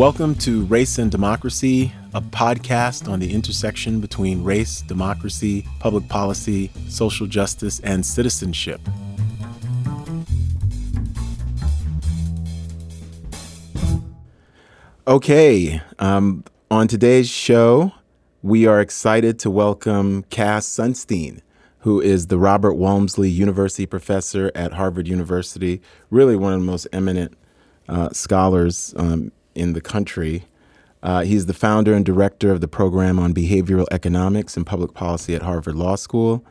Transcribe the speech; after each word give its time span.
Welcome 0.00 0.34
to 0.36 0.64
Race 0.64 0.96
and 0.96 1.10
Democracy, 1.10 1.92
a 2.14 2.22
podcast 2.22 3.06
on 3.06 3.20
the 3.20 3.34
intersection 3.34 4.00
between 4.00 4.42
race, 4.42 4.80
democracy, 4.80 5.66
public 5.78 6.08
policy, 6.08 6.70
social 6.88 7.26
justice, 7.26 7.80
and 7.80 8.06
citizenship. 8.06 8.80
Okay, 15.06 15.82
um, 15.98 16.44
on 16.70 16.88
today's 16.88 17.28
show, 17.28 17.92
we 18.42 18.64
are 18.66 18.80
excited 18.80 19.38
to 19.40 19.50
welcome 19.50 20.22
Cass 20.30 20.66
Sunstein, 20.66 21.42
who 21.80 22.00
is 22.00 22.28
the 22.28 22.38
Robert 22.38 22.72
Walmsley 22.72 23.28
University 23.28 23.84
professor 23.84 24.50
at 24.54 24.72
Harvard 24.72 25.06
University, 25.06 25.82
really 26.08 26.36
one 26.36 26.54
of 26.54 26.60
the 26.60 26.64
most 26.64 26.86
eminent 26.90 27.36
uh, 27.90 28.08
scholars 28.12 28.94
um, 28.96 29.30
in 29.54 29.72
the 29.72 29.80
country. 29.80 30.44
Uh, 31.02 31.22
he's 31.22 31.46
the 31.46 31.54
founder 31.54 31.94
and 31.94 32.04
director 32.04 32.50
of 32.50 32.60
the 32.60 32.68
program 32.68 33.18
on 33.18 33.32
behavioral 33.32 33.86
economics 33.90 34.56
and 34.56 34.66
public 34.66 34.92
policy 34.92 35.34
at 35.34 35.42
Harvard 35.42 35.74
Law 35.74 35.96
School. 35.96 36.44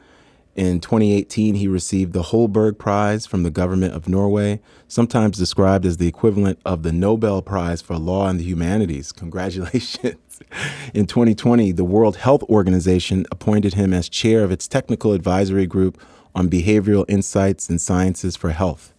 In 0.55 0.79
2018, 0.79 1.55
he 1.55 1.67
received 1.67 2.11
the 2.11 2.23
Holberg 2.23 2.77
Prize 2.77 3.25
from 3.25 3.43
the 3.43 3.51
government 3.51 3.93
of 3.93 4.09
Norway, 4.09 4.59
sometimes 4.87 5.37
described 5.37 5.85
as 5.85 5.97
the 5.97 6.07
equivalent 6.07 6.59
of 6.65 6.83
the 6.83 6.91
Nobel 6.91 7.41
Prize 7.41 7.81
for 7.81 7.97
Law 7.97 8.27
and 8.27 8.39
the 8.39 8.43
Humanities. 8.43 9.11
Congratulations. 9.11 10.15
In 10.93 11.05
2020, 11.05 11.71
the 11.71 11.83
World 11.83 12.17
Health 12.17 12.43
Organization 12.43 13.25
appointed 13.31 13.75
him 13.75 13.93
as 13.93 14.09
chair 14.09 14.43
of 14.43 14.51
its 14.51 14.67
technical 14.67 15.13
advisory 15.13 15.67
group 15.67 16.01
on 16.33 16.49
behavioral 16.49 17.05
insights 17.07 17.69
and 17.69 17.79
sciences 17.79 18.35
for 18.35 18.49
health. 18.49 18.93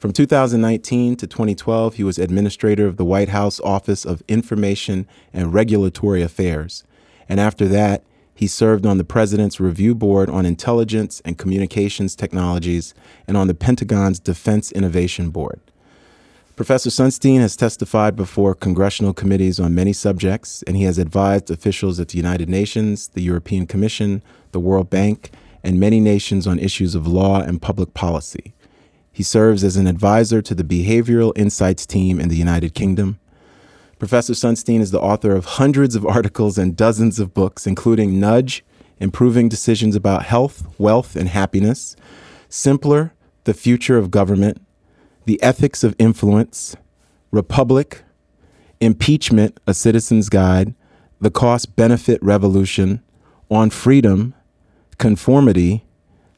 From 0.00 0.14
2019 0.14 1.16
to 1.16 1.26
2012, 1.26 1.96
he 1.96 2.04
was 2.04 2.18
administrator 2.18 2.86
of 2.86 2.96
the 2.96 3.04
White 3.04 3.28
House 3.28 3.60
Office 3.60 4.06
of 4.06 4.22
Information 4.28 5.06
and 5.30 5.52
Regulatory 5.52 6.22
Affairs. 6.22 6.84
And 7.28 7.38
after 7.38 7.68
that, 7.68 8.02
he 8.34 8.46
served 8.46 8.86
on 8.86 8.96
the 8.96 9.04
President's 9.04 9.60
Review 9.60 9.94
Board 9.94 10.30
on 10.30 10.46
Intelligence 10.46 11.20
and 11.26 11.36
Communications 11.36 12.16
Technologies 12.16 12.94
and 13.28 13.36
on 13.36 13.46
the 13.46 13.52
Pentagon's 13.52 14.18
Defense 14.18 14.72
Innovation 14.72 15.28
Board. 15.28 15.60
Professor 16.56 16.88
Sunstein 16.88 17.40
has 17.40 17.54
testified 17.54 18.16
before 18.16 18.54
congressional 18.54 19.12
committees 19.12 19.60
on 19.60 19.74
many 19.74 19.92
subjects, 19.92 20.62
and 20.62 20.78
he 20.78 20.84
has 20.84 20.96
advised 20.96 21.50
officials 21.50 22.00
at 22.00 22.08
the 22.08 22.16
United 22.16 22.48
Nations, 22.48 23.08
the 23.08 23.22
European 23.22 23.66
Commission, 23.66 24.22
the 24.52 24.60
World 24.60 24.88
Bank, 24.88 25.30
and 25.62 25.78
many 25.78 26.00
nations 26.00 26.46
on 26.46 26.58
issues 26.58 26.94
of 26.94 27.06
law 27.06 27.42
and 27.42 27.60
public 27.60 27.92
policy. 27.92 28.54
He 29.12 29.22
serves 29.22 29.64
as 29.64 29.76
an 29.76 29.86
advisor 29.86 30.40
to 30.42 30.54
the 30.54 30.64
Behavioral 30.64 31.32
Insights 31.36 31.86
team 31.86 32.20
in 32.20 32.28
the 32.28 32.36
United 32.36 32.74
Kingdom. 32.74 33.18
Professor 33.98 34.32
Sunstein 34.32 34.80
is 34.80 34.92
the 34.92 35.00
author 35.00 35.34
of 35.34 35.44
hundreds 35.44 35.94
of 35.94 36.06
articles 36.06 36.56
and 36.56 36.76
dozens 36.76 37.18
of 37.18 37.34
books, 37.34 37.66
including 37.66 38.18
Nudge, 38.18 38.64
Improving 38.98 39.48
Decisions 39.48 39.96
About 39.96 40.24
Health, 40.24 40.66
Wealth, 40.78 41.16
and 41.16 41.28
Happiness, 41.28 41.96
Simpler, 42.48 43.12
The 43.44 43.54
Future 43.54 43.98
of 43.98 44.10
Government, 44.10 44.60
The 45.26 45.42
Ethics 45.42 45.84
of 45.84 45.94
Influence, 45.98 46.76
Republic, 47.30 48.02
Impeachment, 48.80 49.60
A 49.66 49.74
Citizen's 49.74 50.28
Guide, 50.28 50.74
The 51.20 51.30
Cost 51.30 51.76
Benefit 51.76 52.22
Revolution, 52.22 53.02
On 53.50 53.68
Freedom, 53.68 54.34
Conformity, 54.98 55.84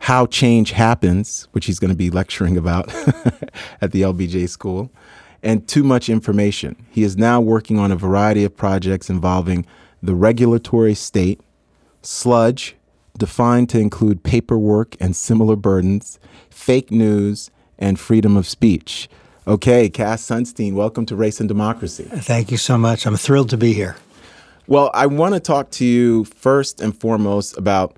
how 0.02 0.26
Change 0.26 0.72
Happens, 0.72 1.46
which 1.52 1.66
he's 1.66 1.78
going 1.78 1.90
to 1.92 1.96
be 1.96 2.10
lecturing 2.10 2.56
about 2.56 2.92
at 3.80 3.92
the 3.92 4.02
LBJ 4.02 4.48
School, 4.48 4.90
and 5.44 5.68
too 5.68 5.84
much 5.84 6.08
information. 6.08 6.74
He 6.90 7.04
is 7.04 7.16
now 7.16 7.40
working 7.40 7.78
on 7.78 7.92
a 7.92 7.96
variety 7.96 8.42
of 8.42 8.56
projects 8.56 9.08
involving 9.08 9.64
the 10.02 10.16
regulatory 10.16 10.94
state, 10.94 11.40
sludge, 12.02 12.74
defined 13.16 13.68
to 13.70 13.78
include 13.78 14.24
paperwork 14.24 14.96
and 14.98 15.14
similar 15.14 15.54
burdens, 15.54 16.18
fake 16.50 16.90
news, 16.90 17.52
and 17.78 18.00
freedom 18.00 18.36
of 18.36 18.48
speech. 18.48 19.08
Okay, 19.46 19.88
Cass 19.88 20.26
Sunstein, 20.26 20.72
welcome 20.72 21.06
to 21.06 21.14
Race 21.14 21.38
and 21.38 21.48
Democracy. 21.48 22.08
Thank 22.10 22.50
you 22.50 22.56
so 22.56 22.76
much. 22.76 23.06
I'm 23.06 23.16
thrilled 23.16 23.50
to 23.50 23.56
be 23.56 23.72
here. 23.72 23.96
Well, 24.66 24.90
I 24.94 25.06
want 25.06 25.34
to 25.34 25.40
talk 25.40 25.70
to 25.72 25.84
you 25.84 26.24
first 26.24 26.80
and 26.80 26.96
foremost 26.98 27.56
about 27.56 27.96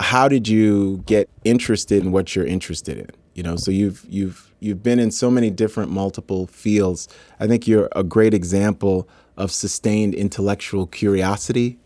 how 0.00 0.28
did 0.28 0.48
you 0.48 1.02
get 1.06 1.28
interested 1.44 2.02
in 2.02 2.12
what 2.12 2.34
you're 2.34 2.46
interested 2.46 2.98
in? 2.98 3.10
You 3.34 3.42
know, 3.42 3.56
so 3.56 3.70
you've 3.70 4.04
you've 4.08 4.52
you've 4.60 4.82
been 4.82 4.98
in 4.98 5.10
so 5.10 5.30
many 5.30 5.50
different 5.50 5.90
multiple 5.90 6.46
fields. 6.46 7.08
I 7.40 7.46
think 7.46 7.66
you're 7.66 7.88
a 7.94 8.04
great 8.04 8.34
example 8.34 9.08
of 9.36 9.50
sustained 9.50 10.14
intellectual 10.14 10.86
curiosity 10.86 11.78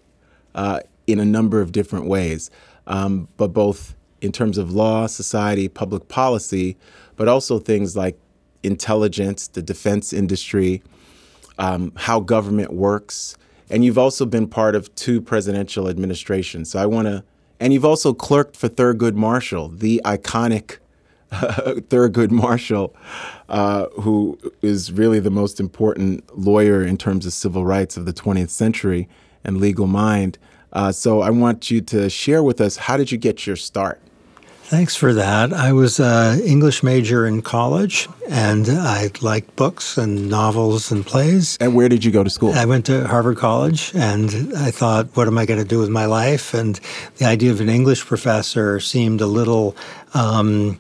uh, 0.55 0.81
in 1.07 1.19
a 1.19 1.25
number 1.25 1.61
of 1.61 1.73
different 1.73 2.07
ways, 2.07 2.51
um, 2.87 3.29
but 3.37 3.49
both 3.49 3.97
in 4.21 4.33
terms 4.33 4.59
of 4.59 4.73
law, 4.73 5.07
society, 5.07 5.69
public 5.69 6.09
policy, 6.09 6.77
but 7.17 7.29
also 7.29 7.59
things 7.59 7.97
like 7.97 8.19
intelligence, 8.63 9.49
the 9.49 9.63
defense 9.63 10.13
industry, 10.13 10.83
um, 11.59 11.93
how 11.97 12.21
government 12.21 12.73
works, 12.73 13.37
and 13.71 13.85
you've 13.85 13.99
also 13.99 14.27
been 14.27 14.47
part 14.47 14.75
of 14.75 14.95
two 14.95 15.21
presidential 15.21 15.89
administrations. 15.89 16.71
So 16.71 16.79
I 16.79 16.87
want 16.87 17.07
to 17.07 17.25
and 17.61 17.73
you've 17.73 17.85
also 17.85 18.13
clerked 18.13 18.57
for 18.57 18.69
Thurgood 18.69 19.15
Marshall, 19.15 19.69
the 19.69 20.01
iconic 20.05 20.79
Thurgood 21.33 22.31
Marshall, 22.31 22.95
uh, 23.49 23.87
who 24.01 24.39
is 24.63 24.93
really 24.93 25.21
the 25.21 25.31
most 25.31 25.61
important 25.61 26.39
lawyer 26.39 26.83
in 26.83 26.97
terms 26.97 27.27
of 27.27 27.33
civil 27.33 27.65
rights 27.65 27.97
of 27.97 28.07
the 28.07 28.13
20th 28.13 28.51
century 28.51 29.09
and 29.45 29.59
legal 29.59 29.87
mind. 29.87 30.39
Uh, 30.73 30.93
so 30.93 31.21
I 31.21 31.31
want 31.31 31.71
you 31.71 31.81
to 31.83 32.09
share 32.09 32.43
with 32.43 32.61
us 32.61 32.77
how 32.77 32.97
did 32.97 33.11
you 33.11 33.19
get 33.19 33.47
your 33.47 33.57
start? 33.57 34.01
Thanks 34.69 34.95
for 34.95 35.15
that. 35.15 35.55
I 35.55 35.73
was 35.73 35.99
an 35.99 36.41
English 36.41 36.83
major 36.83 37.27
in 37.27 37.41
college, 37.41 38.07
and 38.29 38.69
I 38.69 39.11
liked 39.23 39.57
books 39.57 39.97
and 39.97 40.29
novels 40.29 40.93
and 40.93 41.07
plays. 41.07 41.57
And 41.59 41.75
where 41.75 41.89
did 41.89 42.05
you 42.05 42.11
go 42.11 42.23
to 42.23 42.29
school? 42.29 42.53
I 42.53 42.67
went 42.67 42.85
to 42.85 43.07
Harvard 43.07 43.39
College, 43.39 43.93
and 43.95 44.53
I 44.59 44.71
thought, 44.71 45.07
what 45.17 45.27
am 45.27 45.39
I 45.39 45.47
going 45.47 45.59
to 45.59 45.67
do 45.67 45.79
with 45.79 45.89
my 45.89 46.05
life? 46.05 46.53
And 46.53 46.79
the 47.17 47.25
idea 47.25 47.51
of 47.51 47.63
an 47.63 47.71
English 47.71 48.05
professor 48.05 48.79
seemed 48.79 49.23
a 49.23 49.27
little 49.27 49.75
um, 50.13 50.79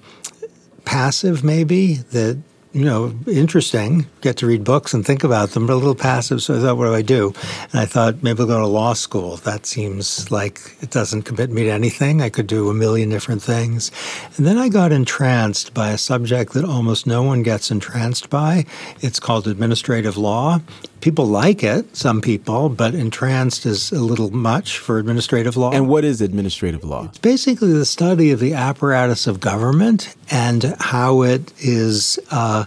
passive, 0.84 1.42
maybe, 1.42 1.94
that 1.94 2.36
you 2.72 2.84
know, 2.84 3.14
interesting, 3.26 4.06
get 4.20 4.36
to 4.38 4.46
read 4.46 4.62
books 4.62 4.92
and 4.92 5.04
think 5.04 5.24
about 5.24 5.50
them, 5.50 5.66
but 5.66 5.72
a 5.72 5.76
little 5.76 5.94
passive. 5.94 6.42
So 6.42 6.56
I 6.56 6.60
thought, 6.60 6.76
what 6.76 6.86
do 6.86 6.94
I 6.94 7.02
do? 7.02 7.32
And 7.72 7.80
I 7.80 7.86
thought, 7.86 8.22
maybe 8.22 8.40
I'll 8.40 8.46
go 8.46 8.60
to 8.60 8.66
law 8.66 8.92
school. 8.92 9.36
That 9.38 9.64
seems 9.64 10.30
like 10.30 10.76
it 10.80 10.90
doesn't 10.90 11.22
commit 11.22 11.50
me 11.50 11.64
to 11.64 11.70
anything. 11.70 12.20
I 12.20 12.28
could 12.28 12.46
do 12.46 12.68
a 12.68 12.74
million 12.74 13.08
different 13.08 13.42
things. 13.42 13.90
And 14.36 14.46
then 14.46 14.58
I 14.58 14.68
got 14.68 14.92
entranced 14.92 15.72
by 15.72 15.90
a 15.90 15.98
subject 15.98 16.52
that 16.52 16.64
almost 16.64 17.06
no 17.06 17.22
one 17.22 17.42
gets 17.42 17.70
entranced 17.70 18.28
by. 18.28 18.66
It's 19.00 19.18
called 19.18 19.48
administrative 19.48 20.18
law 20.18 20.60
people 21.00 21.26
like 21.26 21.62
it, 21.62 21.96
some 21.96 22.20
people, 22.20 22.68
but 22.68 22.94
entranced 22.94 23.66
is 23.66 23.92
a 23.92 24.00
little 24.00 24.30
much 24.30 24.78
for 24.78 24.98
administrative 24.98 25.56
law. 25.56 25.72
And 25.72 25.88
what 25.88 26.04
is 26.04 26.20
administrative 26.20 26.84
law? 26.84 27.06
It's 27.06 27.18
basically 27.18 27.72
the 27.72 27.86
study 27.86 28.30
of 28.30 28.40
the 28.40 28.54
apparatus 28.54 29.26
of 29.26 29.40
government 29.40 30.14
and 30.30 30.76
how 30.80 31.22
it 31.22 31.52
is 31.58 32.18
uh, 32.30 32.64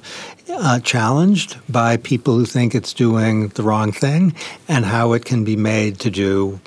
uh, 0.49 0.79
challenged 0.79 1.57
by 1.71 1.97
people 1.97 2.35
who 2.35 2.45
think 2.45 2.75
it's 2.75 2.93
doing 2.93 3.49
the 3.49 3.63
wrong 3.63 3.91
thing 3.91 4.33
and 4.67 4.85
how 4.85 5.13
it 5.13 5.25
can 5.25 5.43
be 5.43 5.55
made 5.55 5.99
to 5.99 6.09
do 6.09 6.59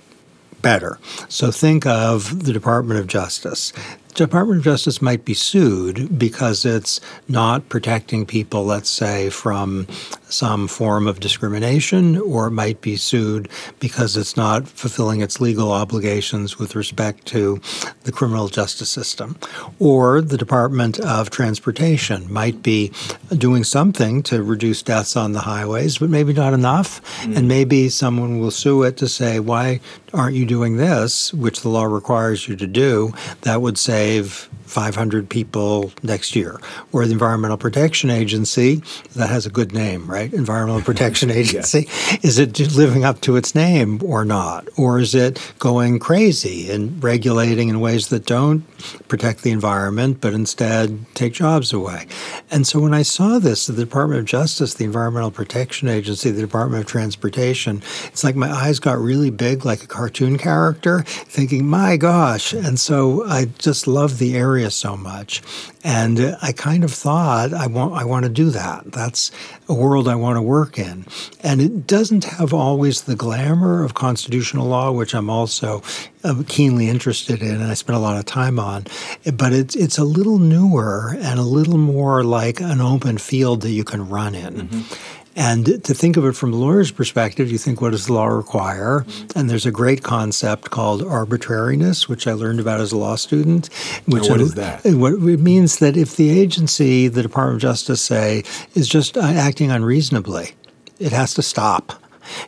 better. 0.63 0.99
So 1.29 1.51
think 1.51 1.85
of 1.87 2.45
the 2.45 2.53
Department 2.53 2.99
of 2.99 3.07
Justice. 3.07 3.73
Department 4.15 4.59
of 4.59 4.65
Justice 4.65 5.03
might 5.03 5.25
be 5.25 5.35
sued 5.35 6.19
because 6.19 6.65
it's 6.65 7.01
not 7.29 7.69
protecting 7.69 8.25
people, 8.25 8.65
let's 8.65 8.91
say, 8.91 9.29
from 9.29 9.87
some 10.29 10.67
form 10.67 11.07
of 11.07 11.21
discrimination, 11.21 12.19
or 12.19 12.49
it 12.49 12.51
might 12.51 12.81
be 12.81 12.97
sued 12.97 13.49
because 13.79 14.17
it's 14.17 14.37
not 14.37 14.67
fulfilling 14.67 15.21
its 15.21 15.41
legal 15.41 15.71
obligations 15.71 16.59
with 16.59 16.75
respect 16.75 17.27
to 17.27 17.61
the 18.03 18.13
criminal 18.13 18.49
justice 18.49 18.91
system. 18.91 19.37
Or 19.79 20.21
the 20.21 20.37
Department 20.37 20.99
of 21.01 21.31
Transportation 21.31 22.33
might 22.33 22.63
be 22.63 22.93
doing 23.37 23.65
something 23.65 24.23
to 24.25 24.43
reduce 24.43 24.83
deaths 24.83 25.17
on 25.17 25.33
the 25.33 25.41
highways, 25.41 25.99
but 25.99 26.11
maybe 26.11 26.33
not 26.33 26.55
enough. 26.55 27.01
Mm. 27.23 27.37
And 27.37 27.49
maybe 27.49 27.89
someone 27.89 28.41
will 28.41 28.51
sue 28.51 28.83
it 28.83 28.97
to 28.99 29.09
say, 29.09 29.41
why 29.41 29.81
aren't 30.13 30.37
you 30.37 30.47
doing 30.47 30.77
this, 30.77 31.33
which 31.35 31.63
the 31.63 31.69
law 31.69 31.85
requires 31.85 32.49
you 32.49 32.57
to 32.57 32.67
do? 32.67 33.13
That 33.43 33.61
would 33.61 33.79
save 34.05 34.51
500 34.75 35.31
people 35.31 35.93
next 36.03 36.35
year. 36.35 36.61
Or 36.93 37.07
the 37.07 37.13
Environmental 37.13 37.57
Protection 37.57 38.11
Agency, 38.11 38.83
that 39.15 39.31
has 39.31 39.47
a 39.47 39.51
good 39.51 39.73
name, 39.73 40.11
right? 40.11 40.33
Environmental 40.33 40.83
Protection 40.93 41.31
Agency. 41.31 41.87
yeah. 41.87 42.17
Is 42.23 42.41
it 42.41 42.59
living 42.75 43.05
up 43.05 43.21
to 43.21 43.37
its 43.37 43.55
name 43.55 44.01
or 44.05 44.25
not? 44.25 44.69
Or 44.77 44.99
is 44.99 45.15
it 45.15 45.41
going 45.61 46.01
crazy 46.01 46.73
and 46.73 47.03
regulating 47.03 47.69
in 47.69 47.79
ways 47.79 48.09
that 48.09 48.27
don't 48.27 48.65
protect 49.07 49.43
the 49.43 49.53
environment, 49.53 50.21
but 50.21 50.35
instead 50.35 51.07
take 51.15 51.35
jobs 51.35 51.73
away? 51.73 52.09
And 52.51 52.67
so 52.67 52.81
when 52.81 52.95
I 52.95 53.03
saw 53.03 53.39
this, 53.39 53.69
the 53.69 53.75
Department 53.75 54.19
of 54.21 54.27
Justice, 54.27 54.75
the 54.75 54.85
Environmental 54.85 55.31
Protection 55.31 55.89
Agency, 55.89 56.33
the 56.33 56.41
Department 56.41 56.83
of 56.83 56.91
Transportation, 56.91 57.81
it's 58.07 58.25
like 58.25 58.35
my 58.35 58.51
eyes 58.51 58.81
got 58.81 58.99
really 58.99 59.31
big 59.31 59.65
like 59.65 59.85
a 59.85 59.87
cartoon 59.87 60.37
character, 60.37 61.03
thinking, 61.07 61.65
my 61.65 61.97
gosh. 61.97 62.53
And 62.53 62.81
so 62.81 63.25
I 63.29 63.45
just 63.59 63.87
love 63.87 64.19
the 64.19 64.37
area 64.37 64.64
area 64.65 64.71
so 64.71 64.97
much. 64.97 65.43
And 65.83 66.37
I 66.43 66.53
kind 66.53 66.85
of 66.85 66.93
thought 66.93 67.53
I 67.53 67.67
want 67.67 67.95
I 67.95 68.05
want 68.05 68.25
to 68.25 68.31
do 68.31 68.51
that. 68.51 68.93
That's 68.93 69.31
a 69.69 69.75
world 69.75 70.09
I 70.09 70.15
want 70.15 70.37
to 70.37 70.43
work 70.43 70.79
in. 70.79 71.05
And 71.43 71.61
it 71.61 71.87
doesn't 71.87 72.25
have 72.25 72.55
always 72.55 73.03
the 73.03 73.17
glamour 73.17 73.85
of 73.85 73.95
constitutional 73.95 74.67
law, 74.67 74.93
which 74.93 75.15
I'm 75.15 75.29
also 75.29 75.83
uh, 76.25 76.43
keenly 76.49 76.89
interested 76.89 77.43
in 77.43 77.61
and 77.61 77.71
I 77.71 77.75
spend 77.75 77.97
a 77.97 78.01
lot 78.01 78.17
of 78.17 78.25
time 78.25 78.59
on. 78.59 78.87
But 79.35 79.53
it's 79.53 79.77
it's 79.77 79.99
a 79.99 80.05
little 80.05 80.39
newer 80.39 81.15
and 81.21 81.39
a 81.39 81.43
little 81.43 81.79
more 81.79 82.25
like 82.25 82.61
an 82.61 82.81
open 82.81 83.19
field 83.19 83.63
that 83.63 83.73
you 83.73 83.85
can 83.85 84.09
run 84.09 84.35
in. 84.35 84.55
Mm-hmm. 84.55 85.24
And 85.37 85.83
to 85.85 85.95
think 85.95 86.17
of 86.17 86.25
it 86.25 86.33
from 86.33 86.53
a 86.53 86.57
lawyer's 86.57 86.93
perspective, 86.93 87.51
you 87.51 87.59
think, 87.59 87.81
what 87.81 87.91
does 87.91 88.07
the 88.07 88.13
law 88.13 88.27
require? 88.27 89.01
Mm-hmm. 89.01 89.39
And 89.39 89.51
there's 89.51 89.67
a 89.67 89.73
great 89.73 90.03
concept 90.03 90.71
called 90.71 91.03
arbitrariness, 91.03 92.09
which 92.09 92.27
I 92.27 92.33
learned 92.33 92.61
about 92.61 92.81
as 92.81 92.93
a 92.93 92.97
law 92.97 93.17
student. 93.17 93.67
Which 94.07 94.29
what 94.29 94.41
is 94.41 94.55
that? 94.55 94.85
What 94.85 95.15
it 95.15 95.41
means 95.41 95.79
that 95.79 95.97
if 95.97 96.17
the 96.17 96.31
agency, 96.31 97.09
the 97.09 97.23
Department 97.23 97.57
of 97.57 97.63
Justice, 97.63 98.01
say, 98.01 98.45
is 98.75 98.89
just 98.89 99.17
uh, 99.17 99.23
acting 99.23 99.71
unreasonably, 99.71 100.51
it 100.99 101.13
has 101.13 101.35
to 101.35 101.43
stop. 101.43 102.01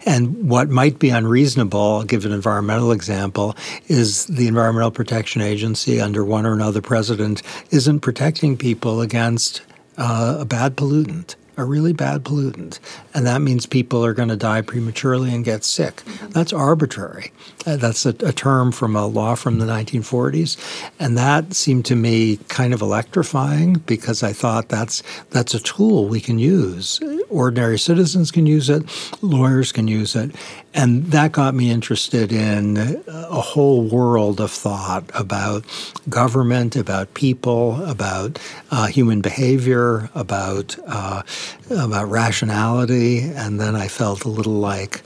And 0.06 0.48
what 0.48 0.70
might 0.70 0.98
be 0.98 1.10
unreasonable, 1.10 1.80
I'll 1.80 2.04
give 2.04 2.24
an 2.24 2.32
environmental 2.32 2.92
example, 2.92 3.56
is 3.88 4.26
the 4.26 4.48
Environmental 4.48 4.90
Protection 4.90 5.42
Agency 5.42 6.00
under 6.00 6.24
one 6.24 6.46
or 6.46 6.54
another 6.54 6.80
president 6.80 7.42
isn't 7.70 8.00
protecting 8.00 8.56
people 8.56 9.02
against 9.02 9.60
uh, 9.98 10.38
a 10.40 10.44
bad 10.44 10.76
pollutant 10.76 11.34
a 11.56 11.64
really 11.64 11.92
bad 11.92 12.24
pollutant, 12.24 12.78
and 13.14 13.26
that 13.26 13.40
means 13.40 13.66
people 13.66 14.04
are 14.04 14.14
going 14.14 14.28
to 14.28 14.36
die 14.36 14.60
prematurely 14.60 15.34
and 15.34 15.44
get 15.44 15.64
sick. 15.64 16.02
That's 16.30 16.52
arbitrary. 16.52 17.32
Uh, 17.66 17.76
that's 17.76 18.06
a, 18.06 18.10
a, 18.20 18.32
term 18.32 18.70
from 18.70 18.94
a 18.94 19.06
law 19.06 19.34
from 19.34 19.58
the 19.58 19.66
1940s, 19.66 20.56
and 21.00 21.16
that 21.16 21.54
seemed 21.54 21.84
to 21.86 21.96
me 21.96 22.36
kind 22.48 22.72
of 22.72 22.80
electrifying 22.82 23.74
because 23.86 24.22
I 24.22 24.32
thought 24.32 24.68
that's 24.68 25.02
that's 25.30 25.54
a 25.54 25.60
tool 25.60 26.06
we 26.06 26.20
can 26.20 26.38
use. 26.38 27.00
Ordinary 27.28 27.78
citizens 27.78 28.30
can 28.30 28.46
use 28.46 28.70
it, 28.70 28.84
lawyers 29.22 29.72
can 29.72 29.88
use 29.88 30.14
it, 30.14 30.34
and 30.76 31.06
that 31.06 31.32
got 31.32 31.54
me 31.54 31.70
interested 31.70 32.30
in 32.30 33.02
a 33.08 33.40
whole 33.40 33.82
world 33.82 34.40
of 34.40 34.50
thought 34.50 35.10
about 35.14 35.64
government, 36.08 36.76
about 36.76 37.14
people, 37.14 37.82
about 37.84 38.38
uh, 38.70 38.86
human 38.86 39.22
behavior, 39.22 40.10
about 40.14 40.76
uh, 40.86 41.22
about 41.70 42.08
rationality, 42.10 43.20
and 43.20 43.60
then 43.60 43.74
I 43.76 43.88
felt 43.88 44.24
a 44.24 44.28
little 44.28 44.54
like 44.54 45.02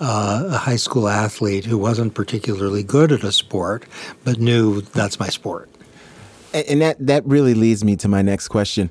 uh, 0.00 0.44
a 0.48 0.58
high 0.58 0.76
school 0.76 1.08
athlete 1.08 1.64
who 1.64 1.78
wasn't 1.78 2.14
particularly 2.14 2.82
good 2.82 3.12
at 3.12 3.22
a 3.22 3.32
sport, 3.32 3.84
but 4.24 4.38
knew 4.38 4.80
that's 4.80 5.20
my 5.20 5.28
sport. 5.28 5.68
And 6.52 6.80
that 6.80 6.96
that 7.06 7.24
really 7.26 7.54
leads 7.54 7.84
me 7.84 7.96
to 7.96 8.08
my 8.08 8.22
next 8.22 8.48
question. 8.48 8.90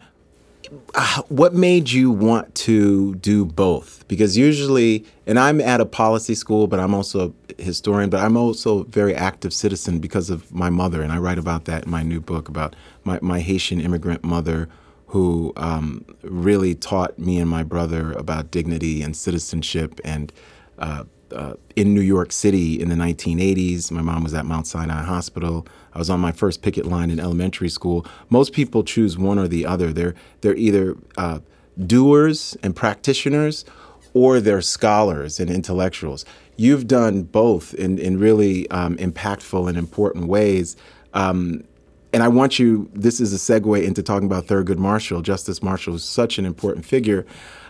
Uh, 0.94 1.22
what 1.30 1.54
made 1.54 1.90
you 1.90 2.12
want 2.12 2.54
to 2.54 3.16
do 3.16 3.44
both? 3.44 4.08
Because 4.08 4.38
usually, 4.38 5.04
and 5.26 5.40
I'm 5.40 5.60
at 5.60 5.82
a 5.82 5.86
policy 5.86 6.36
school, 6.36 6.68
but 6.68 6.80
I'm 6.80 6.94
also 6.94 7.34
a 7.58 7.62
historian, 7.62 8.10
but 8.10 8.22
I'm 8.22 8.38
also 8.38 8.82
a 8.82 8.84
very 8.86 9.16
active 9.16 9.52
citizen 9.52 10.00
because 10.00 10.30
of 10.30 10.54
my 10.54 10.70
mother, 10.70 11.02
and 11.02 11.12
I 11.12 11.18
write 11.18 11.40
about 11.40 11.66
that 11.66 11.86
in 11.86 11.92
my 11.92 12.04
new 12.04 12.22
book 12.22 12.48
about 12.48 12.76
my, 13.04 13.18
my 13.22 13.40
Haitian 13.40 13.82
immigrant 13.82 14.24
mother 14.24 14.70
who 15.10 15.54
um, 15.58 16.06
really 16.22 16.76
taught 16.76 17.18
me 17.18 17.40
and 17.40 17.50
my 17.50 17.64
brother 17.64 18.12
about 18.14 18.52
dignity 18.52 19.02
and 19.02 19.16
citizenship. 19.18 20.00
And 20.04 20.32
uh, 20.78 21.06
uh, 21.32 21.54
in 21.76 21.96
New 21.96 22.02
York 22.02 22.32
City 22.32 22.80
in 22.80 22.90
the 22.90 22.96
1980s, 22.96 23.90
my 23.92 24.04
mom 24.04 24.24
was 24.24 24.36
at 24.36 24.46
Mount 24.46 24.68
Sinai 24.68 25.02
Hospital. 25.02 25.66
I 25.94 25.98
was 25.98 26.12
on 26.12 26.20
my 26.20 26.32
first 26.32 26.62
picket 26.62 26.86
line 26.86 27.10
in 27.10 27.20
elementary 27.20 27.70
school. 27.70 28.06
Most 28.30 28.54
people 28.54 28.84
choose 28.84 29.18
one 29.18 29.40
or 29.40 29.48
the 29.48 29.66
other. 29.66 29.92
They're 29.92 30.14
they're 30.42 30.56
either 30.56 30.96
uh, 31.18 31.40
doers 31.88 32.56
and 32.62 32.76
practitioners, 32.76 33.66
or 34.14 34.40
they're 34.40 34.62
scholars 34.62 35.40
and 35.40 35.50
intellectuals. 35.50 36.24
You've 36.56 36.88
done 36.88 37.24
both 37.24 37.74
in 37.74 37.98
in 37.98 38.20
really 38.20 38.70
um, 38.70 38.96
impactful 38.98 39.68
and 39.68 39.78
important 39.78 40.28
ways. 40.28 40.76
Um, 41.16 41.64
and 42.12 42.24
I 42.24 42.28
want 42.28 42.58
you, 42.58 42.90
this 42.94 43.20
is 43.20 43.34
a 43.34 43.38
segue 43.38 43.84
into 43.84 44.02
talking 44.02 44.26
about 44.26 44.48
Thurgood 44.48 44.78
Marshall. 44.78 45.22
Justice 45.22 45.62
Marshall 45.62 45.96
is 45.96 46.04
such 46.04 46.40
an 46.40 46.46
important 46.46 46.86
figure. 46.86 47.26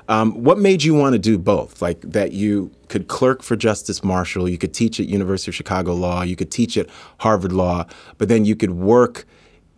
Um, 0.08 0.44
what 0.44 0.58
made 0.58 0.84
you 0.84 0.94
want 0.94 1.14
to 1.14 1.20
do 1.20 1.38
both? 1.38 1.82
Like 1.82 2.02
that 2.02 2.32
you 2.32 2.72
could 2.88 3.08
clerk 3.08 3.44
for 3.44 3.56
Justice 3.56 4.04
Marshall, 4.04 4.50
you 4.50 4.58
could 4.58 4.74
teach 4.74 5.00
at 5.00 5.08
University 5.08 5.52
of 5.52 5.56
Chicago 5.56 5.94
Law, 5.94 6.24
you 6.24 6.36
could 6.36 6.52
teach 6.52 6.78
at 6.78 6.88
Harvard 7.20 7.52
Law, 7.52 7.86
but 8.18 8.28
then 8.30 8.46
you 8.46 8.56
could 8.56 8.72
work 8.72 9.26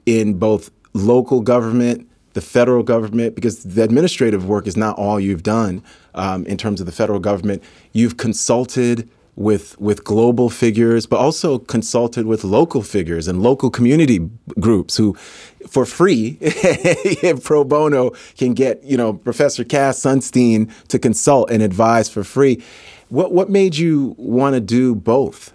in 0.06 0.36
both 0.36 0.72
local 0.94 1.42
government, 1.42 2.10
the 2.34 2.42
federal 2.42 2.84
government, 2.84 3.36
because 3.36 3.64
the 3.64 3.84
administrative 3.84 4.48
work 4.48 4.68
is 4.68 4.78
not 4.78 4.98
all 4.98 5.20
you've 5.20 5.44
done 5.44 5.84
um, 6.16 6.46
in 6.46 6.58
terms 6.58 6.80
of 6.80 6.86
the 6.86 6.92
federal 6.92 7.20
government. 7.20 7.62
You've 7.92 8.18
consulted 8.18 9.10
with 9.42 9.80
with 9.80 10.04
global 10.04 10.50
figures, 10.50 11.06
but 11.06 11.20
also 11.20 11.60
consulted 11.60 12.26
with 12.26 12.44
local 12.44 12.82
figures 12.82 13.28
and 13.28 13.42
local 13.42 13.70
community 13.70 14.30
groups 14.60 14.98
who, 14.98 15.14
for 15.68 15.86
free, 15.86 16.38
pro 17.44 17.64
bono, 17.64 18.12
can 18.38 18.54
get 18.54 18.84
you 18.84 18.98
know 18.98 19.14
Professor 19.14 19.64
Cass 19.64 20.00
Sunstein 20.00 20.72
to 20.88 21.00
consult 21.00 21.50
and 21.50 21.62
advise 21.62 22.10
for 22.10 22.24
free. 22.24 22.62
What 23.10 23.32
what 23.32 23.50
made 23.50 23.78
you 23.78 24.16
want 24.18 24.56
to 24.56 24.62
do 24.62 24.96
both? 24.96 25.54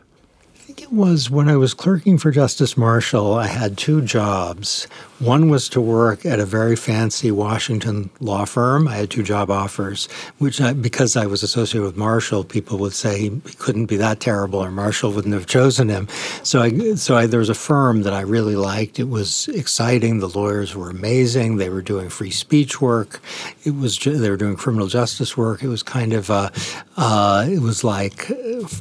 I 0.55 0.59
think 0.59 0.83
it 0.83 0.93
was 0.93 1.31
when 1.31 1.49
I 1.49 1.56
was 1.56 1.75
clerking 1.75 2.19
for 2.19 2.31
Justice 2.31 2.77
Marshall, 2.77 3.35
I 3.35 3.47
had 3.47 3.79
two 3.79 4.03
jobs. 4.03 4.88
One 5.18 5.48
was 5.48 5.70
to 5.70 5.80
work 5.80 6.26
at 6.26 6.40
a 6.40 6.44
very 6.44 6.76
fancy 6.76 7.30
Washington 7.30 8.10
law 8.20 8.44
firm. 8.44 8.86
I 8.86 8.96
had 8.96 9.10
two 9.10 9.22
job 9.22 9.50
offers, 9.50 10.10
which 10.36 10.60
I, 10.60 10.74
because 10.74 11.16
I 11.16 11.24
was 11.24 11.42
associated 11.42 11.86
with 11.86 11.96
Marshall, 11.96 12.44
people 12.44 12.76
would 12.78 12.92
say 12.92 13.18
he 13.18 13.40
couldn't 13.56 13.86
be 13.86 13.96
that 13.96 14.20
terrible, 14.20 14.62
or 14.62 14.70
Marshall 14.70 15.12
wouldn't 15.12 15.32
have 15.32 15.46
chosen 15.46 15.88
him. 15.88 16.06
So, 16.42 16.60
I, 16.60 16.94
so 16.96 17.16
I, 17.16 17.26
there 17.26 17.40
was 17.40 17.48
a 17.48 17.54
firm 17.54 18.02
that 18.02 18.12
I 18.12 18.20
really 18.20 18.56
liked. 18.56 18.98
It 18.98 19.08
was 19.08 19.48
exciting. 19.48 20.18
The 20.18 20.28
lawyers 20.28 20.76
were 20.76 20.90
amazing. 20.90 21.56
They 21.56 21.70
were 21.70 21.80
doing 21.80 22.11
free 22.11 22.30
speech 22.30 22.82
work. 22.82 23.23
It 23.64 23.75
was 23.75 23.99
they 23.99 24.28
were 24.28 24.37
doing 24.37 24.56
criminal 24.56 24.87
justice 24.87 25.35
work. 25.35 25.62
It 25.62 25.68
was 25.68 25.82
kind 25.82 26.12
of 26.12 26.28
a, 26.28 26.52
uh, 26.99 27.46
it 27.49 27.61
was 27.61 27.82
like 27.82 28.30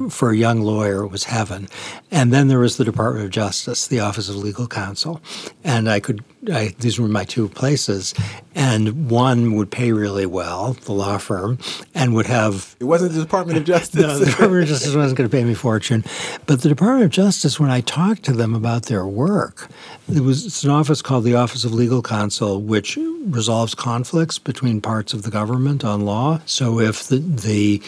for 0.10 0.32
a 0.32 0.36
young 0.36 0.62
lawyer, 0.62 1.04
it 1.06 1.12
was 1.12 1.24
heaven. 1.24 1.70
And 2.12 2.34
then 2.34 2.50
there 2.50 2.60
was 2.60 2.76
the 2.76 2.84
Department 2.84 3.24
of 3.24 3.32
Justice, 3.32 3.88
the 3.88 4.02
Office 4.02 4.28
of 4.28 4.36
Legal 4.36 4.68
Counsel, 4.68 5.22
and 5.64 5.90
I 5.90 6.02
could 6.02 6.25
I, 6.52 6.76
these 6.80 7.00
were 7.00 7.08
my 7.08 7.24
two 7.24 7.48
places, 7.50 8.14
and 8.54 9.10
one 9.10 9.56
would 9.56 9.72
pay 9.72 9.92
really 9.92 10.26
well, 10.26 10.74
the 10.74 10.92
law 10.92 11.18
firm, 11.18 11.58
and 11.94 12.14
would 12.14 12.28
have. 12.28 12.76
It 12.86 12.86
wasn't 12.86 13.14
the 13.14 13.22
Department 13.22 13.58
of 13.58 13.66
Justice. 13.66 14.02
no, 14.02 14.20
the 14.20 14.26
Department 14.26 14.64
of 14.64 14.70
Justice 14.70 14.94
wasn't 14.94 15.18
going 15.18 15.30
to 15.30 15.36
pay 15.36 15.44
me 15.44 15.54
fortune, 15.56 16.04
but 16.46 16.62
the 16.62 16.70
Department 16.70 17.06
of 17.06 17.10
Justice, 17.10 17.60
when 17.60 17.72
I 17.72 17.82
talked 17.82 18.24
to 18.24 18.34
them 18.34 18.54
about 18.54 18.84
their 18.84 19.08
work, 19.08 19.70
it 20.14 20.20
was 20.20 20.46
it's 20.46 20.64
an 20.64 20.70
office 20.70 21.02
called 21.02 21.24
the 21.24 21.36
Office 21.36 21.64
of 21.64 21.74
Legal 21.74 22.02
Counsel, 22.04 22.62
which 22.62 22.98
resolves 22.98 23.74
conflicts 23.74 24.38
between 24.38 24.82
parts 24.82 25.14
of 25.14 25.24
the 25.24 25.32
government 25.32 25.84
on 25.84 26.02
law. 26.02 26.42
So 26.46 26.80
if 26.80 27.08
the 27.08 27.18
the 27.18 27.82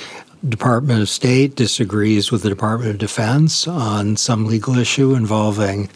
Department 0.48 1.02
of 1.02 1.10
State 1.10 1.56
disagrees 1.56 2.32
with 2.32 2.44
the 2.44 2.50
Department 2.50 2.92
of 2.92 2.98
Defense 2.98 3.68
on 3.68 4.16
some 4.18 4.46
legal 4.46 4.78
issue 4.78 5.16
involving 5.16 5.90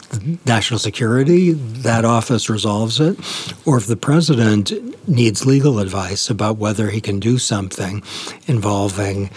national 0.44 0.78
security, 0.78 1.52
that 1.52 2.04
office 2.04 2.50
resolves 2.50 3.00
it. 3.00 3.18
Or 3.66 3.76
if 3.76 3.86
the 3.86 3.96
president 3.96 4.72
needs 5.08 5.46
legal 5.46 5.78
advice 5.78 6.28
about 6.28 6.56
whether 6.56 6.90
he 6.90 7.00
can 7.00 7.20
do 7.20 7.38
something 7.38 8.02
involving, 8.46 9.30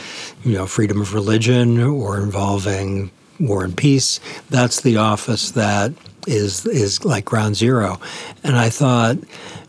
you 0.43 0.53
know, 0.53 0.65
freedom 0.65 1.01
of 1.01 1.13
religion 1.13 1.79
or 1.81 2.19
involving 2.19 3.12
war 3.39 3.63
and 3.63 3.77
peace, 3.77 4.19
that's 4.50 4.81
the 4.81 4.97
office 4.97 5.51
that 5.51 5.93
is 6.27 6.65
is 6.65 7.05
like 7.05 7.25
ground 7.25 7.55
zero. 7.55 8.00
And 8.43 8.55
I 8.55 8.69
thought, 8.69 9.17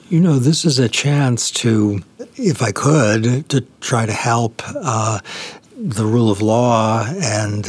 you 0.09 0.21
know, 0.21 0.39
this 0.39 0.65
is 0.65 0.79
a 0.79 0.89
chance 0.89 1.51
to 1.51 2.01
if 2.37 2.63
I 2.63 2.73
could, 2.73 3.49
to 3.49 3.63
try 3.81 4.07
to 4.07 4.13
help 4.13 4.63
uh, 4.67 5.21
the 5.77 6.05
rule 6.05 6.31
of 6.31 6.41
law 6.41 7.07
and 7.07 7.65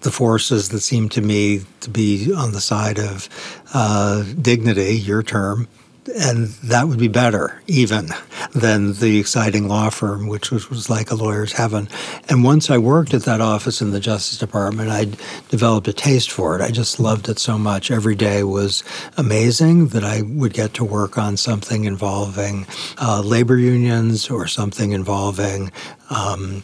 the 0.00 0.10
forces 0.10 0.70
that 0.70 0.80
seem 0.80 1.08
to 1.10 1.20
me 1.20 1.62
to 1.80 1.90
be 1.90 2.32
on 2.32 2.52
the 2.52 2.60
side 2.60 2.98
of 2.98 3.28
uh, 3.74 4.24
dignity, 4.40 4.96
your 4.96 5.22
term, 5.22 5.68
and 6.08 6.48
that 6.64 6.88
would 6.88 6.98
be 6.98 7.08
better 7.08 7.60
even 7.66 8.08
than 8.54 8.94
the 8.94 9.18
exciting 9.18 9.68
law 9.68 9.90
firm, 9.90 10.28
which 10.28 10.50
was, 10.50 10.70
was, 10.70 10.88
like 10.88 11.10
a 11.10 11.14
lawyer's 11.14 11.52
heaven. 11.52 11.88
And 12.28 12.44
once 12.44 12.70
I 12.70 12.78
worked 12.78 13.12
at 13.14 13.24
that 13.24 13.40
office 13.40 13.80
in 13.80 13.90
the 13.90 14.00
Justice 14.00 14.38
Department, 14.38 14.90
I 14.90 15.06
developed 15.48 15.88
a 15.88 15.92
taste 15.92 16.30
for 16.30 16.56
it. 16.56 16.62
I 16.62 16.70
just 16.70 17.00
loved 17.00 17.28
it 17.28 17.38
so 17.38 17.58
much. 17.58 17.90
Every 17.90 18.14
day 18.14 18.42
was 18.44 18.84
amazing 19.16 19.88
that 19.88 20.04
I 20.04 20.22
would 20.22 20.52
get 20.52 20.74
to 20.74 20.84
work 20.84 21.18
on 21.18 21.36
something 21.36 21.84
involving 21.84 22.66
uh, 22.98 23.22
labor 23.22 23.56
unions 23.56 24.30
or 24.30 24.46
something 24.46 24.92
involving 24.92 25.72
um, 26.10 26.62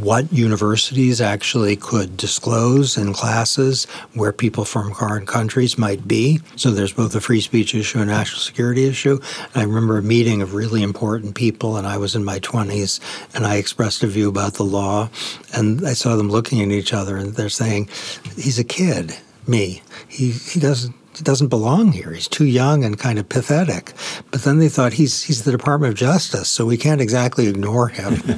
what 0.00 0.30
universities 0.32 1.20
actually 1.20 1.76
could 1.76 2.16
disclose 2.16 2.96
in 2.96 3.12
classes 3.12 3.86
where 4.14 4.32
people 4.32 4.64
from 4.64 4.92
foreign 4.94 5.26
countries 5.26 5.78
might 5.78 6.06
be. 6.06 6.40
So 6.56 6.70
there's 6.70 6.92
both 6.92 7.14
a 7.14 7.20
free 7.20 7.40
speech 7.40 7.74
issue 7.74 7.98
and 7.98 8.10
a 8.10 8.12
national 8.12 8.40
security 8.40 8.86
issue. 8.86 9.18
And 9.54 9.62
I 9.62 9.62
remember 9.62 9.98
a 9.98 10.02
meeting 10.02 10.42
of 10.42 10.54
really 10.54 10.82
important 10.82 11.34
people, 11.34 11.76
and 11.76 11.86
I 11.86 11.96
was 11.96 12.14
in 12.14 12.24
my 12.24 12.38
20s, 12.40 13.00
and 13.34 13.46
I 13.46 13.56
expressed 13.56 14.02
a 14.02 14.06
view 14.06 14.28
about 14.28 14.54
the 14.54 14.64
law, 14.64 15.10
and 15.54 15.86
I 15.86 15.94
saw 15.94 16.16
them 16.16 16.28
looking 16.28 16.60
at 16.60 16.68
each 16.68 16.92
other, 16.92 17.16
and 17.16 17.34
they're 17.34 17.48
saying, 17.48 17.88
"He's 18.36 18.58
a 18.58 18.64
kid." 18.64 19.16
Me, 19.46 19.80
he 20.06 20.32
he 20.32 20.60
doesn't 20.60 20.94
doesn't 21.24 21.48
belong 21.48 21.92
here. 21.92 22.12
He's 22.12 22.28
too 22.28 22.46
young 22.46 22.84
and 22.84 22.98
kind 22.98 23.18
of 23.18 23.28
pathetic. 23.28 23.92
But 24.30 24.42
then 24.42 24.58
they 24.58 24.68
thought 24.68 24.92
he's 24.94 25.22
he's 25.22 25.44
the 25.44 25.50
Department 25.50 25.92
of 25.92 25.98
Justice, 25.98 26.48
so 26.48 26.66
we 26.66 26.76
can't 26.76 27.00
exactly 27.00 27.46
ignore 27.46 27.88
him. 27.88 28.14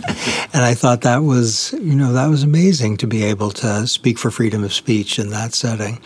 and 0.52 0.62
I 0.64 0.75
thought 0.75 1.02
that 1.02 1.18
was 1.18 1.72
you 1.75 1.94
know 1.94 2.12
that 2.12 2.28
was 2.28 2.42
amazing 2.42 2.96
to 2.99 3.06
be 3.06 3.25
able 3.25 3.50
to 3.52 3.87
speak 3.87 4.18
for 4.18 4.30
freedom 4.30 4.64
of 4.64 4.72
speech 4.72 5.18
in 5.18 5.30
that 5.30 5.54
setting. 5.54 6.00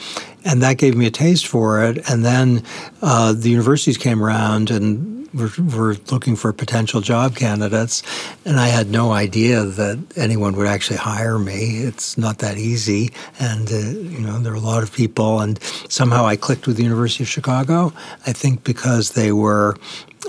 And 0.45 0.63
that 0.63 0.77
gave 0.79 0.95
me 0.95 1.07
a 1.07 1.11
taste 1.11 1.47
for 1.47 1.85
it. 1.85 2.09
And 2.11 2.25
then 2.25 2.63
uh, 3.01 3.33
the 3.33 3.49
universities 3.49 3.97
came 3.97 4.23
around 4.23 4.71
and 4.71 5.14
were, 5.35 5.51
were 5.77 5.97
looking 6.11 6.37
for 6.37 6.53
potential 6.53 7.01
job 7.01 7.37
candidates, 7.37 8.03
and 8.45 8.59
I 8.59 8.69
had 8.69 8.91
no 8.91 9.13
idea 9.13 9.65
that 9.65 9.99
anyone 10.17 10.57
would 10.57 10.67
actually 10.67 10.99
hire 10.99 11.39
me. 11.39 11.79
It's 11.79 12.17
not 12.17 12.39
that 12.39 12.57
easy, 12.57 13.11
and 13.39 13.71
uh, 13.71 13.77
you 13.77 14.21
know 14.21 14.39
there 14.39 14.53
are 14.53 14.57
a 14.57 14.61
lot 14.61 14.83
of 14.83 14.93
people, 14.93 15.41
and 15.41 15.63
somehow 15.89 16.27
I 16.27 16.37
clicked 16.37 16.67
with 16.67 16.77
the 16.77 16.83
University 16.85 17.25
of 17.25 17.29
Chicago. 17.29 17.93
I 18.27 18.33
think 18.33 18.65
because 18.65 19.13
they 19.13 19.33
were. 19.33 19.77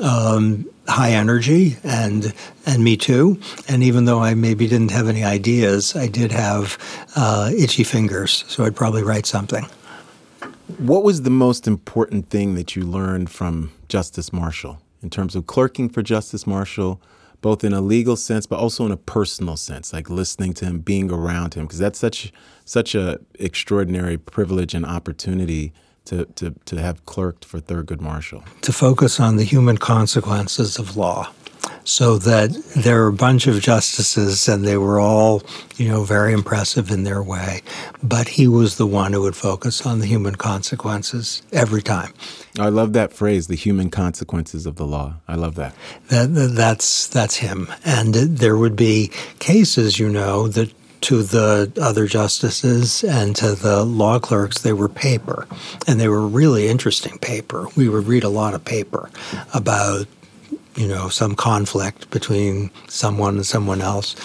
Um, 0.01 0.65
high 0.87 1.11
energy 1.11 1.77
and 1.83 2.33
and 2.65 2.83
me 2.83 2.97
too. 2.97 3.39
And 3.67 3.81
even 3.81 4.05
though 4.05 4.19
I 4.19 4.33
maybe 4.33 4.67
didn't 4.67 4.91
have 4.91 5.07
any 5.07 5.23
ideas, 5.23 5.95
I 5.95 6.07
did 6.07 6.31
have 6.31 6.77
uh, 7.15 7.51
itchy 7.57 7.83
fingers, 7.83 8.43
so 8.47 8.65
I'd 8.65 8.75
probably 8.75 9.03
write 9.03 9.25
something. 9.25 9.65
What 10.77 11.03
was 11.03 11.21
the 11.21 11.29
most 11.29 11.67
important 11.67 12.29
thing 12.29 12.55
that 12.55 12.75
you 12.75 12.83
learned 12.83 13.29
from 13.29 13.71
Justice 13.87 14.33
Marshall? 14.33 14.81
In 15.05 15.11
terms 15.11 15.35
of 15.35 15.45
clerking 15.45 15.87
for 15.87 16.01
Justice 16.01 16.47
Marshall, 16.47 16.99
both 17.41 17.63
in 17.63 17.73
a 17.73 17.79
legal 17.79 18.15
sense, 18.15 18.47
but 18.47 18.57
also 18.57 18.87
in 18.87 18.91
a 18.91 18.97
personal 18.97 19.55
sense, 19.55 19.93
like 19.93 20.09
listening 20.09 20.51
to 20.55 20.65
him, 20.65 20.79
being 20.79 21.11
around 21.11 21.53
him, 21.53 21.65
because 21.65 21.77
that's 21.77 21.99
such 21.99 22.33
such 22.65 22.95
a 22.95 23.19
extraordinary 23.35 24.17
privilege 24.17 24.73
and 24.73 24.83
opportunity 24.83 25.71
to, 26.05 26.25
to, 26.25 26.55
to 26.65 26.81
have 26.81 27.05
clerked 27.05 27.45
for 27.45 27.59
Thurgood 27.59 28.01
Marshall. 28.01 28.43
To 28.61 28.73
focus 28.73 29.19
on 29.19 29.37
the 29.37 29.43
human 29.43 29.77
consequences 29.77 30.79
of 30.79 30.97
law 30.97 31.31
so 31.85 32.17
that 32.17 32.51
there 32.75 33.03
are 33.03 33.07
a 33.07 33.13
bunch 33.13 33.47
of 33.47 33.61
justices 33.61 34.47
and 34.49 34.65
they 34.65 34.75
were 34.75 34.99
all, 34.99 35.41
you 35.77 35.87
know, 35.87 36.03
very 36.03 36.33
impressive 36.33 36.91
in 36.91 37.03
their 37.03 37.23
way. 37.23 37.61
But 38.03 38.27
he 38.27 38.47
was 38.47 38.75
the 38.77 38.87
one 38.87 39.13
who 39.13 39.21
would 39.21 39.35
focus 39.35 39.85
on 39.85 39.99
the 39.99 40.07
human 40.07 40.35
consequences 40.35 41.41
every 41.53 41.81
time. 41.81 42.11
I 42.59 42.69
love 42.69 42.93
that 42.93 43.13
phrase, 43.13 43.47
the 43.47 43.55
human 43.55 43.89
consequences 43.89 44.65
of 44.65 44.75
the 44.75 44.85
law. 44.85 45.15
I 45.27 45.35
love 45.35 45.55
that. 45.55 45.75
that 46.09 46.27
that's 46.55 47.07
that's 47.07 47.37
him. 47.37 47.67
And 47.85 48.13
there 48.13 48.57
would 48.57 48.75
be 48.75 49.11
cases, 49.39 49.99
you 49.99 50.09
know, 50.09 50.47
that 50.49 50.73
to 51.01 51.21
the 51.21 51.71
other 51.79 52.07
justices 52.07 53.03
and 53.03 53.35
to 53.35 53.53
the 53.53 53.83
law 53.83 54.17
clerks, 54.17 54.61
they 54.61 54.73
were 54.73 54.89
paper. 54.89 55.47
And 55.87 55.99
they 55.99 56.07
were 56.07 56.27
really 56.27 56.67
interesting 56.67 57.19
paper. 57.19 57.67
We 57.75 57.89
would 57.89 58.07
read 58.07 58.23
a 58.23 58.29
lot 58.29 58.55
of 58.55 58.65
paper 58.65 59.11
about 59.53 60.07
you 60.75 60.87
know 60.87 61.09
some 61.09 61.35
conflict 61.35 62.09
between 62.11 62.69
someone 62.87 63.35
and 63.35 63.45
someone 63.45 63.81
else. 63.81 64.15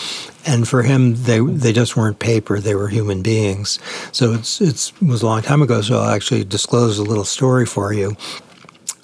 And 0.46 0.66
for 0.66 0.82
him 0.82 1.14
they 1.24 1.40
they 1.40 1.72
just 1.72 1.96
weren't 1.96 2.18
paper. 2.18 2.58
They 2.58 2.74
were 2.74 2.88
human 2.88 3.22
beings. 3.22 3.78
So 4.12 4.32
it's 4.32 4.60
it's 4.60 4.92
it 5.00 5.08
was 5.08 5.22
a 5.22 5.26
long 5.26 5.42
time 5.42 5.62
ago 5.62 5.80
so 5.80 5.98
I'll 5.98 6.10
actually 6.10 6.44
disclose 6.44 6.98
a 6.98 7.04
little 7.04 7.24
story 7.24 7.66
for 7.66 7.92
you. 7.92 8.16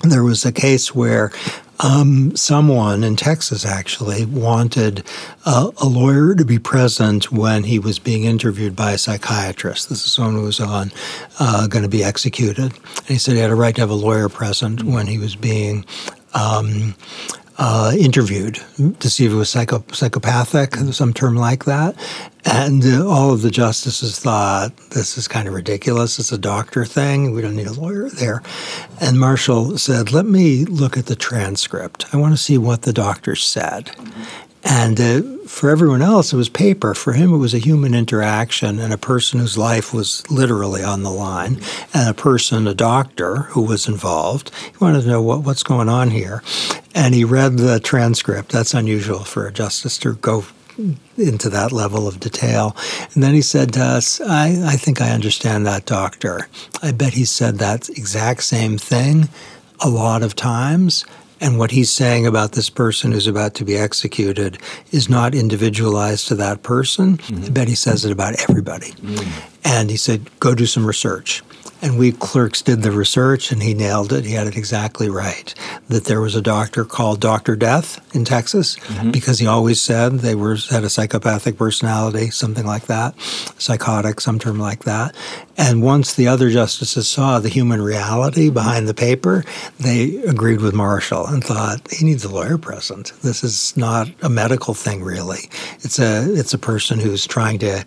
There 0.02 0.22
was 0.22 0.44
a 0.44 0.52
case 0.52 0.94
where 0.94 1.32
um, 1.80 2.34
someone 2.36 3.04
in 3.04 3.16
Texas 3.16 3.66
actually 3.66 4.24
wanted 4.24 5.04
a, 5.44 5.70
a, 5.82 5.86
lawyer 5.86 6.34
to 6.34 6.44
be 6.44 6.58
present 6.58 7.30
when 7.30 7.64
he 7.64 7.78
was 7.78 7.98
being 7.98 8.24
interviewed 8.24 8.74
by 8.74 8.92
a 8.92 8.98
psychiatrist. 8.98 9.88
This 9.88 10.04
is 10.04 10.12
someone 10.12 10.36
who 10.36 10.42
was 10.42 10.60
on 10.60 10.90
uh, 11.38 11.66
going 11.66 11.82
to 11.82 11.88
be 11.88 12.02
executed, 12.02 12.72
and 12.72 13.06
he 13.08 13.18
said 13.18 13.34
he 13.34 13.40
had 13.40 13.50
a 13.50 13.54
right 13.54 13.74
to 13.74 13.82
have 13.82 13.90
a 13.90 13.94
lawyer 13.94 14.28
present 14.28 14.84
when 14.84 15.06
he 15.06 15.18
was 15.18 15.36
being 15.36 15.84
um, 16.34 16.94
uh, 17.58 17.92
interviewed 17.98 18.60
to 19.00 19.08
see 19.08 19.24
if 19.24 19.32
it 19.32 19.36
was 19.36 19.48
psycho- 19.48 19.84
psychopathic, 19.92 20.74
some 20.74 21.12
term 21.12 21.36
like 21.36 21.64
that. 21.64 21.96
And 22.44 22.84
uh, 22.84 23.08
all 23.08 23.32
of 23.32 23.42
the 23.42 23.50
justices 23.50 24.18
thought 24.18 24.76
this 24.90 25.18
is 25.18 25.26
kind 25.26 25.48
of 25.48 25.54
ridiculous. 25.54 26.18
It's 26.18 26.32
a 26.32 26.38
doctor 26.38 26.84
thing. 26.84 27.32
We 27.32 27.42
don't 27.42 27.56
need 27.56 27.66
a 27.66 27.72
lawyer 27.72 28.08
there. 28.08 28.42
And 29.00 29.18
Marshall 29.18 29.78
said, 29.78 30.12
Let 30.12 30.26
me 30.26 30.64
look 30.64 30.96
at 30.96 31.06
the 31.06 31.16
transcript. 31.16 32.14
I 32.14 32.18
want 32.18 32.34
to 32.34 32.42
see 32.42 32.58
what 32.58 32.82
the 32.82 32.92
doctor 32.92 33.34
said. 33.34 33.90
And 34.68 35.00
uh, 35.00 35.46
for 35.46 35.70
everyone 35.70 36.02
else, 36.02 36.32
it 36.32 36.36
was 36.36 36.48
paper. 36.48 36.92
For 36.92 37.12
him, 37.12 37.32
it 37.32 37.38
was 37.38 37.54
a 37.54 37.58
human 37.58 37.94
interaction 37.94 38.80
and 38.80 38.92
a 38.92 38.98
person 38.98 39.38
whose 39.38 39.56
life 39.56 39.94
was 39.94 40.28
literally 40.28 40.82
on 40.82 41.04
the 41.04 41.10
line, 41.10 41.60
and 41.94 42.08
a 42.08 42.14
person, 42.14 42.66
a 42.66 42.74
doctor, 42.74 43.42
who 43.52 43.62
was 43.62 43.86
involved. 43.86 44.50
He 44.64 44.76
wanted 44.80 45.02
to 45.02 45.08
know 45.08 45.22
what, 45.22 45.42
what's 45.42 45.62
going 45.62 45.88
on 45.88 46.10
here. 46.10 46.42
And 46.94 47.14
he 47.14 47.24
read 47.24 47.58
the 47.58 47.78
transcript. 47.78 48.50
That's 48.50 48.74
unusual 48.74 49.20
for 49.20 49.46
a 49.46 49.52
justice 49.52 49.98
to 49.98 50.14
go 50.14 50.44
into 51.16 51.48
that 51.48 51.72
level 51.72 52.08
of 52.08 52.20
detail. 52.20 52.76
And 53.14 53.22
then 53.22 53.34
he 53.34 53.42
said 53.42 53.72
to 53.74 53.80
us, 53.80 54.20
I, 54.20 54.48
I 54.64 54.76
think 54.76 55.00
I 55.00 55.10
understand 55.10 55.64
that 55.66 55.86
doctor. 55.86 56.48
I 56.82 56.92
bet 56.92 57.14
he 57.14 57.24
said 57.24 57.58
that 57.58 57.88
exact 57.90 58.42
same 58.42 58.78
thing 58.78 59.28
a 59.80 59.88
lot 59.88 60.22
of 60.22 60.34
times 60.34 61.04
and 61.40 61.58
what 61.58 61.70
he's 61.70 61.92
saying 61.92 62.26
about 62.26 62.52
this 62.52 62.70
person 62.70 63.12
who's 63.12 63.26
about 63.26 63.54
to 63.54 63.64
be 63.64 63.76
executed 63.76 64.58
is 64.90 65.08
not 65.08 65.34
individualized 65.34 66.28
to 66.28 66.34
that 66.36 66.62
person. 66.62 67.18
Mm-hmm. 67.18 67.44
I 67.44 67.48
bet 67.50 67.68
he 67.68 67.74
says 67.74 68.04
it 68.04 68.12
about 68.12 68.40
everybody. 68.48 68.92
Mm-hmm. 68.92 69.58
And 69.64 69.90
he 69.90 69.96
said, 69.96 70.30
go 70.40 70.54
do 70.54 70.66
some 70.66 70.86
research. 70.86 71.42
And 71.82 71.98
we 71.98 72.12
clerks 72.12 72.62
did 72.62 72.82
the 72.82 72.90
research, 72.90 73.52
and 73.52 73.62
he 73.62 73.74
nailed 73.74 74.12
it. 74.12 74.24
He 74.24 74.32
had 74.32 74.46
it 74.46 74.56
exactly 74.56 75.08
right. 75.08 75.54
That 75.88 76.04
there 76.04 76.20
was 76.20 76.34
a 76.34 76.42
doctor 76.42 76.84
called 76.84 77.20
Doctor 77.20 77.54
Death 77.54 78.00
in 78.14 78.24
Texas 78.24 78.76
mm-hmm. 78.76 79.10
because 79.10 79.38
he 79.38 79.46
always 79.46 79.80
said 79.80 80.20
they 80.20 80.34
were 80.34 80.56
had 80.70 80.84
a 80.84 80.90
psychopathic 80.90 81.58
personality, 81.58 82.30
something 82.30 82.66
like 82.66 82.86
that, 82.86 83.18
psychotic, 83.58 84.20
some 84.20 84.38
term 84.38 84.58
like 84.58 84.84
that. 84.84 85.14
And 85.58 85.82
once 85.82 86.14
the 86.14 86.28
other 86.28 86.50
justices 86.50 87.08
saw 87.08 87.38
the 87.38 87.48
human 87.48 87.80
reality 87.80 88.50
behind 88.50 88.88
the 88.88 88.94
paper, 88.94 89.44
they 89.78 90.16
agreed 90.24 90.60
with 90.60 90.74
Marshall 90.74 91.26
and 91.26 91.42
thought 91.42 91.90
he 91.90 92.04
needs 92.04 92.24
a 92.24 92.28
lawyer 92.28 92.58
present. 92.58 93.12
This 93.22 93.44
is 93.44 93.76
not 93.76 94.08
a 94.22 94.28
medical 94.28 94.74
thing, 94.74 95.02
really. 95.02 95.50
It's 95.80 95.98
a 95.98 96.24
it's 96.34 96.54
a 96.54 96.58
person 96.58 96.98
who's 96.98 97.26
trying 97.26 97.58
to 97.60 97.84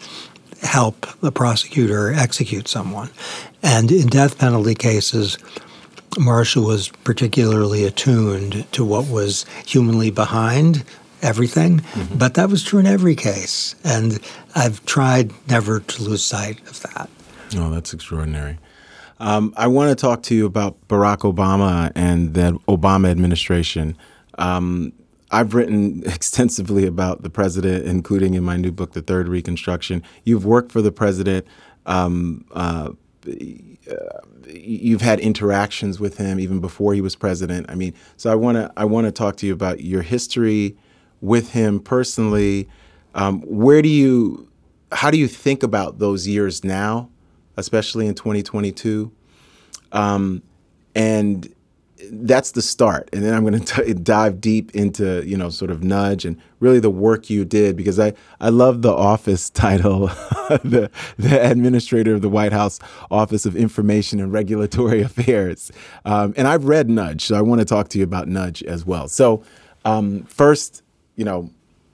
help 0.61 1.07
the 1.21 1.31
prosecutor 1.31 2.13
execute 2.13 2.67
someone. 2.67 3.09
And 3.61 3.91
in 3.91 4.07
death 4.07 4.37
penalty 4.37 4.75
cases, 4.75 5.37
Marshall 6.17 6.65
was 6.65 6.89
particularly 7.03 7.85
attuned 7.85 8.71
to 8.71 8.85
what 8.85 9.07
was 9.07 9.45
humanly 9.65 10.11
behind 10.11 10.83
everything, 11.21 11.79
mm-hmm. 11.79 12.17
but 12.17 12.35
that 12.35 12.49
was 12.49 12.63
true 12.63 12.79
in 12.79 12.85
every 12.85 13.15
case. 13.15 13.75
And 13.83 14.19
I've 14.55 14.83
tried 14.85 15.31
never 15.47 15.81
to 15.81 16.03
lose 16.03 16.23
sight 16.23 16.59
of 16.67 16.81
that. 16.81 17.09
Oh, 17.55 17.69
that's 17.69 17.93
extraordinary. 17.93 18.57
Um, 19.19 19.53
I 19.57 19.67
want 19.67 19.89
to 19.89 19.95
talk 20.01 20.23
to 20.23 20.35
you 20.35 20.45
about 20.45 20.87
Barack 20.87 21.19
Obama 21.19 21.91
and 21.95 22.33
the 22.33 22.57
Obama 22.67 23.09
administration. 23.09 23.97
Um, 24.37 24.93
I've 25.31 25.53
written 25.53 26.03
extensively 26.05 26.85
about 26.85 27.21
the 27.21 27.29
president, 27.29 27.85
including 27.85 28.33
in 28.33 28.43
my 28.43 28.55
new 28.55 28.71
book, 28.71 28.93
The 28.93 29.01
Third 29.01 29.27
Reconstruction. 29.27 30.03
You've 30.23 30.45
worked 30.45 30.71
for 30.71 30.81
the 30.81 30.91
president. 30.91 31.45
Um, 31.85 32.45
uh, 32.51 32.91
you've 33.25 35.01
had 35.01 35.19
interactions 35.19 35.99
with 35.99 36.17
him 36.17 36.39
even 36.39 36.59
before 36.59 36.93
he 36.93 37.01
was 37.01 37.15
president. 37.15 37.69
I 37.69 37.75
mean, 37.75 37.93
so 38.17 38.31
I 38.31 38.35
want 38.35 38.55
to 38.57 38.71
I 38.77 38.85
want 38.85 39.05
to 39.05 39.11
talk 39.11 39.35
to 39.37 39.45
you 39.47 39.53
about 39.53 39.81
your 39.81 40.01
history 40.01 40.77
with 41.21 41.51
him 41.51 41.79
personally, 41.79 42.67
Um, 43.15 43.41
where 43.41 43.81
do 43.81 43.89
you, 43.89 44.47
how 44.91 45.11
do 45.11 45.17
you 45.17 45.27
think 45.27 45.63
about 45.63 45.99
those 45.99 46.27
years 46.27 46.63
now, 46.63 47.09
especially 47.57 48.07
in 48.07 48.15
2022? 48.15 49.11
Um, 49.91 50.41
and 50.95 51.53
that's 52.11 52.51
the 52.51 52.61
start. 52.61 53.09
And 53.13 53.23
then 53.23 53.33
I'm 53.33 53.45
going 53.45 53.59
to 53.63 53.93
dive 53.93 54.41
deep 54.41 54.73
into, 54.75 55.23
you 55.25 55.37
know, 55.37 55.49
sort 55.49 55.71
of 55.71 55.83
nudge 55.83 56.25
and 56.25 56.39
really 56.59 56.79
the 56.79 56.89
work 56.89 57.29
you 57.29 57.45
did 57.45 57.75
because 57.75 57.99
I, 57.99 58.13
I 58.39 58.49
love 58.49 58.81
the 58.81 58.93
office 58.93 59.49
title, 59.49 60.07
the, 60.49 60.89
the 61.17 61.51
administrator 61.51 62.13
of 62.13 62.21
the 62.21 62.29
White 62.29 62.51
House 62.51 62.79
Office 63.09 63.45
of 63.45 63.55
Information 63.55 64.19
and 64.19 64.31
Regulatory 64.31 65.01
Affairs. 65.01 65.71
Um, 66.05 66.33
and 66.37 66.47
I've 66.47 66.65
read 66.65 66.89
Nudge, 66.89 67.25
so 67.25 67.35
I 67.35 67.41
want 67.41 67.59
to 67.59 67.65
talk 67.65 67.89
to 67.89 67.97
you 67.97 68.03
about 68.03 68.27
Nudge 68.27 68.63
as 68.63 68.85
well. 68.85 69.07
So 69.07 69.43
um, 69.85 70.23
first, 70.23 70.83
you 71.15 71.25
know, 71.25 71.49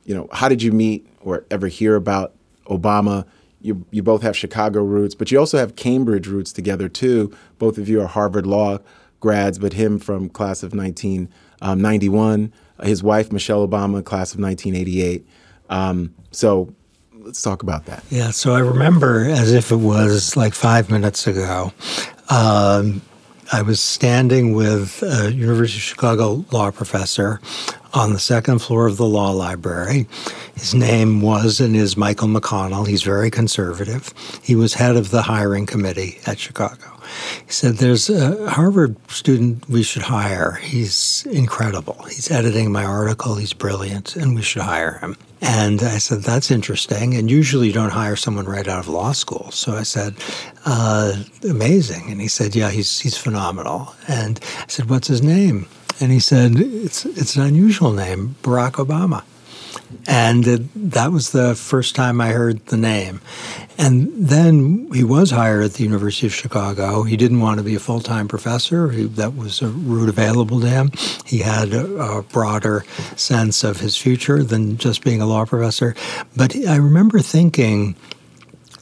you 0.05 0.13
know, 0.13 0.27
how 0.31 0.49
did 0.49 0.61
you 0.61 0.71
meet 0.71 1.07
or 1.21 1.45
ever 1.49 1.67
hear 1.67 1.95
about 1.95 2.33
Obama? 2.67 3.25
You, 3.61 3.83
you 3.89 4.03
both 4.03 4.21
have 4.21 4.37
Chicago 4.37 4.83
roots, 4.83 5.15
but 5.15 5.31
you 5.31 5.39
also 5.39 5.57
have 5.57 5.75
Cambridge 5.75 6.27
roots 6.27 6.53
together 6.53 6.87
too. 6.87 7.35
Both 7.57 7.79
of 7.79 7.89
you 7.89 7.99
are 8.01 8.07
Harvard 8.07 8.45
Law 8.45 8.79
grads, 9.25 9.57
but 9.57 9.73
him 9.73 9.97
from 9.97 10.29
class 10.29 10.61
of 10.61 10.75
1991, 10.75 12.53
um, 12.79 12.85
his 12.85 13.01
wife 13.01 13.31
Michelle 13.31 13.67
Obama, 13.67 14.05
class 14.05 14.35
of 14.35 14.39
1988. 14.39 15.25
Um, 15.67 16.13
so 16.29 16.71
let's 17.21 17.41
talk 17.41 17.63
about 17.63 17.87
that. 17.87 18.03
Yeah, 18.11 18.29
so 18.29 18.53
I 18.53 18.59
remember 18.59 19.25
as 19.25 19.51
if 19.51 19.71
it 19.71 19.77
was 19.77 20.37
like 20.37 20.53
five 20.53 20.91
minutes 20.91 21.25
ago. 21.25 21.73
Um, 22.29 23.01
I 23.51 23.63
was 23.63 23.81
standing 23.81 24.53
with 24.53 25.01
a 25.01 25.31
University 25.33 25.79
of 25.79 25.83
Chicago 25.83 26.45
law 26.51 26.69
professor 26.69 27.41
on 27.95 28.13
the 28.13 28.19
second 28.19 28.59
floor 28.59 28.85
of 28.85 28.97
the 28.97 29.05
law 29.07 29.31
library. 29.31 30.07
His 30.55 30.75
name 30.75 31.21
was 31.21 31.59
and 31.59 31.75
is 31.75 31.97
Michael 31.97 32.27
McConnell. 32.27 32.87
He's 32.87 33.01
very 33.01 33.31
conservative. 33.31 34.13
He 34.43 34.55
was 34.55 34.75
head 34.75 34.95
of 34.95 35.09
the 35.09 35.23
hiring 35.23 35.65
committee 35.65 36.19
at 36.27 36.37
Chicago. 36.37 36.94
He 37.45 37.51
said, 37.51 37.75
There's 37.75 38.09
a 38.09 38.49
Harvard 38.49 38.95
student 39.09 39.67
we 39.69 39.83
should 39.83 40.03
hire. 40.03 40.53
He's 40.53 41.25
incredible. 41.29 42.03
He's 42.03 42.31
editing 42.31 42.71
my 42.71 42.83
article. 42.83 43.35
He's 43.35 43.53
brilliant, 43.53 44.15
and 44.15 44.35
we 44.35 44.41
should 44.41 44.61
hire 44.61 44.99
him. 44.99 45.17
And 45.41 45.83
I 45.83 45.99
said, 45.99 46.21
That's 46.21 46.51
interesting. 46.51 47.13
And 47.13 47.29
usually 47.29 47.67
you 47.67 47.73
don't 47.73 47.91
hire 47.91 48.15
someone 48.15 48.45
right 48.45 48.67
out 48.67 48.79
of 48.79 48.87
law 48.87 49.11
school. 49.11 49.51
So 49.51 49.73
I 49.73 49.83
said, 49.83 50.15
uh, 50.65 51.23
Amazing. 51.47 52.09
And 52.09 52.19
he 52.19 52.27
said, 52.27 52.55
Yeah, 52.55 52.71
he's, 52.71 52.99
he's 52.99 53.17
phenomenal. 53.17 53.95
And 54.07 54.39
I 54.59 54.65
said, 54.67 54.89
What's 54.89 55.07
his 55.07 55.21
name? 55.21 55.67
And 55.99 56.11
he 56.11 56.19
said, 56.19 56.53
It's, 56.55 57.05
it's 57.05 57.35
an 57.35 57.43
unusual 57.43 57.91
name, 57.91 58.35
Barack 58.41 58.73
Obama. 58.73 59.23
And 60.07 60.47
it, 60.47 60.91
that 60.91 61.11
was 61.11 61.31
the 61.31 61.55
first 61.55 61.95
time 61.95 62.21
I 62.21 62.29
heard 62.29 62.65
the 62.67 62.77
name. 62.77 63.21
And 63.77 64.09
then 64.13 64.89
he 64.93 65.03
was 65.03 65.31
hired 65.31 65.63
at 65.63 65.73
the 65.73 65.83
University 65.83 66.27
of 66.27 66.33
Chicago. 66.33 67.03
He 67.03 67.17
didn't 67.17 67.41
want 67.41 67.57
to 67.57 67.63
be 67.63 67.75
a 67.75 67.79
full 67.79 67.99
time 67.99 68.27
professor, 68.27 68.89
he, 68.89 69.03
that 69.03 69.35
was 69.35 69.61
a 69.61 69.67
route 69.67 70.09
available 70.09 70.61
to 70.61 70.69
him. 70.69 70.91
He 71.25 71.39
had 71.39 71.73
a, 71.73 71.85
a, 71.97 72.21
broader 72.23 72.85
sense 73.15 73.63
of 73.63 73.79
his 73.79 73.97
future 73.97 74.43
than 74.43 74.77
just 74.77 75.03
being 75.03 75.21
a 75.21 75.25
law 75.25 75.45
professor. 75.45 75.95
But 76.35 76.55
I 76.55 76.77
remember 76.77 77.19
thinking, 77.19 77.95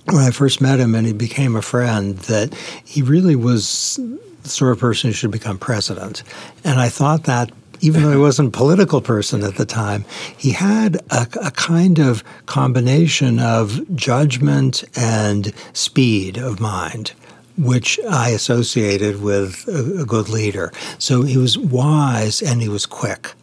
when 0.06 0.24
I 0.24 0.32
first 0.32 0.62
met 0.62 0.80
him 0.80 0.96
and 0.96 1.08
he 1.08 1.14
became 1.14 1.56
a 1.56 1.62
friend, 1.62 2.18
that 2.20 2.54
he 2.86 3.02
really 3.02 3.36
was 3.36 4.00
the 4.44 4.50
sort 4.50 4.74
of 4.74 4.80
person 4.80 5.10
who 5.10 5.14
should 5.14 5.32
become 5.32 5.58
president. 5.58 6.24
And 6.64 6.80
I 6.80 6.90
thought 6.90 7.24
that 7.24 7.52
even 7.84 8.02
though 8.02 8.12
he 8.12 8.18
wasn't 8.18 8.48
a 8.48 8.58
political 8.58 9.02
person 9.02 9.44
at 9.44 9.56
the 9.56 9.66
time, 9.66 10.06
he 10.38 10.52
had 10.52 10.96
a, 11.12 11.28
a 11.42 11.52
kind 11.52 12.00
of 12.00 12.24
combination 12.46 13.40
of 13.40 13.96
judgment 13.96 14.84
and 14.96 15.54
speed 15.74 16.38
of 16.38 16.60
mind 16.60 17.12
which 17.56 18.00
I 18.10 18.30
associated 18.30 19.22
with 19.22 19.68
a, 19.68 20.06
good 20.06 20.28
leader. 20.28 20.72
So 20.98 21.22
he 21.22 21.38
was 21.38 21.56
wise 21.56 22.42
and 22.42 22.64
he 22.64 22.68
was 22.68 22.88
quick. 22.88 23.34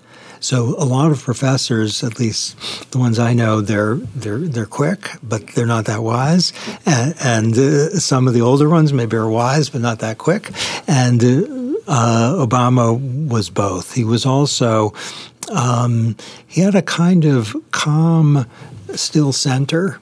So 0.40 0.74
a 0.78 0.84
lot 0.84 1.12
of 1.12 1.22
professors, 1.22 2.02
at 2.02 2.18
least 2.18 2.90
the 2.90 2.98
ones 2.98 3.18
I 3.18 3.34
know, 3.34 3.60
they're 3.60 3.96
they're 4.16 4.38
they're 4.38 4.66
quick, 4.66 5.10
but 5.22 5.46
they're 5.48 5.66
not 5.66 5.84
that 5.84 6.02
wise. 6.02 6.52
And, 6.86 7.14
and 7.20 7.58
uh, 7.58 7.90
some 8.00 8.26
of 8.26 8.32
the 8.32 8.40
older 8.40 8.68
ones 8.68 8.92
maybe 8.92 9.16
are 9.16 9.28
wise, 9.28 9.68
but 9.68 9.82
not 9.82 9.98
that 9.98 10.16
quick. 10.16 10.50
And 10.88 11.22
uh, 11.22 11.59
uh, 11.90 12.34
Obama 12.36 13.28
was 13.28 13.50
both. 13.50 13.94
He 13.94 14.04
was 14.04 14.24
also, 14.24 14.94
um, 15.52 16.16
he 16.46 16.60
had 16.60 16.76
a 16.76 16.82
kind 16.82 17.24
of 17.24 17.56
calm, 17.72 18.46
still 18.94 19.32
center 19.32 20.00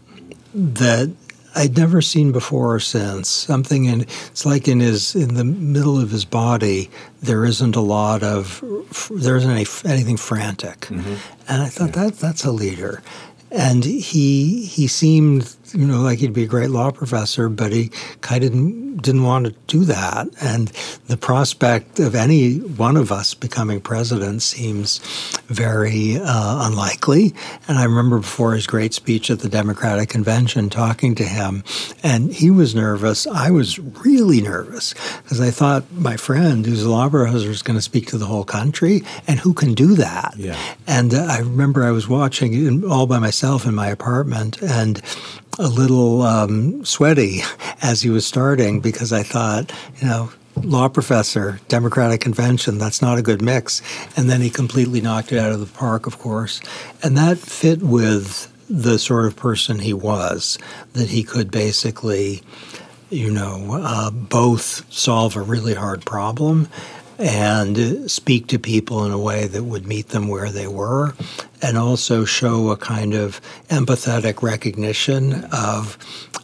that 0.55 1.11
I'd 1.55 1.77
never 1.77 2.03
seen 2.03 2.31
before 2.31 2.75
or 2.75 2.81
since. 2.81 3.29
Something 3.29 3.87
in 3.87 4.03
it's 4.03 4.45
like 4.45 4.69
in 4.69 4.81
his 4.81 5.17
in 5.17 5.35
the 5.35 5.45
middle 5.45 5.99
of 5.99 6.11
his 6.11 6.25
body 6.25 6.91
there 7.23 7.45
isn't 7.45 7.75
a 7.75 7.81
lot 7.81 8.23
of 8.23 8.63
there 9.11 9.37
isn't 9.37 9.51
any, 9.51 9.67
anything 9.85 10.19
frantic, 10.19 10.81
mm-hmm. 10.81 11.15
and 11.49 11.63
I 11.63 11.69
thought 11.69 11.97
yeah. 11.97 12.05
that 12.05 12.19
that's 12.19 12.45
a 12.45 12.53
leader. 12.53 13.03
And 13.51 13.83
he 13.85 14.67
he 14.67 14.87
seemed 14.87 15.57
you 15.75 15.87
know 15.87 16.01
like 16.01 16.19
he'd 16.19 16.33
be 16.33 16.45
a 16.45 16.49
great 16.49 16.71
law 16.71 16.91
professor, 16.91 17.49
but 17.49 17.73
he 17.73 17.91
kind 18.21 18.45
of 18.45 18.51
didn't 18.51 18.89
didn't 18.99 19.23
want 19.23 19.47
to 19.47 19.55
do 19.67 19.85
that. 19.85 20.29
And 20.41 20.69
the 21.07 21.17
prospect 21.17 21.99
of 22.01 22.15
any 22.15 22.59
one 22.59 22.97
of 22.97 23.13
us 23.13 23.35
becoming 23.35 23.81
president 23.81 24.43
seems 24.43 24.99
very 25.47 26.19
uh, 26.19 26.67
unlikely. 26.67 27.35
And 27.67 27.79
I 27.79 27.85
remember 27.85 28.19
before 28.19 28.55
his 28.55 28.67
great 28.67 28.95
speech 28.95 29.31
at 29.31 29.41
the 29.41 29.49
Democratic 29.49 30.09
Convention 30.09 30.69
talking 30.69 31.15
to 31.17 31.25
him, 31.25 31.65
and 32.03 32.33
he 32.33 32.51
was 32.51 32.75
nervous. 32.75 33.27
I 33.27 33.51
was 33.51 33.79
really 33.79 34.41
nervous 34.41 34.95
because 35.23 35.41
I 35.41 35.51
thought 35.51 35.85
my 35.93 36.17
friend, 36.17 36.67
who's 36.67 36.83
a 36.83 36.91
law 36.91 37.09
professor, 37.09 37.51
is 37.51 37.63
going 37.63 37.79
to 37.79 37.83
speak 37.83 38.07
to 38.09 38.19
the 38.19 38.27
whole 38.27 38.45
country, 38.45 39.03
and 39.27 39.39
who 39.39 39.55
can 39.55 39.75
do 39.75 39.95
that? 39.95 40.35
Yeah. 40.37 40.59
And 40.87 41.15
uh, 41.15 41.27
I 41.31 41.39
remember 41.39 41.85
I 41.85 41.91
was 41.91 42.09
watching 42.09 42.85
all 42.85 43.07
by 43.07 43.19
myself 43.19 43.67
in 43.67 43.75
my 43.75 43.89
apartment, 43.89 44.61
and 44.63 45.03
a 45.59 45.69
little 45.69 46.23
um, 46.23 46.85
sweaty 46.85 47.41
as 47.83 48.03
he 48.03 48.11
was 48.11 48.27
starting 48.27 48.81
because 48.81 49.13
I 49.13 49.23
thought, 49.23 49.73
you 50.01 50.07
know, 50.07 50.31
law 50.57 50.89
professor, 50.89 51.61
Democratic 51.69 52.21
convention, 52.21 52.79
that's 52.79 53.03
not 53.03 53.19
a 53.19 53.23
good 53.23 53.43
mix. 53.43 53.83
And 54.17 54.31
then 54.31 54.41
he 54.41 54.51
completely 54.51 55.01
knocked 55.01 55.33
it 55.33 55.39
out 55.39 55.53
of 55.53 55.61
the 55.61 55.67
park, 55.67 56.07
of 56.07 56.19
course. 56.19 56.61
And 57.03 57.17
that 57.17 57.39
fit 57.39 57.83
with 57.83 58.53
the 58.71 58.99
sort 58.99 59.27
of 59.27 59.37
person 59.37 59.79
he 59.81 59.93
was, 59.93 60.59
that 60.93 61.09
he 61.09 61.23
could 61.23 61.51
basically, 61.51 62.43
you 63.11 63.31
know, 63.31 63.81
uh, 63.83 64.11
both 64.11 64.85
solve 64.93 65.37
a 65.37 65.43
really 65.43 65.75
hard 65.75 66.05
problem 66.05 66.69
and 67.19 68.09
speak 68.11 68.47
to 68.47 68.59
people 68.59 69.05
in 69.05 69.11
a 69.11 69.19
way 69.19 69.47
that 69.47 69.65
would 69.65 69.87
meet 69.87 70.09
them 70.09 70.29
where 70.29 70.51
they 70.51 70.69
were, 70.69 71.15
and 71.61 71.77
also 71.77 72.25
show 72.25 72.71
a 72.71 72.77
kind 72.77 73.15
of 73.15 73.41
empathetic 73.69 74.43
recognition 74.43 75.45
of 75.53 75.99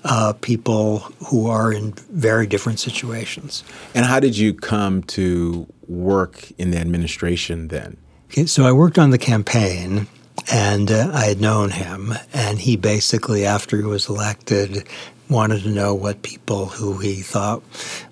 uh, 0.04 0.32
people 0.40 0.98
who 1.28 1.48
are 1.48 1.72
in 1.72 1.92
very 2.10 2.46
different 2.46 2.80
situations. 2.80 3.62
And 3.94 4.04
how 4.04 4.20
did 4.20 4.37
you 4.37 4.52
come 4.52 5.02
to 5.04 5.66
work 5.87 6.50
in 6.58 6.70
the 6.72 6.78
administration 6.78 7.68
then? 7.68 7.96
Okay, 8.30 8.46
so 8.46 8.66
I 8.66 8.72
worked 8.72 8.98
on 8.98 9.10
the 9.10 9.18
campaign 9.18 10.08
and 10.52 10.90
uh, 10.90 11.10
I 11.14 11.26
had 11.26 11.40
known 11.40 11.70
him, 11.70 12.12
and 12.32 12.58
he 12.58 12.76
basically, 12.76 13.46
after 13.46 13.76
he 13.76 13.84
was 13.84 14.08
elected, 14.08 14.87
wanted 15.30 15.62
to 15.62 15.70
know 15.70 15.94
what 15.94 16.22
people 16.22 16.66
who 16.66 16.98
he 16.98 17.22
thought 17.22 17.62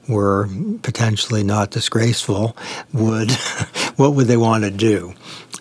were 0.09 0.49
potentially 0.83 1.45
not 1.45 1.71
disgraceful 1.71 2.57
would 2.93 3.31
what 3.97 4.15
would 4.15 4.27
they 4.27 4.37
want 4.37 4.65
to 4.65 4.71
do? 4.71 5.15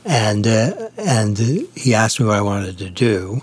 And 0.05 0.47
uh, 0.47 0.89
and 0.97 1.37
he 1.37 1.93
asked 1.93 2.19
me 2.19 2.25
what 2.25 2.37
I 2.37 2.41
wanted 2.41 2.77
to 2.79 2.89
do 2.89 3.41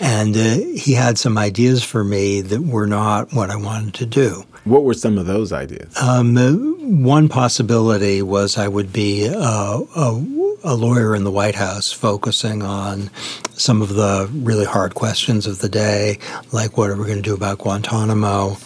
and 0.00 0.36
uh, 0.36 0.56
he 0.76 0.94
had 0.94 1.18
some 1.18 1.38
ideas 1.38 1.84
for 1.84 2.02
me 2.02 2.40
that 2.40 2.60
were 2.60 2.86
not 2.86 3.32
what 3.32 3.50
I 3.50 3.56
wanted 3.56 3.94
to 3.94 4.06
do 4.06 4.44
what 4.64 4.84
were 4.84 4.94
some 4.94 5.18
of 5.18 5.26
those 5.26 5.52
ideas 5.52 5.94
um, 6.00 6.36
uh, 6.36 6.52
one 6.52 7.28
possibility 7.28 8.22
was 8.22 8.58
I 8.58 8.68
would 8.68 8.92
be 8.92 9.26
a, 9.26 9.36
a 9.36 10.44
a 10.64 10.74
lawyer 10.74 11.14
in 11.14 11.24
the 11.24 11.30
White 11.30 11.54
House 11.54 11.92
focusing 11.92 12.62
on 12.62 13.10
some 13.52 13.82
of 13.82 13.90
the 13.90 14.28
really 14.32 14.64
hard 14.64 14.94
questions 14.94 15.46
of 15.46 15.58
the 15.58 15.68
day, 15.68 16.18
like 16.52 16.78
what 16.78 16.90
are 16.90 16.96
we 16.96 17.04
going 17.04 17.16
to 17.18 17.22
do 17.22 17.34
about 17.34 17.58
Guantanamo? 17.58 18.56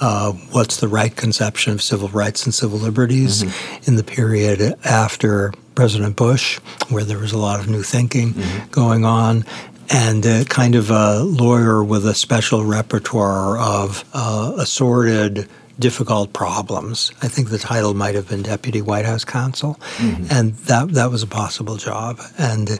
Uh, 0.00 0.32
what's 0.52 0.78
the 0.80 0.88
right 0.88 1.16
conception 1.16 1.72
of 1.72 1.82
civil 1.82 2.08
rights 2.08 2.44
and 2.44 2.54
civil 2.54 2.78
liberties 2.78 3.42
mm-hmm. 3.42 3.90
in 3.90 3.96
the 3.96 4.04
period 4.04 4.74
after 4.84 5.52
President 5.74 6.14
Bush, 6.14 6.58
where 6.90 7.04
there 7.04 7.18
was 7.18 7.32
a 7.32 7.38
lot 7.38 7.58
of 7.58 7.68
new 7.68 7.82
thinking 7.82 8.34
mm-hmm. 8.34 8.70
going 8.70 9.04
on? 9.06 9.44
And 9.90 10.26
uh, 10.26 10.44
kind 10.44 10.74
of 10.74 10.90
a 10.90 11.20
lawyer 11.20 11.82
with 11.82 12.06
a 12.06 12.14
special 12.14 12.64
repertoire 12.64 13.58
of 13.58 14.04
uh, 14.12 14.54
assorted 14.58 15.48
difficult 15.78 16.32
problems. 16.32 17.12
I 17.22 17.28
think 17.28 17.50
the 17.50 17.58
title 17.58 17.94
might 17.94 18.14
have 18.14 18.28
been 18.28 18.42
Deputy 18.42 18.80
White 18.80 19.04
House 19.04 19.24
Counsel, 19.24 19.74
mm-hmm. 19.96 20.26
and 20.30 20.54
that 20.54 20.92
that 20.92 21.10
was 21.10 21.22
a 21.22 21.26
possible 21.26 21.76
job. 21.76 22.20
And 22.38 22.78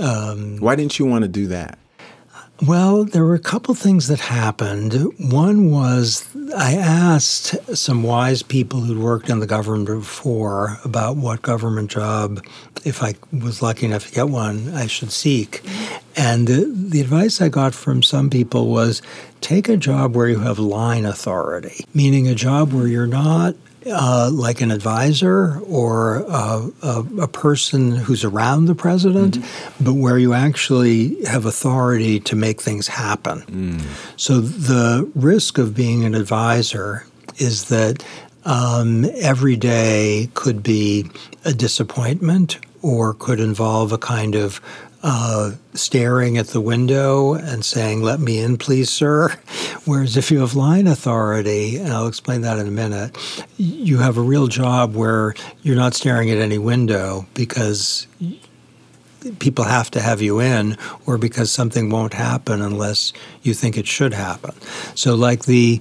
um, 0.00 0.56
why 0.58 0.76
didn't 0.76 0.98
you 0.98 1.06
want 1.06 1.22
to 1.22 1.28
do 1.28 1.48
that? 1.48 1.78
Well, 2.64 3.02
there 3.02 3.24
were 3.24 3.34
a 3.34 3.40
couple 3.40 3.74
things 3.74 4.06
that 4.06 4.20
happened. 4.20 4.94
One 5.18 5.72
was 5.72 6.24
I 6.54 6.74
asked 6.74 7.56
some 7.76 8.04
wise 8.04 8.44
people 8.44 8.82
who'd 8.82 8.98
worked 8.98 9.28
in 9.28 9.40
the 9.40 9.48
government 9.48 9.86
before 9.86 10.78
about 10.84 11.16
what 11.16 11.42
government 11.42 11.90
job, 11.90 12.40
if 12.84 13.02
I 13.02 13.16
was 13.32 13.62
lucky 13.62 13.86
enough 13.86 14.06
to 14.06 14.12
get 14.12 14.28
one, 14.28 14.72
I 14.74 14.86
should 14.86 15.10
seek. 15.10 15.60
And 16.16 16.46
the, 16.46 16.72
the 16.72 17.00
advice 17.00 17.40
I 17.40 17.48
got 17.48 17.74
from 17.74 18.00
some 18.00 18.30
people 18.30 18.68
was 18.68 19.02
take 19.40 19.68
a 19.68 19.76
job 19.76 20.14
where 20.14 20.28
you 20.28 20.38
have 20.38 20.60
line 20.60 21.04
authority, 21.04 21.84
meaning 21.92 22.28
a 22.28 22.34
job 22.36 22.72
where 22.72 22.86
you're 22.86 23.08
not 23.08 23.56
uh, 23.86 24.30
like 24.32 24.60
an 24.60 24.70
advisor 24.70 25.58
or 25.60 26.16
a, 26.28 26.70
a, 26.82 27.06
a, 27.22 27.28
person 27.28 27.92
who's 27.92 28.24
around 28.24 28.66
the 28.66 28.74
president, 28.74 29.38
mm-hmm. 29.38 29.84
but 29.84 29.94
where 29.94 30.18
you 30.18 30.34
actually 30.34 31.24
have 31.24 31.46
authority 31.46 32.20
to 32.20 32.36
make 32.36 32.60
things 32.60 32.88
happen. 32.88 33.40
Mm. 33.42 33.80
So 34.16 34.40
the 34.40 35.10
risk 35.14 35.58
of 35.58 35.74
being 35.74 36.04
an 36.04 36.14
advisor 36.14 37.06
is 37.38 37.64
that 37.64 38.04
um, 38.44 39.04
every 39.16 39.56
day 39.56 40.28
could 40.34 40.62
be 40.62 41.10
a 41.44 41.52
disappointment 41.52 42.58
or 42.82 43.14
could 43.14 43.40
involve 43.40 43.92
a 43.92 43.98
kind 43.98 44.34
of 44.34 44.60
uh, 45.02 45.52
staring 45.74 46.38
at 46.38 46.48
the 46.48 46.60
window 46.60 47.34
and 47.34 47.64
saying, 47.64 48.02
Let 48.02 48.20
me 48.20 48.38
in, 48.38 48.56
please, 48.56 48.88
sir. 48.90 49.28
Whereas 49.84 50.16
if 50.16 50.30
you 50.30 50.40
have 50.40 50.54
line 50.54 50.86
authority, 50.86 51.76
and 51.76 51.92
I'll 51.92 52.06
explain 52.06 52.42
that 52.42 52.58
in 52.58 52.68
a 52.68 52.70
minute, 52.70 53.16
you 53.56 53.98
have 53.98 54.16
a 54.16 54.22
real 54.22 54.46
job 54.46 54.94
where 54.94 55.34
you're 55.62 55.76
not 55.76 55.94
staring 55.94 56.30
at 56.30 56.38
any 56.38 56.58
window 56.58 57.26
because 57.34 58.06
people 59.38 59.64
have 59.64 59.90
to 59.92 60.00
have 60.00 60.20
you 60.20 60.40
in 60.40 60.76
or 61.06 61.18
because 61.18 61.50
something 61.50 61.90
won't 61.90 62.14
happen 62.14 62.60
unless 62.60 63.12
you 63.42 63.54
think 63.54 63.76
it 63.76 63.86
should 63.86 64.12
happen. 64.12 64.52
So, 64.94 65.14
like 65.14 65.44
the 65.46 65.80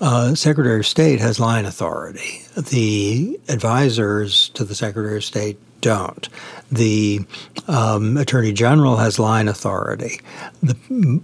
uh, 0.00 0.34
Secretary 0.34 0.80
of 0.80 0.86
State 0.86 1.20
has 1.20 1.40
line 1.40 1.64
authority. 1.64 2.42
The 2.56 3.38
advisors 3.48 4.50
to 4.50 4.64
the 4.64 4.74
Secretary 4.74 5.16
of 5.16 5.24
State 5.24 5.58
don't. 5.80 6.28
The 6.70 7.20
um, 7.68 8.16
Attorney 8.16 8.52
General 8.52 8.96
has 8.96 9.18
line 9.18 9.48
authority. 9.48 10.20
The, 10.62 10.76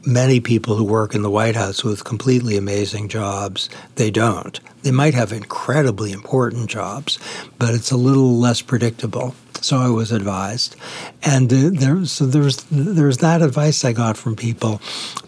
many 0.06 0.40
people 0.40 0.76
who 0.76 0.84
work 0.84 1.14
in 1.14 1.22
the 1.22 1.30
White 1.30 1.56
House 1.56 1.82
with 1.82 2.04
completely 2.04 2.56
amazing 2.56 3.08
jobs, 3.08 3.68
they 3.96 4.10
don't. 4.10 4.60
They 4.82 4.90
might 4.90 5.14
have 5.14 5.32
incredibly 5.32 6.12
important 6.12 6.68
jobs, 6.68 7.18
but 7.58 7.74
it's 7.74 7.90
a 7.90 7.96
little 7.96 8.38
less 8.38 8.62
predictable. 8.62 9.34
So 9.60 9.78
I 9.78 9.90
was 9.90 10.10
advised, 10.10 10.74
and 11.22 11.52
uh, 11.52 11.70
there, 11.72 12.04
so 12.04 12.26
there's 12.26 12.64
there's 12.64 13.18
that 13.18 13.42
advice 13.42 13.84
I 13.84 13.92
got 13.92 14.16
from 14.16 14.34
people. 14.34 14.80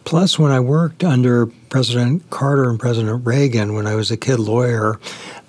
Plus, 0.05 0.41
when 0.41 0.51
I 0.51 0.59
worked 0.59 1.05
under 1.05 1.47
President 1.47 2.29
Carter 2.31 2.69
and 2.69 2.81
President 2.81 3.25
Reagan, 3.25 3.75
when 3.75 3.87
I 3.87 3.95
was 3.95 4.11
a 4.11 4.17
kid 4.17 4.41
lawyer, 4.41 4.99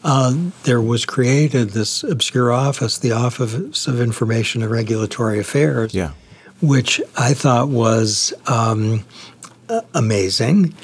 uh, 0.06 0.36
there 0.64 0.82
was 0.82 1.04
created 1.04 1.72
this 1.72 2.04
obscure 2.04 2.52
office, 2.52 3.00
the 3.00 3.12
Office 3.12 3.88
of 3.88 4.00
Information 4.00 4.62
and 4.62 4.70
Regulatory 4.70 5.40
Affairs, 5.40 5.96
yeah. 5.96 6.12
which 6.62 7.02
I 7.18 7.34
thought 7.34 7.70
was 7.70 8.32
um, 8.46 9.04
amazing, 9.96 10.76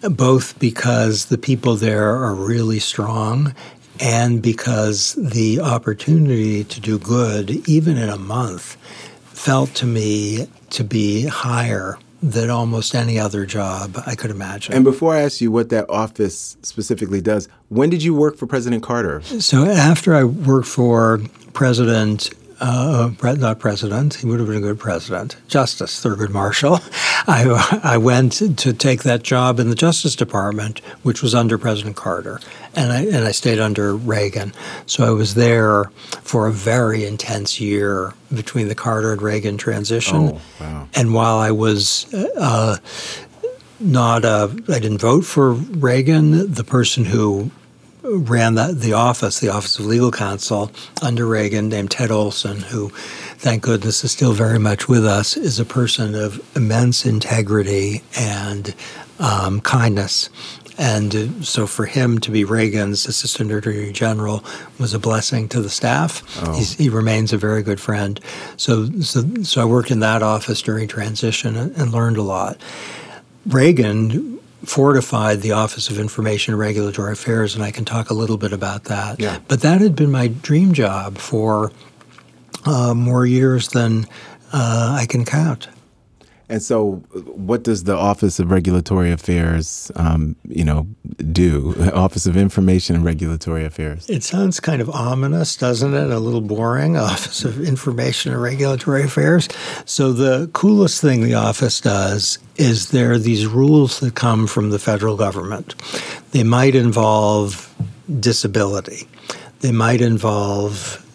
both 0.00 0.58
because 0.58 1.26
the 1.26 1.36
people 1.36 1.76
there 1.76 2.16
are 2.16 2.34
really 2.34 2.78
strong 2.78 3.54
and 4.00 4.40
because 4.40 5.12
the 5.12 5.60
opportunity 5.60 6.64
to 6.64 6.80
do 6.80 6.98
good, 6.98 7.50
even 7.68 7.98
in 7.98 8.08
a 8.08 8.16
month, 8.16 8.76
felt 9.24 9.74
to 9.74 9.84
me 9.84 10.48
to 10.70 10.84
be 10.84 11.26
higher 11.26 11.98
than 12.22 12.50
almost 12.50 12.94
any 12.94 13.18
other 13.18 13.46
job 13.46 13.96
I 14.06 14.14
could 14.14 14.30
imagine. 14.30 14.74
And 14.74 14.84
before 14.84 15.14
I 15.14 15.20
ask 15.20 15.40
you 15.40 15.50
what 15.50 15.70
that 15.70 15.88
office 15.88 16.56
specifically 16.62 17.20
does, 17.20 17.48
when 17.68 17.90
did 17.90 18.02
you 18.02 18.14
work 18.14 18.36
for 18.36 18.46
President 18.46 18.82
Carter? 18.82 19.22
So 19.22 19.64
after 19.64 20.14
I 20.14 20.24
worked 20.24 20.68
for 20.68 21.20
President 21.52 22.30
uh, 22.60 23.10
not 23.22 23.58
president, 23.58 24.14
he 24.14 24.26
would 24.26 24.38
have 24.38 24.48
been 24.48 24.58
a 24.58 24.60
good 24.60 24.78
president, 24.78 25.36
Justice 25.48 26.02
Thurgood 26.04 26.30
Marshall. 26.30 26.80
I, 27.26 27.80
I 27.82 27.96
went 27.96 28.34
to 28.58 28.72
take 28.72 29.02
that 29.02 29.22
job 29.22 29.58
in 29.58 29.70
the 29.70 29.74
Justice 29.74 30.14
Department, 30.14 30.80
which 31.02 31.22
was 31.22 31.34
under 31.34 31.56
President 31.58 31.96
Carter, 31.96 32.40
and 32.74 32.92
I, 32.92 33.04
and 33.06 33.24
I 33.24 33.32
stayed 33.32 33.60
under 33.60 33.96
Reagan. 33.96 34.52
So 34.86 35.04
I 35.06 35.10
was 35.10 35.34
there 35.34 35.84
for 36.22 36.46
a 36.46 36.52
very 36.52 37.04
intense 37.04 37.60
year 37.60 38.14
between 38.34 38.68
the 38.68 38.74
Carter 38.74 39.12
and 39.12 39.22
Reagan 39.22 39.56
transition. 39.56 40.16
Oh, 40.16 40.40
wow. 40.60 40.88
And 40.94 41.14
while 41.14 41.38
I 41.38 41.50
was 41.50 42.12
uh, 42.14 42.76
not, 43.80 44.24
I 44.24 44.48
didn't 44.66 44.98
vote 44.98 45.24
for 45.24 45.52
Reagan, 45.52 46.52
the 46.52 46.64
person 46.64 47.06
who 47.06 47.50
ran 48.02 48.54
the, 48.54 48.72
the 48.74 48.92
office, 48.92 49.40
the 49.40 49.48
Office 49.48 49.78
of 49.78 49.86
Legal 49.86 50.10
Counsel 50.10 50.70
under 51.02 51.26
Reagan, 51.26 51.68
named 51.68 51.90
Ted 51.90 52.10
Olson, 52.10 52.60
who, 52.60 52.90
thank 53.36 53.62
goodness, 53.62 54.04
is 54.04 54.12
still 54.12 54.32
very 54.32 54.58
much 54.58 54.88
with 54.88 55.04
us, 55.04 55.36
is 55.36 55.58
a 55.58 55.64
person 55.64 56.14
of 56.14 56.40
immense 56.56 57.04
integrity 57.04 58.02
and 58.18 58.74
um, 59.18 59.60
kindness. 59.60 60.30
And 60.78 61.44
so 61.44 61.66
for 61.66 61.84
him 61.84 62.20
to 62.20 62.30
be 62.30 62.42
Reagan's 62.44 63.06
Assistant 63.06 63.52
Attorney 63.52 63.92
General 63.92 64.42
was 64.78 64.94
a 64.94 64.98
blessing 64.98 65.46
to 65.50 65.60
the 65.60 65.68
staff. 65.68 66.22
Oh. 66.42 66.58
he 66.58 66.88
remains 66.88 67.34
a 67.34 67.36
very 67.36 67.62
good 67.62 67.78
friend. 67.78 68.18
So, 68.56 68.86
so, 69.00 69.22
so 69.42 69.60
I 69.60 69.66
worked 69.66 69.90
in 69.90 70.00
that 70.00 70.22
office 70.22 70.62
during 70.62 70.88
transition 70.88 71.54
and, 71.56 71.76
and 71.76 71.92
learned 71.92 72.16
a 72.16 72.22
lot. 72.22 72.58
Reagan 73.46 74.39
fortified 74.64 75.40
the 75.40 75.52
Office 75.52 75.88
of 75.88 75.98
Information 75.98 76.52
and 76.52 76.60
Regulatory 76.60 77.12
Affairs, 77.12 77.54
and 77.54 77.64
I 77.64 77.70
can 77.70 77.84
talk 77.84 78.10
a 78.10 78.14
little 78.14 78.36
bit 78.36 78.52
about 78.52 78.84
that. 78.84 79.18
Yeah. 79.18 79.38
But 79.48 79.62
that 79.62 79.80
had 79.80 79.96
been 79.96 80.10
my 80.10 80.28
dream 80.28 80.72
job 80.72 81.18
for 81.18 81.72
uh, 82.66 82.94
more 82.94 83.24
years 83.24 83.68
than 83.68 84.06
uh, 84.52 84.96
I 84.98 85.06
can 85.06 85.24
count. 85.24 85.68
And 86.50 86.60
so, 86.60 86.94
what 87.14 87.62
does 87.62 87.84
the 87.84 87.96
Office 87.96 88.40
of 88.40 88.50
Regulatory 88.50 89.12
Affairs, 89.12 89.92
um, 89.94 90.34
you 90.48 90.64
know, 90.64 90.88
do? 91.30 91.76
Office 91.94 92.26
of 92.26 92.36
Information 92.36 92.96
and 92.96 93.04
Regulatory 93.04 93.64
Affairs. 93.64 94.10
It 94.10 94.24
sounds 94.24 94.58
kind 94.58 94.82
of 94.82 94.90
ominous, 94.90 95.56
doesn't 95.56 95.94
it? 95.94 96.10
A 96.10 96.18
little 96.18 96.40
boring. 96.40 96.96
Office 96.96 97.44
of 97.44 97.60
Information 97.60 98.32
and 98.32 98.42
Regulatory 98.42 99.04
Affairs. 99.04 99.48
So 99.84 100.12
the 100.12 100.50
coolest 100.52 101.00
thing 101.00 101.22
the 101.22 101.34
office 101.34 101.80
does 101.80 102.40
is 102.56 102.90
there 102.90 103.12
are 103.12 103.18
these 103.18 103.46
rules 103.46 104.00
that 104.00 104.16
come 104.16 104.48
from 104.48 104.70
the 104.70 104.80
federal 104.80 105.16
government. 105.16 105.76
They 106.32 106.42
might 106.42 106.74
involve 106.74 107.72
disability. 108.18 109.06
They 109.60 109.70
might 109.70 110.00
involve 110.00 111.06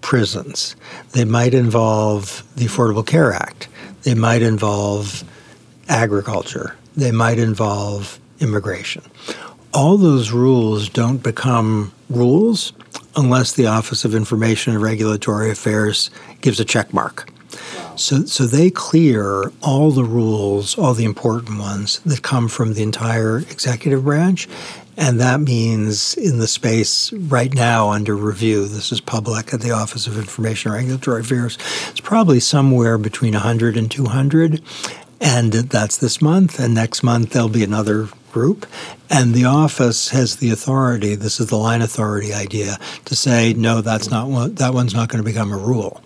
prisons. 0.00 0.74
They 1.12 1.24
might 1.24 1.54
involve 1.54 2.42
the 2.56 2.64
Affordable 2.64 3.06
Care 3.06 3.32
Act 3.32 3.68
they 4.02 4.14
might 4.14 4.42
involve 4.42 5.24
agriculture. 5.88 6.76
They 6.96 7.12
might 7.12 7.38
involve 7.38 8.18
immigration. 8.40 9.02
All 9.72 9.96
those 9.96 10.32
rules 10.32 10.88
don't 10.88 11.22
become 11.22 11.92
rules 12.10 12.72
unless 13.16 13.52
the 13.52 13.66
Office 13.66 14.04
of 14.04 14.14
Information 14.14 14.74
and 14.74 14.82
Regulatory 14.82 15.50
Affairs 15.50 16.10
gives 16.40 16.60
a 16.60 16.64
check 16.64 16.92
mark. 16.92 17.30
So, 17.96 18.24
so 18.24 18.46
they 18.46 18.70
clear 18.70 19.52
all 19.62 19.90
the 19.90 20.04
rules, 20.04 20.78
all 20.78 20.94
the 20.94 21.04
important 21.04 21.58
ones 21.58 22.00
that 22.00 22.22
come 22.22 22.48
from 22.48 22.74
the 22.74 22.82
entire 22.82 23.38
executive 23.38 24.04
branch, 24.04 24.48
and 24.96 25.20
that 25.20 25.40
means 25.40 26.14
in 26.14 26.38
the 26.38 26.46
space 26.46 27.12
right 27.12 27.52
now 27.52 27.90
under 27.90 28.14
review, 28.14 28.66
this 28.66 28.92
is 28.92 29.00
public 29.00 29.54
at 29.54 29.60
the 29.60 29.70
Office 29.70 30.06
of 30.06 30.18
Information 30.18 30.72
Regulatory 30.72 31.20
Affairs, 31.20 31.56
it's 31.90 32.00
probably 32.00 32.40
somewhere 32.40 32.98
between 32.98 33.32
100 33.32 33.76
and 33.76 33.90
200. 33.90 34.62
And 35.20 35.52
that's 35.52 35.98
this 35.98 36.20
month. 36.20 36.58
And 36.58 36.74
next 36.74 37.04
month, 37.04 37.30
there'll 37.30 37.48
be 37.48 37.62
another 37.62 38.08
group. 38.32 38.66
And 39.08 39.34
the 39.34 39.44
office 39.44 40.08
has 40.08 40.36
the 40.36 40.50
authority, 40.50 41.14
this 41.14 41.38
is 41.38 41.46
the 41.46 41.56
line 41.56 41.80
authority 41.80 42.32
idea, 42.32 42.76
to 43.04 43.14
say, 43.14 43.52
no, 43.52 43.82
that's 43.82 44.10
not 44.10 44.28
one, 44.28 44.56
that 44.56 44.74
one's 44.74 44.94
not 44.94 45.08
going 45.08 45.22
to 45.22 45.30
become 45.30 45.52
a 45.52 45.56
rule 45.56 46.02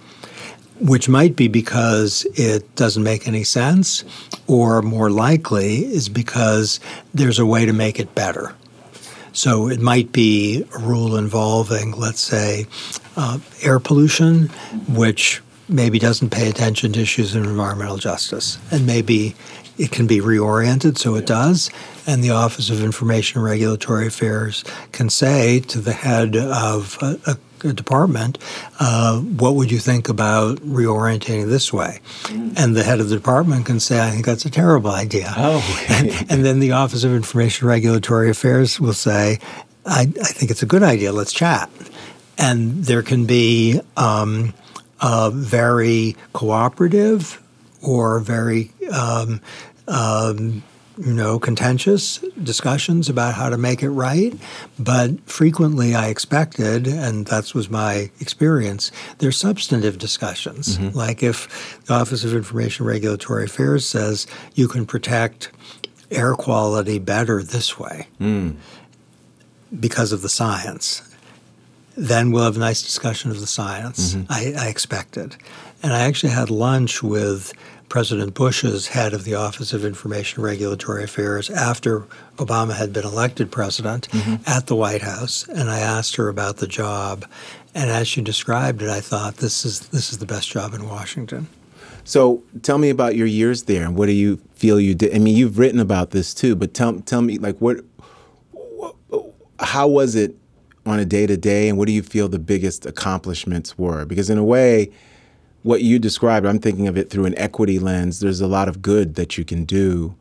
which 0.79 1.09
might 1.09 1.37
be 1.37 1.49
because 1.49 2.27
it 2.35 2.75
doesn't 2.77 3.03
make 3.03 3.27
any 3.27 3.45
sense, 3.45 4.05
or 4.47 4.83
more 4.83 5.11
likely 5.11 5.85
is 5.87 6.11
because 6.11 6.81
there's 7.15 7.39
a 7.39 7.47
way 7.47 7.65
to 7.65 7.73
make 7.73 7.99
it 7.99 8.15
better. 8.15 8.55
So 9.37 9.69
it 9.69 9.81
might 9.81 10.13
be 10.13 10.65
a 10.75 10.79
rule 10.79 11.15
involving, 11.19 11.93
let's 11.93 12.23
say, 12.23 12.67
uh, 13.19 13.39
air 13.63 13.79
pollution, 13.79 14.49
which 14.89 15.43
maybe 15.69 15.99
doesn't 15.99 16.31
pay 16.31 16.49
attention 16.49 16.95
to 16.95 17.01
issues 17.01 17.37
of 17.37 17.45
environmental 17.45 17.99
justice. 17.99 18.57
And 18.71 18.87
maybe 18.87 19.35
it 19.77 19.91
can 19.91 20.07
be 20.07 20.21
reoriented 20.21 20.97
so 20.97 21.17
it 21.17 21.27
does. 21.27 21.71
And 22.07 22.25
the 22.25 22.31
Office 22.31 22.71
of 22.71 22.83
Information 22.83 23.39
and 23.39 23.45
Regulatory 23.45 24.07
Affairs 24.07 24.65
can 24.93 25.11
say 25.11 25.61
to 25.61 25.83
the 25.83 25.93
head 25.93 26.35
of 26.35 26.97
a, 27.03 27.19
a 27.27 27.37
department, 27.61 28.39
uh, 28.81 29.19
what 29.21 29.55
would 29.55 29.71
you 29.71 29.79
think 29.79 30.09
about 30.09 30.59
reorientating 30.59 31.49
this 31.49 31.73
way? 31.73 32.01
Mm. 32.25 32.55
And 32.57 32.77
the 32.77 32.83
head 32.83 33.01
of 33.01 33.09
the 33.09 33.17
department 33.17 33.67
can 33.67 33.81
say, 33.81 34.01
I 34.01 34.11
think 34.11 34.27
that's 34.27 34.45
a 34.45 34.51
terrible 34.51 34.91
idea. 34.91 35.33
Oh, 35.37 35.87
and, 35.89 36.31
and, 36.31 36.45
then 36.45 36.61
the 36.61 36.73
Office 36.73 37.05
of 37.05 37.13
Information 37.13 37.69
Regulatory 37.69 38.31
Affairs 38.31 38.81
will 38.81 38.93
say, 38.93 39.39
I, 39.85 40.03
I 40.03 40.33
think 40.33 40.51
it's 40.51 40.63
a 40.63 40.67
good 40.67 40.83
idea. 40.83 41.13
Let's 41.13 41.33
chat. 41.33 41.71
And 42.39 42.85
there 42.85 43.03
can 43.03 43.25
be 43.25 43.81
um, 43.97 44.53
very 45.33 46.17
cooperative 46.33 47.43
or 47.83 48.21
very 48.21 48.73
um, 48.93 49.41
um, 49.89 50.63
you 50.99 51.13
know, 51.13 51.39
contentious 51.39 52.19
discussions 52.43 53.09
about 53.09 53.35
how 53.35 53.51
to 53.51 53.59
make 53.59 53.83
it 53.83 53.91
right. 53.91 54.35
But 54.79 55.21
frequently 55.29 55.95
I 55.95 56.09
expected, 56.09 56.87
and 56.87 57.27
that 57.27 57.55
was 57.55 57.69
my 57.69 58.11
experience, 58.21 58.91
there's 59.19 59.37
substantive 59.37 59.99
discussions. 59.99 60.79
Mm-hmm. 60.79 60.97
Like 60.97 61.23
if 61.23 61.85
the 61.85 61.95
Office 61.95 62.25
of 62.25 62.35
Information 62.35 62.87
Regulatory 62.87 63.45
Affairs 63.45 63.87
says 63.87 64.27
you 64.55 64.69
can 64.69 64.87
protect 64.87 65.51
air 66.11 66.35
quality 66.35 66.99
better 66.99 67.43
this 67.43 67.79
way 67.79 68.07
mm. 68.21 68.55
because 69.79 70.13
of 70.13 70.23
the 70.23 70.29
science, 70.29 71.03
then 71.97 72.31
we'll 72.31 72.45
have 72.45 72.57
a 72.57 72.61
nice 72.61 72.83
discussion 72.83 73.31
of 73.31 73.41
the 73.41 73.47
science. 73.47 74.15
Mm-hmm. 74.15 74.33
I, 74.33 74.67
I 74.67 74.69
expected. 74.69 75.37
And 75.83 75.93
I 75.93 76.03
actually 76.03 76.33
had 76.33 76.51
lunch 76.51 77.03
with 77.03 77.53
President 77.89 78.35
Bush's 78.35 78.89
head 78.89 79.13
of 79.13 79.25
the 79.25 79.35
Office 79.35 79.73
of 79.73 79.85
Information 79.85 80.43
Regulatory 80.43 81.05
Affairs 81.05 81.51
after 81.51 82.01
Obama 82.37 82.75
had 82.75 82.93
been 82.93 83.05
elected 83.05 83.51
president 83.51 84.09
mm-hmm. 84.09 84.37
at 84.47 84.67
the 84.67 84.75
White 84.75 85.03
House, 85.03 85.47
and 85.49 85.71
I 85.71 85.79
asked 85.79 86.17
her 86.17 86.29
about 86.29 86.57
the 86.57 86.67
job. 86.67 87.25
And 87.75 87.91
as 87.91 88.09
she 88.09 88.23
described 88.23 88.83
it, 88.83 88.89
I 88.89 89.01
thought 89.01 89.37
this 89.37 89.65
is 89.65 89.89
this 89.89 90.11
is 90.11 90.19
the 90.19 90.27
best 90.27 90.51
job 90.51 90.75
in 90.75 90.89
Washington. 90.89 91.47
So 92.05 92.43
tell 92.63 92.79
me 92.79 92.91
about 92.91 93.17
your 93.17 93.27
years 93.27 93.65
there, 93.65 93.85
and 93.85 93.97
what 93.97 94.07
do 94.07 94.13
you 94.13 94.39
feel 94.55 94.81
you 94.81 94.95
did? 94.95 95.15
I 95.15 95.19
mean, 95.19 95.37
you've 95.37 95.59
written 95.59 95.81
about 95.81 96.11
this 96.11 96.35
too, 96.35 96.57
but 96.57 96.75
tell 96.75 97.01
tell 97.01 97.23
me 97.23 97.39
like 97.39 97.59
what, 97.59 97.79
how 99.61 99.87
was 99.89 100.15
it 100.15 100.35
on 100.85 100.99
a 100.99 101.05
day 101.05 101.27
to 101.27 101.37
day, 101.37 101.69
and 101.69 101.79
what 101.79 101.87
do 101.87 101.93
you 101.93 102.03
feel 102.03 102.29
the 102.29 102.39
biggest 102.39 102.87
accomplishments 102.87 103.77
were? 103.77 104.05
Because 104.05 104.31
in 104.31 104.39
a 104.39 104.45
way 104.45 104.91
what 105.67 105.83
you 105.83 105.99
described, 105.99 106.47
I'm 106.47 106.61
thinking 106.61 106.87
of 106.87 106.97
it 106.97 107.11
through 107.11 107.25
an 107.25 107.37
equity 107.37 107.81
lens. 107.81 108.21
There's 108.21 108.41
a 108.41 108.47
lot 108.47 108.69
of 108.69 108.81
good 108.81 109.17
that 109.17 109.37
you 109.37 109.45
can 109.45 109.65
do 109.65 110.15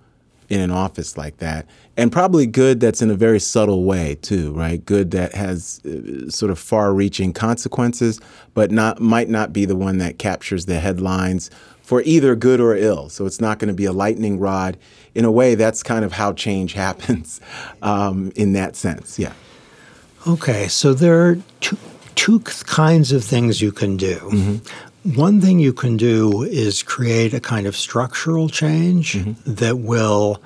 in 0.49 0.59
an 0.59 0.71
office 0.71 1.17
like 1.17 1.37
that, 1.37 1.67
and 1.95 2.11
probably 2.11 2.45
good 2.45 2.79
that's 2.79 3.01
in 3.01 3.09
a 3.11 3.15
very 3.15 3.39
subtle 3.39 3.83
way 3.83 4.15
too, 4.21 4.53
right? 4.53 4.83
Good 4.83 5.11
that 5.11 5.33
has 5.33 5.81
uh, 5.85 6.29
sort 6.29 6.51
of 6.51 6.59
far-reaching 6.59 7.33
consequences, 7.33 8.19
but 8.53 8.71
not 8.71 8.99
might 8.99 9.29
not 9.29 9.53
be 9.53 9.65
the 9.65 9.75
one 9.75 9.99
that 9.99 10.17
captures 10.17 10.65
the 10.65 10.79
headlines 10.79 11.51
for 11.81 12.01
either 12.01 12.35
good 12.35 12.59
or 12.59 12.75
ill. 12.75 13.09
So 13.09 13.27
it's 13.27 13.39
not 13.39 13.59
going 13.59 13.67
to 13.67 13.75
be 13.75 13.85
a 13.85 13.93
lightning 13.93 14.39
rod. 14.39 14.77
In 15.13 15.25
a 15.25 15.31
way, 15.31 15.53
that's 15.53 15.83
kind 15.83 16.03
of 16.03 16.11
how 16.11 16.33
change 16.33 16.73
happens 16.85 17.39
um, 17.83 18.31
in 18.35 18.53
that 18.53 18.75
sense. 18.75 19.19
Yeah. 19.19 19.33
Okay, 20.27 20.67
so 20.67 20.95
there 20.95 21.27
are 21.27 21.37
two, 21.59 21.77
two 22.15 22.39
kinds 22.39 23.11
of 23.11 23.23
things 23.23 23.61
you 23.61 23.71
can 23.71 23.95
do. 23.95 24.15
Mm-hmm. 24.15 24.94
One 25.13 25.39
thing 25.39 25.59
you 25.59 25.71
can 25.71 25.97
do 25.97 26.41
is 26.41 26.81
create 26.81 27.35
a 27.35 27.39
kind 27.39 27.67
of 27.67 27.75
structural 27.75 28.49
change 28.49 29.13
mm-hmm. 29.13 29.53
that 29.53 29.77
will, 29.77 30.41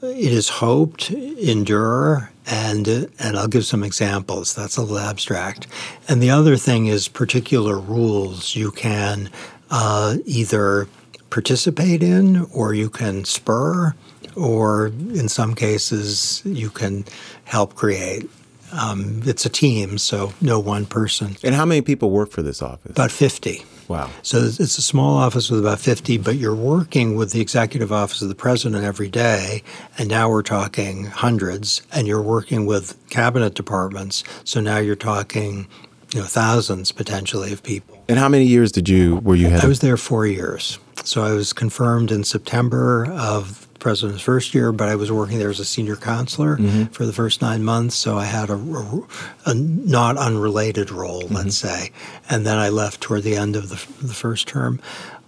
it 0.00 0.32
is 0.32 0.48
hoped, 0.48 1.10
endure. 1.10 2.30
And, 2.46 2.86
and 3.18 3.36
I'll 3.36 3.48
give 3.48 3.66
some 3.66 3.82
examples. 3.82 4.54
That's 4.54 4.76
a 4.76 4.82
little 4.82 5.00
abstract. 5.00 5.66
And 6.08 6.22
the 6.22 6.30
other 6.30 6.56
thing 6.56 6.86
is 6.86 7.08
particular 7.08 7.76
rules 7.76 8.54
you 8.54 8.70
can 8.70 9.30
uh, 9.68 10.18
either 10.24 10.86
participate 11.30 12.00
in 12.00 12.46
or 12.52 12.74
you 12.74 12.88
can 12.88 13.24
spur 13.24 13.96
or 14.36 14.86
in 14.86 15.28
some 15.28 15.56
cases 15.56 16.40
you 16.44 16.70
can 16.70 17.04
help 17.44 17.74
create. 17.74 18.30
Um, 18.72 19.22
it's 19.24 19.46
a 19.46 19.48
team, 19.48 19.98
so 19.98 20.32
no 20.40 20.58
one 20.58 20.86
person. 20.86 21.36
And 21.42 21.54
how 21.54 21.64
many 21.64 21.80
people 21.80 22.10
work 22.10 22.30
for 22.30 22.42
this 22.42 22.62
office? 22.62 22.90
About 22.90 23.10
50. 23.10 23.64
Wow. 23.88 24.10
So 24.22 24.38
it's 24.38 24.76
a 24.76 24.82
small 24.82 25.16
office 25.16 25.50
with 25.50 25.60
about 25.60 25.80
50, 25.80 26.18
but 26.18 26.36
you're 26.36 26.54
working 26.54 27.16
with 27.16 27.32
the 27.32 27.40
executive 27.40 27.90
office 27.90 28.20
of 28.20 28.28
the 28.28 28.34
president 28.34 28.84
every 28.84 29.08
day. 29.08 29.62
And 29.96 30.08
now 30.08 30.28
we're 30.28 30.42
talking 30.42 31.06
hundreds, 31.06 31.82
and 31.92 32.06
you're 32.06 32.22
working 32.22 32.66
with 32.66 32.96
cabinet 33.08 33.54
departments. 33.54 34.24
So 34.44 34.60
now 34.60 34.78
you're 34.78 34.96
talking 34.96 35.66
you 36.12 36.20
know, 36.20 36.26
thousands 36.26 36.92
potentially 36.92 37.52
of 37.52 37.62
people. 37.62 38.02
And 38.08 38.18
how 38.18 38.28
many 38.28 38.44
years 38.44 38.72
did 38.72 38.88
you 38.88 39.16
were 39.16 39.34
you 39.34 39.48
head? 39.48 39.64
I 39.64 39.68
was 39.68 39.80
there 39.80 39.96
four 39.96 40.26
years. 40.26 40.78
So 41.04 41.22
I 41.22 41.32
was 41.32 41.52
confirmed 41.52 42.10
in 42.10 42.24
September 42.24 43.06
of 43.12 43.67
president's 43.78 44.22
first 44.22 44.54
year, 44.54 44.72
but 44.72 44.88
I 44.88 44.96
was 44.96 45.10
working 45.10 45.38
there 45.38 45.50
as 45.50 45.60
a 45.60 45.64
senior 45.64 45.96
counselor 45.96 46.56
mm-hmm. 46.56 46.84
for 46.84 47.06
the 47.06 47.12
first 47.12 47.40
nine 47.42 47.64
months. 47.64 47.94
So 47.96 48.18
I 48.18 48.24
had 48.24 48.50
a, 48.50 48.54
a, 48.54 49.06
a 49.46 49.54
not 49.54 50.16
unrelated 50.16 50.90
role, 50.90 51.22
mm-hmm. 51.22 51.34
let's 51.34 51.56
say. 51.56 51.90
And 52.28 52.46
then 52.46 52.58
I 52.58 52.68
left 52.68 53.00
toward 53.00 53.22
the 53.22 53.36
end 53.36 53.56
of 53.56 53.68
the, 53.68 54.06
the 54.06 54.14
first 54.14 54.48
term. 54.48 54.80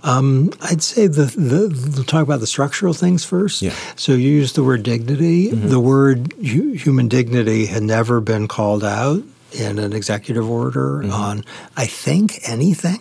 Um, 0.03 0.53
I'd 0.63 0.83
say 0.83 1.07
the, 1.07 1.25
the, 1.25 1.93
we'll 1.95 2.05
talk 2.05 2.23
about 2.23 2.41
the 2.41 2.47
structural 2.47 2.95
things 2.95 3.25
first. 3.25 3.61
Yeah. 3.61 3.75
So 3.97 4.13
you 4.13 4.31
used 4.31 4.55
the 4.55 4.65
word 4.65 4.83
dignity. 4.83 5.51
Mm-hmm. 5.51 5.69
The 5.69 5.81
word 5.81 6.33
hu- 6.35 6.73
human 6.73 7.09
dignity 7.09 7.67
had 7.67 7.83
never 7.83 8.21
been 8.21 8.49
called 8.49 8.83
out 8.83 9.23
in 9.53 9.79
an 9.79 9.93
executive 9.93 10.49
order 10.49 11.01
mm-hmm. 11.03 11.13
on, 11.13 11.45
I 11.77 11.87
think, 11.87 12.41
anything. 12.49 13.01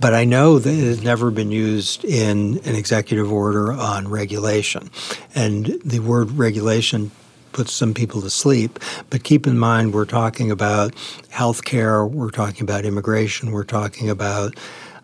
But 0.00 0.14
I 0.14 0.24
know 0.24 0.58
that 0.58 0.70
it 0.70 0.84
has 0.84 1.02
never 1.02 1.30
been 1.30 1.50
used 1.50 2.04
in 2.04 2.58
an 2.64 2.74
executive 2.74 3.32
order 3.32 3.72
on 3.72 4.08
regulation. 4.08 4.90
And 5.34 5.66
the 5.84 6.00
word 6.00 6.32
regulation 6.32 7.10
puts 7.52 7.72
some 7.72 7.94
people 7.94 8.20
to 8.22 8.30
sleep. 8.30 8.78
But 9.10 9.24
keep 9.24 9.46
in 9.46 9.58
mind, 9.58 9.92
we're 9.92 10.04
talking 10.04 10.50
about 10.50 10.94
health 11.30 11.64
care, 11.64 12.06
we're 12.06 12.30
talking 12.30 12.62
about 12.62 12.84
immigration, 12.84 13.50
we're 13.50 13.64
talking 13.64 14.10
about 14.10 14.56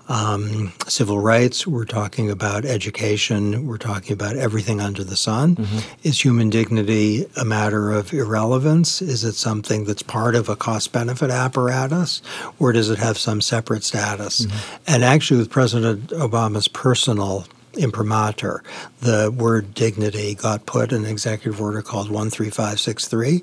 um, 0.09 0.73
civil 0.87 1.19
rights, 1.19 1.67
we're 1.67 1.85
talking 1.85 2.31
about 2.31 2.65
education, 2.65 3.67
we're 3.67 3.79
talking 3.79 4.13
about 4.13 4.37
everything 4.37 4.81
under 4.81 5.03
the 5.03 5.17
sun. 5.17 5.57
Mm-hmm. 5.57 5.79
Is 6.03 6.23
human 6.23 6.51
dignity 6.51 7.27
a 7.37 7.45
matter 7.45 7.91
of 7.93 8.13
irrelevance? 8.13 9.01
Is 9.01 9.25
it 9.25 9.35
something 9.35 9.85
that's 9.85 10.03
part 10.03 10.35
of 10.35 10.49
a 10.49 10.57
cost 10.57 10.93
benefit 10.93 11.31
apparatus, 11.31 12.21
or 12.59 12.73
does 12.73 12.91
it 12.91 12.99
have 12.99 13.19
some 13.19 13.41
separate 13.41 13.85
status? 13.85 14.47
Mm-hmm. 14.47 14.77
And 14.87 15.05
actually, 15.05 15.41
with 15.41 15.51
President 15.51 16.09
Obama's 16.09 16.69
personal 16.69 17.47
imprimatur. 17.77 18.63
The 19.01 19.33
word 19.37 19.75
dignity 19.75 20.35
got 20.35 20.67
put 20.67 20.93
in 20.93 21.05
an 21.05 21.11
executive 21.11 21.61
order 21.61 21.83
called 21.83 22.07
13563, 22.07 23.43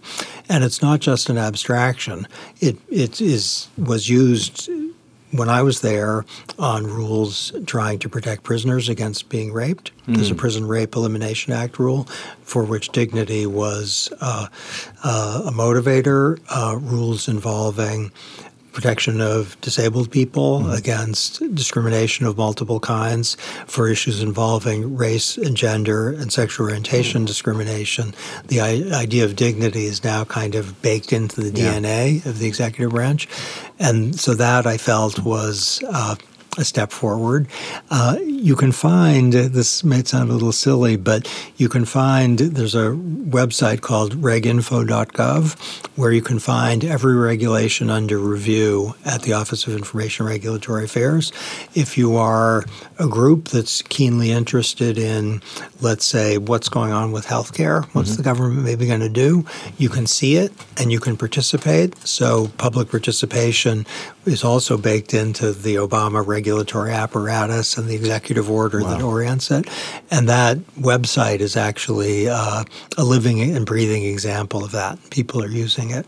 and 0.50 0.64
it's 0.64 0.82
not 0.82 1.00
just 1.00 1.30
an 1.30 1.38
abstraction. 1.38 2.28
It 2.60 2.78
it 2.90 3.20
is 3.20 3.68
was 3.78 4.10
used 4.10 4.70
when 5.32 5.50
I 5.50 5.62
was 5.62 5.82
there 5.82 6.26
on 6.60 6.86
rules 6.86 7.52
trying 7.66 8.00
to 8.00 8.10
protect 8.10 8.44
prisoners 8.44 8.90
against 8.90 9.30
being 9.30 9.52
raped. 9.54 9.92
Mm. 10.08 10.16
There's 10.16 10.32
a 10.32 10.36
Prison 10.36 10.68
Rape 10.68 10.96
Elimination 10.96 11.54
Act 11.54 11.80
rule 11.80 12.04
for 12.44 12.64
which 12.64 12.90
dignity 12.90 13.46
was 13.46 14.12
uh, 14.22 14.48
uh, 15.04 15.44
a 15.46 15.52
motivator, 15.52 16.40
uh, 16.50 16.76
rules 16.78 17.28
involving 17.28 18.12
protection 18.72 19.22
of 19.22 19.60
disabled 19.62 20.12
people 20.12 20.60
mm-hmm. 20.60 20.72
against 20.72 21.40
discrimination 21.54 22.26
of 22.26 22.38
multiple 22.38 22.80
kinds 22.80 23.36
for 23.68 23.90
issues 23.90 24.22
involving 24.22 24.96
race 24.96 25.38
and 25.38 25.56
gender 25.58 26.10
and 26.10 26.32
sexual 26.32 26.68
orientation 26.68 27.22
mm-hmm. 27.22 27.28
discrimination. 27.28 28.14
The 28.48 28.62
I- 28.62 29.02
idea 29.02 29.26
of 29.26 29.36
dignity 29.36 29.86
is 29.86 30.04
now 30.04 30.24
kind 30.24 30.56
of 30.56 30.82
baked 30.82 31.14
into 31.14 31.42
the 31.42 31.60
yeah. 31.60 31.74
DNA 31.74 32.26
of 32.26 32.40
the 32.40 32.48
executive 32.48 32.92
branch. 32.92 33.28
And 33.80 34.20
so 34.20 34.34
that 34.36 34.66
I 34.66 34.78
felt 34.78 35.20
was 35.20 35.84
uh, 35.90 36.16
a 36.58 36.66
step 36.66 36.92
forward. 36.92 37.48
Uh, 37.90 38.18
you 38.22 38.56
can 38.56 38.72
find 38.72 39.32
this 39.32 39.84
may 39.84 40.04
sound 40.04 40.30
a 40.30 40.34
little 40.34 40.52
silly, 40.52 40.98
but 40.98 41.32
you 41.56 41.70
can 41.70 41.86
find 41.86 42.40
there's 42.40 42.76
a 42.76 42.90
website 42.90 43.82
called 43.82 44.16
reginfo.gov 44.18 45.88
where 45.96 46.12
you 46.12 46.22
can 46.22 46.40
find 46.40 46.84
every 46.84 47.16
regulation 47.16 47.90
under 47.90 48.18
review 48.18 48.96
at 49.06 49.22
the 49.22 49.32
Office 49.32 49.66
of 49.66 49.76
Information 49.76 50.26
Regulatory 50.26 50.84
Affairs. 50.84 51.32
If 51.74 51.98
you 51.98 52.18
are 52.18 52.66
a 53.00 53.08
group 53.08 53.48
that's 53.50 53.82
keenly 53.84 54.32
interested 54.32 54.98
in, 54.98 55.42
let's 55.80 56.06
say, 56.06 56.38
what's 56.38 56.68
going 56.68 56.92
on 56.92 57.14
with 57.14 57.26
healthcare, 57.26 57.86
what's 57.94 58.12
mm-hmm. 58.12 58.18
the 58.18 58.24
government 58.24 58.64
maybe 58.64 58.88
going 58.88 59.00
to 59.00 59.10
do, 59.10 59.46
you 59.78 59.88
can 59.88 60.06
see 60.06 60.36
it 60.36 60.52
and 60.78 60.92
you 60.92 61.00
can 61.00 61.16
participate. 61.16 61.96
So 62.06 62.50
public 62.58 62.90
participation 62.90 63.86
is 64.26 64.44
also 64.44 64.78
baked 64.78 65.14
into 65.14 65.54
the 65.54 65.76
Obama 65.76 66.26
regulation 66.26 66.41
regulatory 66.42 66.92
apparatus 66.92 67.78
and 67.78 67.88
the 67.88 67.94
executive 67.94 68.50
order 68.50 68.82
wow. 68.82 68.90
that 68.90 69.04
orients 69.04 69.52
it. 69.52 69.70
And 70.10 70.28
that 70.28 70.58
website 70.80 71.40
is 71.40 71.56
actually 71.56 72.28
uh, 72.28 72.64
a 72.98 73.04
living 73.04 73.42
and 73.42 73.64
breathing 73.64 74.04
example 74.06 74.64
of 74.64 74.72
that. 74.72 74.98
People 75.12 75.44
are 75.44 75.48
using 75.48 75.92
it. 75.92 76.06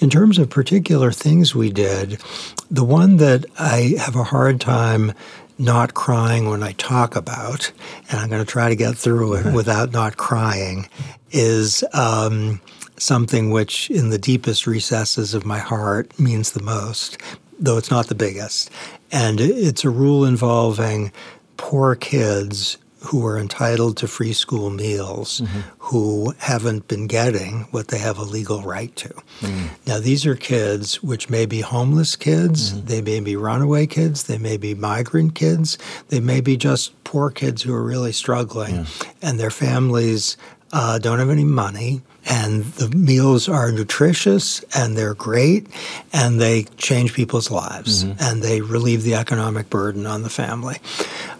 In 0.00 0.10
terms 0.10 0.38
of 0.38 0.50
particular 0.50 1.12
things 1.12 1.54
we 1.54 1.70
did, 1.70 2.20
the 2.68 2.84
one 2.84 3.18
that 3.18 3.44
I 3.60 3.94
have 4.00 4.16
a 4.16 4.24
hard 4.24 4.60
time 4.60 5.12
not 5.56 5.94
crying 5.94 6.50
when 6.50 6.64
I 6.64 6.72
talk 6.72 7.14
about, 7.14 7.70
and 8.10 8.18
I'm 8.18 8.28
going 8.28 8.44
to 8.44 8.50
try 8.50 8.68
to 8.68 8.76
get 8.76 8.96
through 8.96 9.34
it 9.34 9.54
without 9.54 9.92
not 9.92 10.16
crying, 10.16 10.88
is 11.30 11.84
um, 11.94 12.60
something 12.98 13.50
which, 13.52 13.88
in 13.88 14.10
the 14.10 14.18
deepest 14.18 14.66
recesses 14.66 15.32
of 15.32 15.46
my 15.46 15.60
heart, 15.60 16.18
means 16.18 16.50
the 16.50 16.62
most, 16.62 17.18
though 17.58 17.78
it's 17.78 17.90
not 17.90 18.08
the 18.08 18.14
biggest. 18.14 18.70
And 19.12 19.40
it's 19.40 19.84
a 19.84 19.90
rule 19.90 20.24
involving 20.24 21.12
poor 21.56 21.94
kids 21.94 22.78
who 23.06 23.24
are 23.24 23.38
entitled 23.38 23.96
to 23.98 24.08
free 24.08 24.32
school 24.32 24.70
meals 24.70 25.40
mm-hmm. 25.40 25.60
who 25.78 26.34
haven't 26.38 26.88
been 26.88 27.06
getting 27.06 27.60
what 27.70 27.88
they 27.88 27.98
have 27.98 28.18
a 28.18 28.24
legal 28.24 28.62
right 28.62 28.94
to. 28.96 29.08
Mm. 29.40 29.68
Now, 29.86 30.00
these 30.00 30.26
are 30.26 30.34
kids 30.34 31.02
which 31.02 31.30
may 31.30 31.46
be 31.46 31.60
homeless 31.60 32.16
kids, 32.16 32.72
mm-hmm. 32.72 32.86
they 32.86 33.00
may 33.00 33.20
be 33.20 33.36
runaway 33.36 33.86
kids, 33.86 34.24
they 34.24 34.38
may 34.38 34.56
be 34.56 34.74
migrant 34.74 35.34
kids, 35.34 35.78
they 36.08 36.20
may 36.20 36.40
be 36.40 36.56
just 36.56 36.92
poor 37.04 37.30
kids 37.30 37.62
who 37.62 37.72
are 37.72 37.84
really 37.84 38.12
struggling, 38.12 38.74
yeah. 38.74 38.84
and 39.22 39.38
their 39.38 39.50
families 39.50 40.36
uh, 40.76 40.98
don't 40.98 41.18
have 41.18 41.30
any 41.30 41.44
money 41.44 42.02
and 42.28 42.64
the 42.74 42.94
meals 42.94 43.48
are 43.48 43.72
nutritious 43.72 44.62
and 44.76 44.94
they're 44.94 45.14
great 45.14 45.66
and 46.12 46.38
they 46.38 46.64
change 46.76 47.14
people's 47.14 47.50
lives 47.50 48.04
mm-hmm. 48.04 48.18
and 48.20 48.42
they 48.42 48.60
relieve 48.60 49.02
the 49.02 49.14
economic 49.14 49.70
burden 49.70 50.04
on 50.04 50.22
the 50.22 50.28
family. 50.28 50.76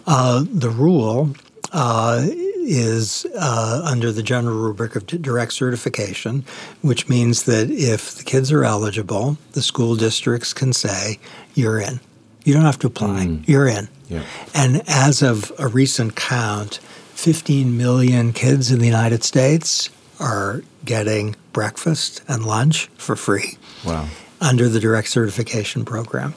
Uh, 0.07 0.43
the 0.51 0.71
rule 0.71 1.35
uh, 1.71 2.25
is 2.25 3.27
uh, 3.39 3.83
under 3.85 4.11
the 4.11 4.23
general 4.23 4.57
rubric 4.57 4.95
of 4.95 5.05
direct 5.05 5.53
certification, 5.53 6.43
which 6.81 7.07
means 7.07 7.43
that 7.43 7.69
if 7.69 8.15
the 8.15 8.23
kids 8.23 8.51
are 8.51 8.63
eligible, 8.63 9.37
the 9.51 9.61
school 9.61 9.95
districts 9.95 10.51
can 10.51 10.73
say, 10.73 11.19
you're 11.53 11.79
in. 11.79 11.99
You 12.43 12.55
don't 12.55 12.65
have 12.65 12.79
to 12.79 12.87
apply, 12.87 13.25
mm. 13.25 13.47
you're 13.47 13.67
in. 13.67 13.87
Yeah. 14.09 14.23
And 14.55 14.81
as 14.87 15.21
of 15.21 15.51
a 15.59 15.67
recent 15.67 16.15
count, 16.15 16.79
15 17.17 17.75
million 17.75 18.31
kids 18.31 18.71
in 18.71 18.77
the 18.77 18.85
United 18.85 19.23
States 19.23 19.89
are 20.19 20.61
getting 20.85 21.35
breakfast 21.51 22.21
and 22.27 22.45
lunch 22.45 22.85
for 22.95 23.15
free. 23.15 23.57
Wow. 23.83 24.07
Under 24.39 24.69
the 24.69 24.79
direct 24.79 25.07
certification 25.07 25.83
program. 25.83 26.35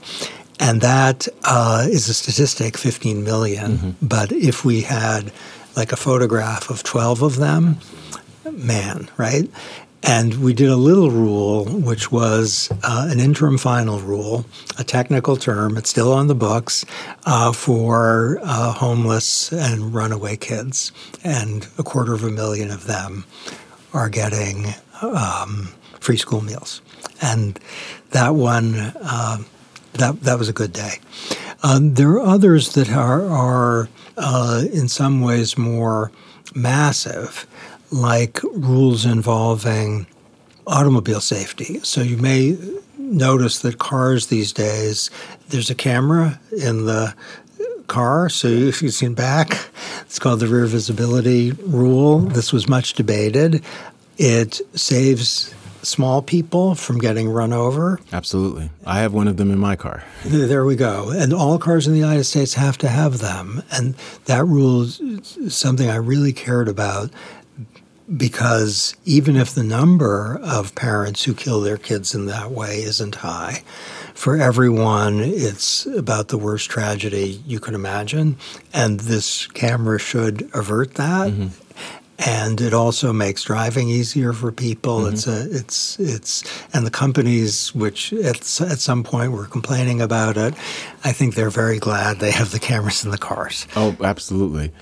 And 0.59 0.81
that 0.81 1.29
uh, 1.45 1.87
is 1.87 2.09
a 2.09 2.15
statistic, 2.15 2.79
15 2.79 3.23
million. 3.23 3.77
Mm-hmm. 3.77 4.07
But 4.07 4.33
if 4.33 4.65
we 4.65 4.81
had 4.81 5.31
like 5.77 5.93
a 5.93 5.97
photograph 5.97 6.71
of 6.71 6.83
12 6.83 7.23
of 7.23 7.37
them, 7.37 7.77
man, 8.51 9.11
right? 9.19 9.51
And 10.03 10.43
we 10.43 10.55
did 10.55 10.71
a 10.71 10.77
little 10.77 11.11
rule, 11.11 11.67
which 11.67 12.11
was 12.11 12.71
uh, 12.83 13.09
an 13.11 13.21
interim 13.21 13.59
final 13.59 14.01
rule, 14.01 14.47
a 14.79 14.85
technical 14.85 15.37
term, 15.37 15.77
it's 15.77 15.91
still 15.91 16.13
on 16.13 16.27
the 16.27 16.35
books, 16.35 16.85
uh, 17.27 17.53
for 17.53 18.41
uh, 18.43 18.73
homeless 18.73 19.53
and 19.53 19.95
runaway 19.95 20.37
kids. 20.37 20.91
And 21.23 21.69
a 21.79 21.83
quarter 21.83 22.15
of 22.15 22.25
a 22.25 22.31
million 22.31 22.71
of 22.71 22.87
them 22.87 23.25
are 23.93 24.09
getting 24.09 24.69
um, 25.03 25.75
free 26.01 26.17
school 26.17 26.41
meals. 26.41 26.81
And 27.21 27.61
that 28.11 28.35
one, 28.35 28.75
uh, 29.03 29.39
that, 29.95 30.21
that 30.23 30.39
was 30.39 30.49
a 30.49 30.55
good 30.55 30.73
day. 30.73 30.95
Um, 31.63 31.95
there 31.95 32.13
are 32.13 32.21
others 32.21 32.73
that 32.73 32.91
are, 32.91 33.29
are 33.29 33.89
uh, 34.17 34.65
in 34.73 34.89
some 34.89 35.21
ways 35.21 35.59
more 35.59 36.11
massive, 36.55 37.47
like 37.91 38.43
rules 38.43 39.05
involving 39.05 40.07
automobile 40.67 41.21
safety. 41.21 41.81
So 41.83 42.03
you 42.03 42.17
may 42.17 42.57
notice 42.97 43.61
that 43.61 43.79
cars 43.79 44.27
these 44.27 44.53
days, 44.53 45.11
there's 45.49 45.71
a 45.71 45.75
camera 45.75 46.41
in 46.57 46.87
the 46.87 47.15
car, 47.89 48.29
so 48.29 48.47
you 48.47 48.73
can 48.73 48.91
see 48.91 49.09
back. 49.09 49.69
It's 50.03 50.19
called 50.19 50.41
the 50.41 50.47
rear 50.47 50.67
visibility 50.67 51.53
rule. 51.53 52.21
This 52.21 52.53
was 52.53 52.69
much 52.69 52.95
debated. 52.95 53.65
It 54.17 54.61
saves 54.79 55.53
small 55.83 56.23
people 56.23 56.75
from 56.75 56.99
getting 56.99 57.29
run 57.29 57.53
over. 57.53 57.99
Absolutely. 58.13 58.71
I 58.87 59.01
have 59.01 59.13
one 59.13 59.27
of 59.27 59.39
them 59.39 59.51
in 59.51 59.59
my 59.59 59.77
car. 59.77 60.05
There 60.25 60.65
we 60.65 60.77
go. 60.77 61.11
And 61.11 61.33
all 61.33 61.59
cars 61.59 61.87
in 61.87 61.95
the 61.95 61.99
United 61.99 62.25
States 62.25 62.55
have 62.55 62.79
to 62.79 62.89
have 62.89 63.19
them. 63.19 63.63
And 63.73 63.95
that 64.27 64.45
rule 64.45 64.83
is 64.83 65.39
something 65.49 65.89
I 65.89 65.97
really 65.97 66.33
cared 66.33 66.69
about 66.69 67.11
because 68.17 68.97
even 69.05 69.37
if 69.37 69.55
the 69.55 69.63
number 69.63 70.41
of 70.43 70.75
parents 70.75 71.25
who 71.25 71.35
kill 71.35 71.61
their 71.61 71.77
kids 71.77 72.15
in 72.15 72.27
that 72.27 72.51
way 72.51 72.83
isn't 72.83 73.17
high, 73.17 73.63
for 74.15 74.37
everyone, 74.37 75.21
it's 75.21 75.87
about 75.87 76.29
the 76.29 76.39
worst 76.39 76.69
tragedy 76.69 77.41
you 77.47 77.61
can 77.61 77.75
imagine. 77.75 78.37
And 78.75 79.01
this 79.01 79.47
camera 79.47 79.99
should 79.99 80.51
avert 80.53 80.95
that. 80.95 81.31
Mm-hmm 81.31 81.67
and 82.21 82.61
it 82.61 82.75
also 82.75 83.13
makes 83.13 83.43
driving 83.45 83.89
easier 83.89 84.33
for 84.33 84.53
people. 84.53 85.01
Mm-hmm. 85.01 85.15
It's 85.15 85.27
a, 85.27 85.51
it's, 85.51 86.01
it's, 86.01 86.67
and 86.75 86.87
the 86.87 86.91
companies 86.91 87.75
which 87.75 88.13
at, 88.13 88.37
at 88.61 88.79
some 88.79 89.03
point 89.03 89.33
were 89.33 89.47
complaining 89.47 90.03
about 90.03 90.37
it, 90.37 90.55
I 91.03 91.13
think 91.13 91.35
they're 91.35 91.51
very 91.51 91.79
glad 91.79 92.19
they 92.19 92.31
have 92.31 92.53
the 92.53 92.59
cameras 92.59 93.05
in 93.05 93.11
the 93.11 93.19
cars. 93.19 93.67
Oh, 93.75 93.97
absolutely. 94.03 94.73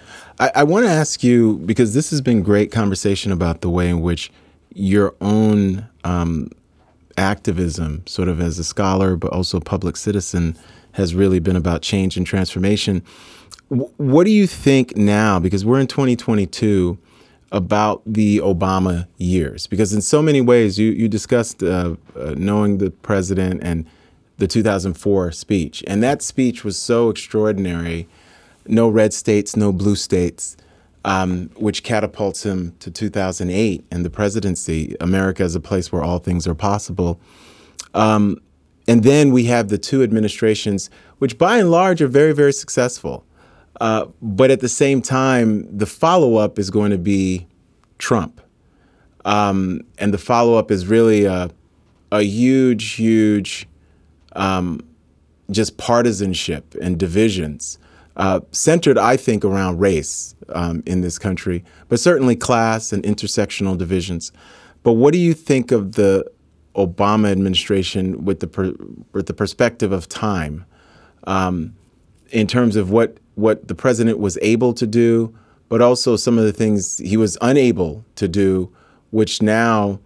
I, 0.41 0.51
I 0.57 0.65
want 0.65 0.87
to 0.87 0.91
ask 0.91 1.23
you 1.25 1.59
because 1.59 1.95
this 1.95 2.11
has 2.11 2.21
been 2.21 2.43
great 2.43 2.71
conversation 2.71 3.33
about 3.33 3.61
the 3.61 3.71
way 3.71 3.89
in 3.89 4.01
which 4.01 4.31
your 4.75 5.15
own 5.21 5.89
um, 6.05 6.51
activism, 7.17 8.07
sort 8.07 8.29
of 8.29 8.41
as 8.41 8.59
a 8.59 8.65
scholar 8.65 9.17
but 9.17 9.33
also 9.33 9.59
a 9.59 9.61
public 9.61 9.97
citizen, 9.97 10.57
has 10.93 11.15
really 11.15 11.39
been 11.39 11.57
about 11.57 11.83
change 11.83 12.17
and 12.17 12.27
transformation. 12.27 13.03
W- 13.71 13.91
what 13.97 14.25
do 14.25 14.31
you 14.31 14.47
think 14.47 14.97
now? 14.97 15.39
Because 15.39 15.65
we're 15.65 15.81
in 15.81 15.87
2022 15.87 16.99
about 17.51 18.03
the 18.07 18.39
Obama 18.39 19.07
years 19.17 19.67
because 19.67 19.95
in 19.95 20.03
so 20.03 20.21
many 20.21 20.41
ways 20.41 20.79
you 20.79 20.91
you 20.91 21.09
discussed 21.09 21.63
uh, 21.63 21.97
uh, 22.15 22.35
knowing 22.37 22.77
the 22.77 22.91
president 22.91 23.63
and 23.63 23.87
the 24.37 24.47
2004 24.47 25.33
speech 25.33 25.83
and 25.87 26.03
that 26.03 26.21
speech 26.21 26.63
was 26.63 26.77
so 26.77 27.09
extraordinary 27.09 28.07
no 28.69 28.89
red 28.89 29.13
states 29.13 29.57
no 29.57 29.73
blue 29.73 29.97
states 29.97 30.57
um, 31.05 31.49
which 31.57 31.85
catapults 31.85 32.45
him 32.45 32.75
to 32.81 32.91
2008 32.91 33.85
and 33.91 34.05
the 34.05 34.11
presidency 34.11 34.95
America 35.01 35.43
is 35.43 35.55
a 35.55 35.61
place 35.61 35.91
where 35.91 36.03
all 36.03 36.19
things 36.19 36.47
are 36.47 36.55
possible 36.55 37.21
um, 37.95 38.37
and 38.87 39.03
then 39.03 39.33
we 39.33 39.45
have 39.45 39.69
the 39.69 39.79
two 39.79 40.03
administrations 40.03 40.91
which 41.19 41.39
by 41.39 41.59
and 41.59 41.71
large 41.71 42.03
are 42.03 42.09
very 42.09 42.33
very 42.33 42.53
successful 42.53 43.25
uh, 43.81 44.07
but 44.21 44.51
at 44.51 44.61
the 44.61 44.69
same 44.69 45.01
time, 45.01 45.67
the 45.77 45.87
follow 45.87 46.37
up 46.37 46.59
is 46.59 46.71
going 46.71 46.91
to 46.91 46.99
be 46.99 47.47
Trump. 47.99 48.41
Um, 49.25 49.83
and 49.99 50.13
the 50.13 50.19
follow 50.19 50.55
up 50.55 50.71
is 50.71 50.87
really 50.87 51.25
a, 51.25 51.51
a 52.11 52.23
huge, 52.23 52.93
huge 52.93 53.69
um, 54.35 54.81
just 55.51 55.77
partisanship 55.77 56.75
and 56.81 56.99
divisions. 56.99 57.79
Uh, 58.19 58.41
centered, 58.51 58.99
I 58.99 59.17
think, 59.17 59.45
around 59.45 59.79
race 59.79 60.35
um, 60.49 60.83
in 60.87 61.03
this 61.03 61.19
country, 61.19 61.65
but 61.89 62.01
certainly 62.01 62.35
class 62.35 62.93
and 62.93 63.05
intersectional 63.05 63.79
divisions. 63.79 64.33
But 64.83 64.95
what 64.95 65.13
do 65.13 65.19
you 65.19 65.35
think 65.35 65.71
of 65.71 65.93
the 65.93 66.29
Obama 66.75 67.31
administration 67.31 68.25
with 68.25 68.41
the 68.41 68.49
per, 68.49 68.73
with 69.13 69.27
the 69.27 69.35
perspective 69.35 69.93
of 69.93 70.09
time, 70.09 70.65
um, 71.25 71.77
in 72.31 72.47
terms 72.47 72.77
of 72.77 72.91
what 72.91 73.19
what 73.37 73.69
the 73.69 73.75
president 73.75 74.19
was 74.19 74.37
able 74.43 74.73
to 74.75 74.87
do, 74.87 75.33
but 75.69 75.81
also 75.81 76.17
some 76.17 76.39
of 76.39 76.45
the 76.45 76.53
things 76.53 76.99
he 76.99 77.17
was 77.17 77.39
unable 77.41 78.05
to 78.17 78.27
do, 78.27 78.69
which 79.11 79.41
now 79.43 80.01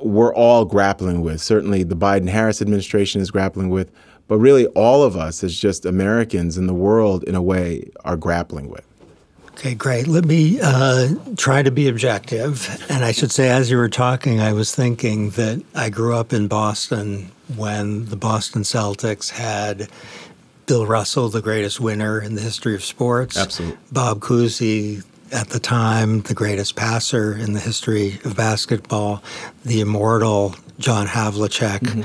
we're 0.00 0.34
all 0.34 0.64
grappling 0.64 1.20
with. 1.20 1.40
Certainly, 1.40 1.82
the 1.84 1.96
Biden 1.96 2.28
Harris 2.28 2.62
administration 2.62 3.20
is 3.20 3.30
grappling 3.30 3.68
with, 3.68 3.90
but 4.28 4.38
really 4.38 4.66
all 4.68 5.02
of 5.02 5.16
us 5.16 5.44
as 5.44 5.58
just 5.58 5.86
Americans 5.86 6.58
in 6.58 6.66
the 6.66 6.74
world, 6.74 7.22
in 7.24 7.34
a 7.34 7.42
way, 7.42 7.90
are 8.04 8.16
grappling 8.16 8.68
with. 8.68 8.84
Okay, 9.52 9.74
great. 9.74 10.06
Let 10.06 10.26
me 10.26 10.60
uh, 10.62 11.14
try 11.36 11.62
to 11.62 11.70
be 11.70 11.88
objective. 11.88 12.68
And 12.90 13.02
I 13.04 13.12
should 13.12 13.32
say, 13.32 13.48
as 13.48 13.70
you 13.70 13.78
were 13.78 13.88
talking, 13.88 14.38
I 14.38 14.52
was 14.52 14.74
thinking 14.74 15.30
that 15.30 15.64
I 15.74 15.88
grew 15.88 16.14
up 16.14 16.34
in 16.34 16.46
Boston 16.46 17.30
when 17.56 18.04
the 18.06 18.16
Boston 18.16 18.62
Celtics 18.62 19.30
had 19.30 19.88
Bill 20.66 20.84
Russell, 20.84 21.30
the 21.30 21.40
greatest 21.40 21.80
winner 21.80 22.20
in 22.20 22.34
the 22.34 22.42
history 22.42 22.74
of 22.74 22.84
sports. 22.84 23.38
Absolutely. 23.38 23.78
Bob 23.90 24.20
Cousy, 24.20 25.02
at 25.32 25.48
the 25.48 25.58
time, 25.58 26.20
the 26.22 26.34
greatest 26.34 26.76
passer 26.76 27.34
in 27.34 27.54
the 27.54 27.60
history 27.60 28.20
of 28.26 28.36
basketball. 28.36 29.22
The 29.64 29.80
immortal 29.80 30.54
John 30.78 31.06
Havlicek. 31.06 31.78
Mm-hmm. 31.80 32.02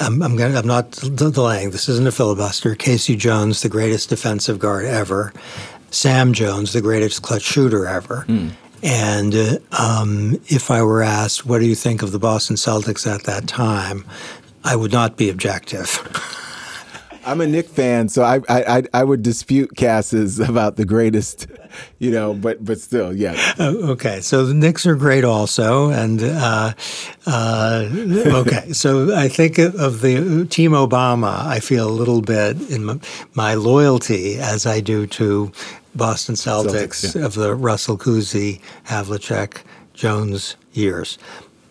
I'm, 0.00 0.22
I'm, 0.22 0.36
gonna, 0.36 0.58
I'm 0.58 0.66
not 0.66 0.90
delaying. 0.92 1.70
This 1.70 1.88
isn't 1.88 2.06
a 2.06 2.12
filibuster. 2.12 2.74
K.C. 2.74 3.16
Jones, 3.16 3.62
the 3.62 3.68
greatest 3.68 4.08
defensive 4.08 4.58
guard 4.58 4.84
ever. 4.84 5.32
Sam 5.90 6.32
Jones, 6.32 6.72
the 6.72 6.80
greatest 6.80 7.22
clutch 7.22 7.42
shooter 7.42 7.86
ever. 7.86 8.24
Mm. 8.28 8.50
And 8.82 9.34
uh, 9.34 9.58
um, 9.72 10.40
if 10.46 10.70
I 10.70 10.82
were 10.82 11.02
asked, 11.02 11.46
what 11.46 11.58
do 11.58 11.66
you 11.66 11.74
think 11.74 12.02
of 12.02 12.12
the 12.12 12.18
Boston 12.18 12.56
Celtics 12.56 13.12
at 13.12 13.24
that 13.24 13.48
time? 13.48 14.04
I 14.64 14.76
would 14.76 14.92
not 14.92 15.16
be 15.16 15.30
objective. 15.30 16.00
I'm 17.28 17.42
a 17.42 17.46
Knick 17.46 17.68
fan, 17.68 18.08
so 18.08 18.22
I 18.22 18.40
I 18.48 18.82
I 18.94 19.04
would 19.04 19.22
dispute 19.22 19.76
Cass's 19.76 20.40
about 20.40 20.76
the 20.76 20.86
greatest, 20.86 21.46
you 21.98 22.10
know, 22.10 22.32
but 22.32 22.64
but 22.64 22.80
still, 22.80 23.14
yeah. 23.14 23.36
Uh, 23.58 23.74
okay, 23.90 24.22
so 24.22 24.46
the 24.46 24.54
Knicks 24.54 24.86
are 24.86 24.94
great 24.94 25.24
also, 25.24 25.90
and 25.90 26.22
uh, 26.22 26.72
uh, 27.26 27.86
okay, 27.92 28.72
so 28.72 29.14
I 29.14 29.28
think 29.28 29.58
of 29.58 30.00
the 30.00 30.46
Team 30.48 30.72
Obama. 30.72 31.44
I 31.44 31.60
feel 31.60 31.86
a 31.86 31.92
little 31.92 32.22
bit 32.22 32.70
in 32.70 32.86
my, 32.86 32.98
my 33.34 33.54
loyalty 33.54 34.38
as 34.38 34.64
I 34.64 34.80
do 34.80 35.06
to 35.08 35.52
Boston 35.94 36.34
Celtics, 36.34 37.04
Celtics 37.04 37.14
yeah. 37.14 37.26
of 37.26 37.34
the 37.34 37.54
Russell 37.54 37.98
Cousy, 37.98 38.62
Havlicek, 38.86 39.64
Jones 39.92 40.56
years, 40.72 41.18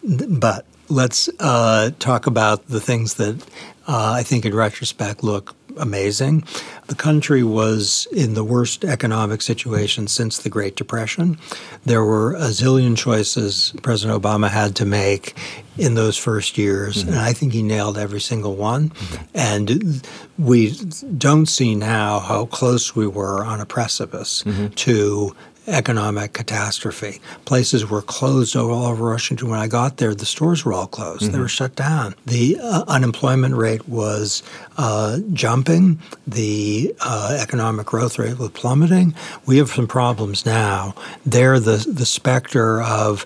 but 0.04 0.66
let's 0.90 1.30
uh, 1.40 1.92
talk 2.00 2.28
about 2.28 2.68
the 2.68 2.80
things 2.80 3.16
that 3.16 3.44
uh, 3.88 4.14
I 4.14 4.24
think 4.24 4.46
in 4.46 4.54
retrospect 4.54 5.24
look 5.24 5.56
amazing. 5.78 6.44
The 6.88 6.96
country 6.96 7.44
was 7.44 8.08
in 8.12 8.34
the 8.34 8.44
worst 8.44 8.84
economic 8.84 9.42
situation 9.42 10.08
since 10.08 10.38
the 10.38 10.50
Great 10.50 10.76
Depression. 10.76 11.38
There 11.86 12.04
were 12.04 12.34
a 12.34 12.50
zillion 12.50 12.98
choices 12.98 13.74
President 13.84 14.22
Obama 14.22 14.50
had 14.50 14.76
to 14.78 14.86
make 14.86 15.36
in 15.78 15.94
those 15.94 16.18
first 16.18 16.58
years, 16.58 16.98
mm-hmm. 16.98 17.10
and 17.10 17.20
I 17.20 17.34
think 17.34 17.54
he 17.54 17.62
nailed 17.62 17.98
every 17.98 18.22
single 18.22 18.56
one. 18.56 18.90
Mm-hmm. 18.90 19.24
And 19.36 20.08
we 20.38 20.72
don't 21.18 21.46
see 21.46 21.76
now 21.76 22.20
how 22.20 22.46
close 22.48 22.96
we 22.96 23.08
were 23.08 23.46
on 23.46 23.62
a 23.62 23.66
precipice 23.66 24.44
mm-hmm. 24.44 24.68
to 24.68 25.36
economic 25.68 26.34
catastrophe. 26.34 27.20
Places 27.46 27.90
were 27.90 28.02
closed 28.02 28.56
all 28.56 28.86
over 28.86 29.12
Washington. 29.12 29.50
When 29.50 29.60
I 29.60 29.68
got 29.68 29.98
there, 29.98 30.16
the 30.16 30.26
stores 30.26 30.64
were 30.64 30.74
all 30.74 30.88
closed. 30.88 31.24
Mm-hmm. 31.24 31.34
They 31.34 31.40
were 31.40 31.48
shut 31.48 31.76
down. 31.76 32.16
The 32.26 32.58
uh, 32.62 32.86
unemployment 32.88 33.56
rate 33.56 33.88
was 33.88 34.44
uh, 34.78 35.20
jumping. 35.34 36.00
The 36.26 36.96
uh, 37.02 37.38
economic 37.40 37.86
growth 37.86 38.18
rate 38.18 38.40
was 38.40 38.52
plummeting. 38.52 39.14
We 39.46 39.58
have 39.58 39.70
some 39.70 39.88
problems 39.88 40.46
now. 40.46 40.96
There, 41.26 41.60
the 41.60 41.78
the 41.78 42.06
specter 42.06 42.82
of 42.82 43.26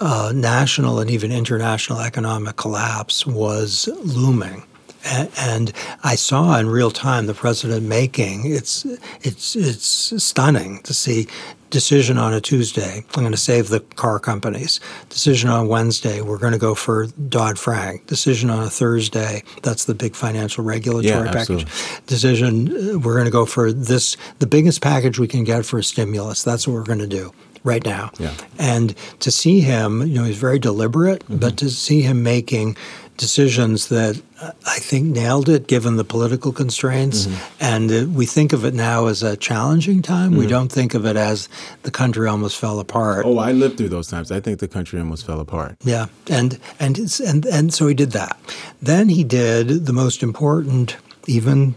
uh, 0.00 0.32
national 0.34 0.98
and 0.98 1.10
even 1.10 1.30
international 1.30 2.00
economic 2.00 2.56
collapse 2.56 3.26
was 3.26 3.88
looming 4.02 4.64
and 5.04 5.72
I 6.02 6.14
saw 6.14 6.58
in 6.58 6.68
real 6.68 6.90
time 6.90 7.26
the 7.26 7.34
president 7.34 7.86
making 7.86 8.42
it's 8.44 8.84
it's 9.22 9.56
it's 9.56 10.22
stunning 10.22 10.80
to 10.82 10.94
see 10.94 11.26
decision 11.72 12.18
on 12.18 12.34
a 12.34 12.40
Tuesday, 12.40 13.02
I'm 13.16 13.22
going 13.22 13.32
to 13.32 13.38
save 13.38 13.68
the 13.68 13.80
car 13.80 14.20
companies. 14.20 14.78
Decision 15.08 15.48
on 15.48 15.66
Wednesday, 15.66 16.20
we're 16.20 16.38
going 16.38 16.52
to 16.52 16.58
go 16.58 16.74
for 16.74 17.06
Dodd 17.06 17.58
Frank. 17.58 18.06
Decision 18.06 18.50
on 18.50 18.62
a 18.62 18.70
Thursday, 18.70 19.42
that's 19.62 19.86
the 19.86 19.94
big 19.94 20.14
financial 20.14 20.62
regulatory 20.62 21.26
yeah, 21.26 21.32
package. 21.32 21.66
Decision, 22.06 22.68
uh, 22.68 22.98
we're 22.98 23.14
going 23.14 23.24
to 23.24 23.32
go 23.32 23.46
for 23.46 23.72
this, 23.72 24.16
the 24.38 24.46
biggest 24.46 24.82
package 24.82 25.18
we 25.18 25.26
can 25.26 25.44
get 25.44 25.64
for 25.64 25.78
a 25.78 25.84
stimulus. 25.84 26.44
That's 26.44 26.68
what 26.68 26.74
we're 26.74 26.84
going 26.84 26.98
to 26.98 27.06
do 27.06 27.32
right 27.64 27.84
now. 27.84 28.10
Yeah. 28.18 28.34
And 28.58 28.94
to 29.20 29.30
see 29.30 29.60
him, 29.60 30.02
you 30.02 30.18
know, 30.18 30.24
he's 30.24 30.36
very 30.36 30.58
deliberate, 30.58 31.22
mm-hmm. 31.24 31.38
but 31.38 31.56
to 31.58 31.70
see 31.70 32.02
him 32.02 32.22
making 32.22 32.76
decisions 33.16 33.88
that 33.88 34.20
I 34.66 34.78
think 34.78 35.06
nailed 35.06 35.48
it 35.48 35.66
given 35.66 35.96
the 35.96 36.04
political 36.04 36.52
constraints. 36.52 37.26
Mm-hmm. 37.26 37.64
And 37.64 37.92
uh, 37.92 38.10
we 38.10 38.26
think 38.26 38.52
of 38.52 38.64
it 38.64 38.74
now 38.74 39.06
as 39.06 39.22
a 39.22 39.36
challenging 39.36 40.02
time. 40.02 40.30
Mm-hmm. 40.30 40.40
We 40.40 40.46
don't 40.46 40.72
think 40.72 40.94
of 40.94 41.06
it 41.06 41.16
as 41.16 41.48
the 41.82 41.90
country 41.90 42.28
almost 42.28 42.58
fell 42.58 42.80
apart. 42.80 43.24
Oh, 43.26 43.38
I 43.38 43.52
lived 43.52 43.78
through 43.78 43.90
those 43.90 44.08
times. 44.08 44.32
I 44.32 44.40
think 44.40 44.58
the 44.58 44.68
country 44.68 44.98
almost 44.98 45.26
fell 45.26 45.40
apart. 45.40 45.76
Yeah. 45.84 46.06
And 46.28 46.58
and 46.80 46.98
and 47.24 47.46
and 47.46 47.74
so 47.74 47.86
he 47.86 47.94
did 47.94 48.12
that. 48.12 48.38
Then 48.80 49.08
he 49.08 49.24
did 49.24 49.86
the 49.86 49.92
most 49.92 50.22
important 50.22 50.96
even 51.26 51.74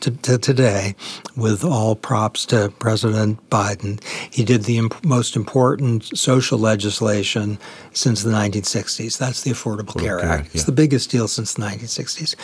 to, 0.00 0.10
to, 0.10 0.38
today, 0.38 0.94
with 1.36 1.64
all 1.64 1.94
props 1.94 2.46
to 2.46 2.72
President 2.78 3.38
Biden. 3.50 4.02
He 4.32 4.44
did 4.44 4.64
the 4.64 4.78
imp- 4.78 5.04
most 5.04 5.36
important 5.36 6.16
social 6.16 6.58
legislation 6.58 7.58
since 7.92 8.22
the 8.22 8.30
1960s. 8.30 9.18
That's 9.18 9.42
the 9.42 9.50
Affordable 9.50 10.00
Care 10.00 10.20
Act. 10.20 10.46
Yeah. 10.46 10.50
It's 10.54 10.64
the 10.64 10.72
biggest 10.72 11.10
deal 11.10 11.28
since 11.28 11.54
the 11.54 11.62
1960s. 11.62 12.34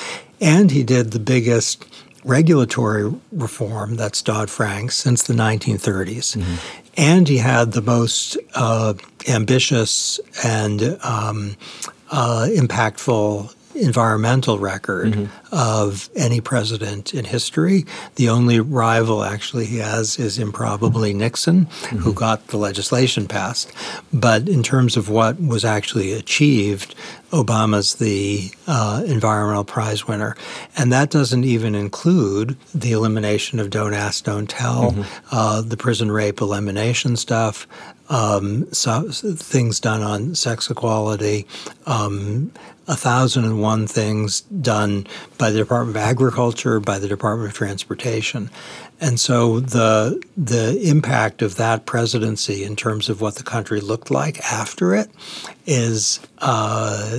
And 0.41 0.71
he 0.71 0.83
did 0.83 1.13
the 1.13 1.21
biggest 1.21 1.85
regulatory 2.25 3.13
reform, 3.33 3.97
that's 3.97 4.23
Dodd 4.23 4.51
Frank, 4.51 4.93
since 4.93 5.23
the 5.23 5.35
1930s. 5.35 6.37
Mm-hmm. 6.37 6.55
And 6.97 7.29
he 7.29 7.39
had 7.39 7.73
the 7.73 7.83
most 7.83 8.39
uh, 8.55 8.95
ambitious 9.29 10.21
and 10.45 10.99
um, 11.03 11.57
uh, 12.11 12.49
impactful 12.51 13.55
environmental 13.75 14.59
record 14.59 15.13
mm-hmm. 15.13 15.55
of 15.55 16.09
any 16.15 16.41
president 16.41 17.15
in 17.15 17.25
history. 17.25 17.85
The 18.17 18.29
only 18.29 18.61
rival 18.61 19.25
actually 19.25 19.67
he 19.67 19.79
has 19.79 20.19
is 20.19 20.39
improbably 20.39 21.13
Nixon, 21.13 21.67
mm-hmm. 21.67 21.99
who 21.99 22.13
got 22.13 22.49
the 22.49 22.57
legislation 22.57 23.27
passed. 23.27 23.73
But 24.13 24.49
in 24.49 24.63
terms 24.63 24.97
of 24.97 25.09
what 25.09 25.41
was 25.41 25.65
actually 25.65 26.13
achieved, 26.13 26.95
Obama's 27.31 27.97
the 27.97 28.51
uh, 28.69 29.03
environmental 29.07 29.65
prize 29.65 30.07
winner. 30.07 30.37
And 30.77 30.93
that 30.93 31.11
doesn't 31.11 31.45
even 31.45 31.75
include 31.75 32.57
the 32.73 32.93
elimination 32.93 33.59
of 33.59 33.71
Don't 33.71 33.93
Ask, 33.93 34.25
Don't 34.25 34.49
Tell, 34.49 34.93
mm-hmm. 34.93 35.03
uh, 35.33 35.61
the 35.63 35.77
prison 35.77 36.13
rape 36.13 36.41
elimination 36.41 37.17
stuff, 37.17 37.67
um, 38.09 38.73
so, 38.73 39.09
things 39.11 39.81
done 39.81 40.03
on 40.03 40.35
sex 40.35 40.71
equality, 40.71 41.47
um, 41.87 42.53
a 42.87 42.97
thousand 42.97 43.45
and 43.45 43.63
one 43.63 43.87
things 43.87 44.43
done 44.43 45.07
by 45.39 45.51
the 45.51 45.59
Department 45.59 45.97
of 45.97 46.03
Agriculture, 46.03 46.81
by 46.81 46.99
the 46.99 47.09
Department 47.09 47.51
of 47.51 47.57
Transportation. 47.57 48.51
And 49.01 49.19
so 49.19 49.61
the 49.61 50.23
the 50.37 50.79
impact 50.89 51.43
of 51.43 51.57
that 51.57 51.87
presidency 51.87 52.63
in 52.63 52.77
terms 52.77 53.09
of 53.09 53.21
what 53.21 53.37
the 53.37 53.43
country 53.43 53.81
looked 53.81 54.11
like 54.11 54.41
after 54.53 54.95
it 54.95 55.11
is 55.67 56.21
uh, 56.39 57.11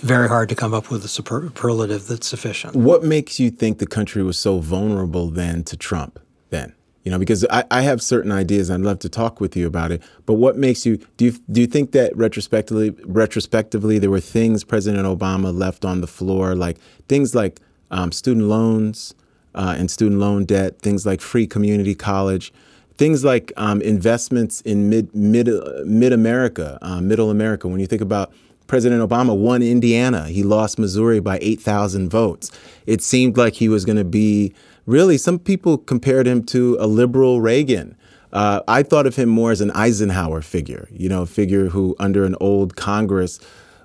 very 0.00 0.28
hard 0.28 0.48
to 0.50 0.54
come 0.54 0.74
up 0.74 0.90
with 0.90 1.04
a 1.04 1.08
superlative 1.08 2.06
that's 2.06 2.26
sufficient. 2.26 2.76
What 2.76 3.02
makes 3.02 3.40
you 3.40 3.50
think 3.50 3.78
the 3.78 3.86
country 3.86 4.22
was 4.22 4.38
so 4.38 4.58
vulnerable 4.58 5.28
then 5.30 5.64
to 5.64 5.76
Trump 5.76 6.18
then? 6.50 6.74
You 7.04 7.10
know 7.10 7.18
because 7.18 7.46
I, 7.50 7.64
I 7.70 7.82
have 7.82 8.02
certain 8.02 8.32
ideas 8.32 8.70
i'd 8.70 8.80
love 8.80 8.98
to 9.00 9.08
talk 9.08 9.40
with 9.40 9.56
you 9.56 9.66
about 9.66 9.92
it 9.92 10.02
but 10.26 10.34
what 10.34 10.56
makes 10.56 10.84
you 10.84 10.96
do 11.16 11.26
you 11.26 11.32
do 11.50 11.60
you 11.60 11.66
think 11.66 11.92
that 11.92 12.16
retrospectively 12.16 12.90
retrospectively 13.04 13.98
there 13.98 14.10
were 14.10 14.20
things 14.20 14.64
president 14.64 15.06
obama 15.06 15.56
left 15.56 15.84
on 15.84 16.00
the 16.00 16.06
floor 16.06 16.54
like 16.54 16.78
things 17.08 17.34
like 17.34 17.60
um, 17.90 18.10
student 18.10 18.46
loans 18.46 19.14
uh, 19.54 19.76
and 19.78 19.90
student 19.90 20.20
loan 20.20 20.44
debt 20.44 20.80
things 20.80 21.06
like 21.06 21.20
free 21.20 21.46
community 21.46 21.94
college 21.94 22.52
things 22.96 23.24
like 23.24 23.52
um, 23.56 23.80
investments 23.82 24.60
in 24.62 24.88
mid 24.88 25.14
mid 25.14 25.48
mid 25.84 26.12
america 26.12 26.78
uh, 26.82 27.00
middle 27.00 27.30
america 27.30 27.68
when 27.68 27.80
you 27.80 27.86
think 27.86 28.02
about 28.02 28.32
President 28.66 29.06
Obama 29.06 29.36
won 29.36 29.62
Indiana. 29.62 30.26
He 30.28 30.42
lost 30.42 30.78
Missouri 30.78 31.20
by 31.20 31.38
8,000 31.42 32.08
votes. 32.08 32.50
It 32.86 33.02
seemed 33.02 33.36
like 33.36 33.52
he 33.54 33.68
was 33.68 33.84
going 33.84 33.98
to 33.98 34.04
be 34.04 34.54
really, 34.86 35.18
some 35.18 35.38
people 35.38 35.78
compared 35.78 36.26
him 36.26 36.44
to 36.46 36.76
a 36.80 36.86
liberal 36.86 37.40
Reagan. 37.40 37.96
Uh, 38.32 38.60
I 38.66 38.82
thought 38.82 39.06
of 39.06 39.16
him 39.16 39.28
more 39.28 39.52
as 39.52 39.60
an 39.60 39.70
Eisenhower 39.70 40.42
figure, 40.42 40.88
you 40.90 41.08
know, 41.08 41.22
a 41.22 41.26
figure 41.26 41.68
who, 41.68 41.94
under 42.00 42.24
an 42.24 42.34
old 42.40 42.74
Congress, 42.74 43.38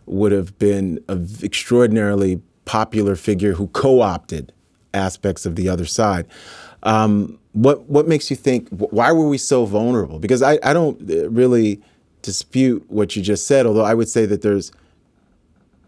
would 0.08 0.32
have 0.32 0.58
been 0.58 1.04
an 1.08 1.28
extraordinarily 1.44 2.42
popular 2.66 3.16
figure 3.16 3.54
who 3.54 3.68
co-opted 3.68 4.52
aspects 4.94 5.46
of 5.46 5.56
the 5.56 5.70
other 5.70 5.86
side. 5.86 6.26
Um, 6.84 7.40
what 7.54 7.84
what 7.90 8.08
makes 8.08 8.30
you 8.30 8.36
think? 8.36 8.70
Why 8.70 9.12
were 9.12 9.28
we 9.28 9.38
so 9.38 9.66
vulnerable? 9.66 10.20
Because 10.20 10.42
I, 10.42 10.60
I 10.64 10.74
don't 10.74 11.00
uh, 11.10 11.30
really 11.30 11.82
dispute 12.22 12.84
what 12.90 13.16
you 13.16 13.22
just 13.22 13.48
said, 13.48 13.66
although 13.66 13.84
I 13.84 13.94
would 13.94 14.10
say 14.10 14.26
that 14.26 14.42
there's 14.42 14.72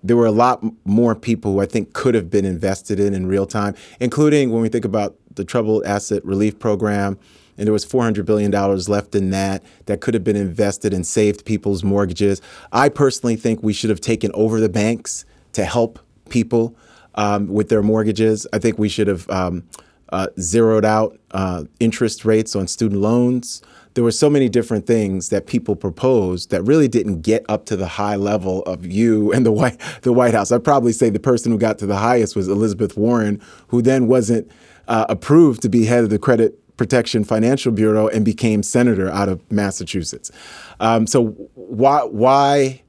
there 0.04 0.18
were 0.18 0.26
a 0.26 0.32
lot 0.32 0.64
more 0.86 1.16
people 1.16 1.54
who 1.54 1.62
I 1.62 1.66
think 1.66 1.94
could 1.94 2.16
have 2.16 2.30
been 2.30 2.46
invested 2.46 3.00
in 3.00 3.14
in 3.14 3.28
real 3.28 3.46
time, 3.46 3.76
including 4.00 4.52
when 4.52 4.62
we 4.62 4.70
think 4.70 4.86
about 4.86 5.16
the 5.36 5.46
Troubled 5.46 5.86
Asset 5.86 6.24
Relief 6.26 6.60
Program. 6.60 7.18
And 7.58 7.68
there 7.68 7.74
was 7.74 7.86
$400 7.86 8.26
billion 8.26 8.50
left 8.52 9.14
in 9.14 9.30
that 9.30 9.62
that 9.86 10.02
could 10.02 10.14
have 10.14 10.24
been 10.24 10.36
invested 10.36 10.94
and 10.94 11.06
saved 11.06 11.46
people's 11.46 11.84
mortgages. 11.84 12.42
I 12.72 12.90
personally 12.90 13.36
think 13.36 13.62
we 13.62 13.74
should 13.74 13.90
have 13.90 14.02
taken 14.02 14.32
over 14.34 14.60
the 14.60 14.70
banks 14.70 15.26
to 15.54 15.66
help 15.66 16.00
people 16.30 16.76
um, 17.16 17.48
with 17.48 17.70
their 17.70 17.84
mortgages. 17.84 18.48
I 18.54 18.58
think 18.58 18.80
we 18.80 18.90
should 18.90 19.08
have 19.08 19.30
um, 19.30 19.64
uh, 20.10 20.28
zeroed 20.40 20.86
out 20.86 21.20
uh, 21.32 21.66
interest 21.80 22.26
rates 22.26 22.56
on 22.56 22.68
student 22.68 23.02
loans. 23.02 23.62
There 23.94 24.04
were 24.04 24.12
so 24.12 24.30
many 24.30 24.48
different 24.48 24.88
things 24.88 25.30
that 25.30 25.48
people 25.48 25.76
proposed 25.76 26.50
that 26.52 26.62
really 26.64 26.88
didn't 26.88 27.22
get 27.22 27.46
up 27.50 27.66
to 27.66 27.76
the 27.76 27.88
high 27.88 28.16
level 28.16 28.64
of 28.64 28.86
you 28.86 29.32
and 29.34 29.46
the 29.46 29.52
White 29.52 29.80
the 30.02 30.14
White 30.14 30.34
House. 30.34 30.52
I'd 30.52 30.64
probably 30.64 30.94
say 30.94 31.10
the 31.10 31.20
person 31.20 31.52
who 31.52 31.58
got 31.58 31.78
to 31.80 31.86
the 31.86 31.98
highest 31.98 32.36
was 32.36 32.48
Elizabeth 32.48 32.98
Warren, 32.98 33.42
who 33.68 33.82
then 33.82 34.08
wasn't 34.08 34.50
uh, 34.88 35.06
approved 35.10 35.62
to 35.64 35.70
be 35.70 35.86
head 35.86 36.04
of 36.04 36.10
the 36.10 36.20
Credit 36.20 36.58
Protection 36.78 37.24
Financial 37.24 37.72
Bureau 37.72 38.08
and 38.08 38.26
became 38.26 38.64
senator 38.64 39.10
out 39.10 39.30
of 39.30 39.40
Massachusetts. 39.52 40.32
Um, 40.80 41.06
so 41.06 41.28
why 41.54 42.04
why 42.04 42.82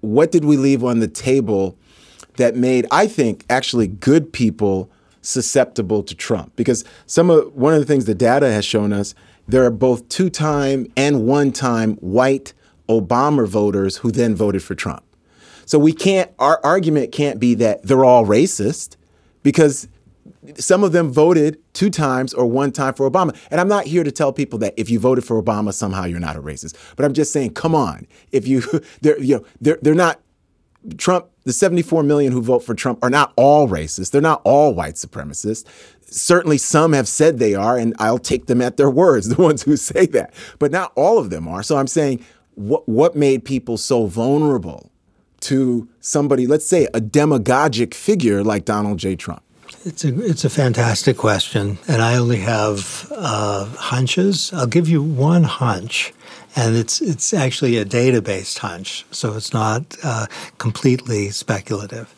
what 0.00 0.30
did 0.30 0.44
we 0.44 0.56
leave 0.56 0.84
on 0.84 1.00
the 1.00 1.08
table 1.08 1.76
that 2.36 2.56
made 2.56 2.86
I 2.90 3.06
think 3.06 3.44
actually 3.50 3.86
good 3.86 4.32
people 4.32 4.90
susceptible 5.20 6.02
to 6.04 6.14
Trump? 6.14 6.54
Because 6.56 6.84
some 7.06 7.30
of 7.30 7.52
one 7.54 7.74
of 7.74 7.80
the 7.80 7.86
things 7.86 8.04
the 8.04 8.14
data 8.14 8.50
has 8.50 8.64
shown 8.64 8.92
us 8.92 9.14
there 9.46 9.64
are 9.64 9.70
both 9.70 10.08
two-time 10.08 10.86
and 10.96 11.26
one-time 11.26 11.94
white 11.96 12.52
Obama 12.88 13.46
voters 13.46 13.98
who 13.98 14.10
then 14.10 14.34
voted 14.34 14.62
for 14.62 14.74
Trump. 14.74 15.02
So 15.66 15.78
we 15.78 15.92
can't 15.92 16.30
our 16.38 16.60
argument 16.62 17.12
can't 17.12 17.40
be 17.40 17.54
that 17.54 17.82
they're 17.84 18.04
all 18.04 18.26
racist 18.26 18.96
because 19.42 19.88
some 20.56 20.84
of 20.84 20.92
them 20.92 21.10
voted 21.10 21.58
two 21.72 21.90
times 21.90 22.34
or 22.34 22.46
one 22.46 22.72
time 22.72 22.94
for 22.94 23.10
Obama. 23.10 23.36
And 23.50 23.60
I'm 23.60 23.68
not 23.68 23.86
here 23.86 24.04
to 24.04 24.12
tell 24.12 24.32
people 24.32 24.58
that 24.60 24.74
if 24.76 24.90
you 24.90 24.98
voted 24.98 25.24
for 25.24 25.42
Obama, 25.42 25.72
somehow 25.72 26.04
you're 26.04 26.20
not 26.20 26.36
a 26.36 26.42
racist. 26.42 26.76
But 26.96 27.04
I'm 27.04 27.14
just 27.14 27.32
saying, 27.32 27.54
come 27.54 27.74
on. 27.74 28.06
If 28.30 28.46
you, 28.46 28.62
they're, 29.00 29.18
you 29.20 29.36
know, 29.36 29.46
they're, 29.60 29.78
they're 29.80 29.94
not, 29.94 30.20
Trump, 30.98 31.28
the 31.44 31.52
74 31.52 32.02
million 32.02 32.32
who 32.32 32.42
vote 32.42 32.60
for 32.60 32.74
Trump 32.74 32.98
are 33.02 33.10
not 33.10 33.32
all 33.36 33.68
racist. 33.68 34.10
They're 34.10 34.20
not 34.20 34.42
all 34.44 34.74
white 34.74 34.94
supremacists. 34.94 35.64
Certainly 36.06 36.58
some 36.58 36.92
have 36.92 37.08
said 37.08 37.38
they 37.38 37.54
are, 37.54 37.76
and 37.76 37.94
I'll 37.98 38.18
take 38.18 38.46
them 38.46 38.60
at 38.60 38.76
their 38.76 38.90
words, 38.90 39.28
the 39.34 39.42
ones 39.42 39.62
who 39.62 39.76
say 39.76 40.06
that. 40.06 40.32
But 40.58 40.70
not 40.70 40.92
all 40.94 41.18
of 41.18 41.30
them 41.30 41.48
are. 41.48 41.62
So 41.62 41.76
I'm 41.76 41.86
saying, 41.86 42.24
what, 42.54 42.88
what 42.88 43.16
made 43.16 43.44
people 43.44 43.76
so 43.76 44.06
vulnerable 44.06 44.90
to 45.40 45.88
somebody, 46.00 46.46
let's 46.46 46.66
say 46.66 46.88
a 46.94 47.00
demagogic 47.00 47.94
figure 47.94 48.42
like 48.42 48.64
Donald 48.64 48.98
J. 48.98 49.16
Trump? 49.16 49.42
It's 49.84 50.04
a 50.04 50.18
it's 50.24 50.44
a 50.44 50.50
fantastic 50.50 51.18
question, 51.18 51.78
and 51.88 52.00
I 52.00 52.16
only 52.16 52.38
have 52.38 53.12
uh, 53.14 53.66
hunches. 53.66 54.50
I'll 54.54 54.66
give 54.66 54.88
you 54.88 55.02
one 55.02 55.44
hunch, 55.44 56.14
and 56.56 56.74
it's 56.74 57.02
it's 57.02 57.34
actually 57.34 57.76
a 57.76 57.84
data 57.84 58.22
based 58.22 58.58
hunch, 58.58 59.04
so 59.10 59.34
it's 59.36 59.52
not 59.52 59.96
uh, 60.02 60.26
completely 60.56 61.28
speculative. 61.30 62.14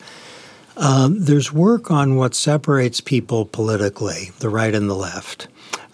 Um, 0.77 1.19
there's 1.19 1.51
work 1.51 1.89
on 1.89 2.15
what 2.15 2.35
separates 2.35 3.01
people 3.01 3.45
politically, 3.45 4.31
the 4.39 4.49
right 4.49 4.73
and 4.73 4.89
the 4.89 4.95
left, 4.95 5.47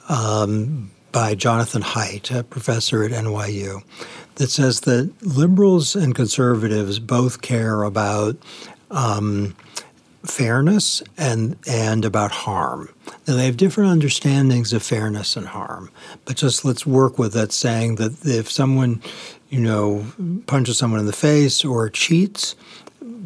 um, 0.09 0.91
by 1.13 1.35
Jonathan 1.35 1.81
Haidt, 1.81 2.37
a 2.37 2.43
professor 2.43 3.03
at 3.03 3.11
NYU, 3.11 3.81
that 4.35 4.49
says 4.49 4.81
that 4.81 5.11
liberals 5.21 5.95
and 5.95 6.13
conservatives 6.13 6.99
both 6.99 7.41
care 7.41 7.83
about. 7.83 8.35
Um, 8.91 9.55
fairness 10.23 11.03
and 11.17 11.57
and 11.67 12.05
about 12.05 12.31
harm. 12.31 12.89
Now 13.27 13.35
they 13.35 13.45
have 13.45 13.57
different 13.57 13.91
understandings 13.91 14.71
of 14.71 14.81
fairness 14.81 15.35
and 15.35 15.47
harm, 15.47 15.89
but 16.25 16.37
just 16.37 16.63
let's 16.63 16.85
work 16.85 17.19
with 17.19 17.33
that 17.33 17.51
saying 17.51 17.95
that 17.95 18.25
if 18.25 18.49
someone, 18.49 19.01
you 19.49 19.59
know, 19.59 20.05
punches 20.47 20.77
someone 20.77 21.01
in 21.01 21.07
the 21.07 21.13
face 21.13 21.65
or 21.65 21.89
cheats, 21.89 22.55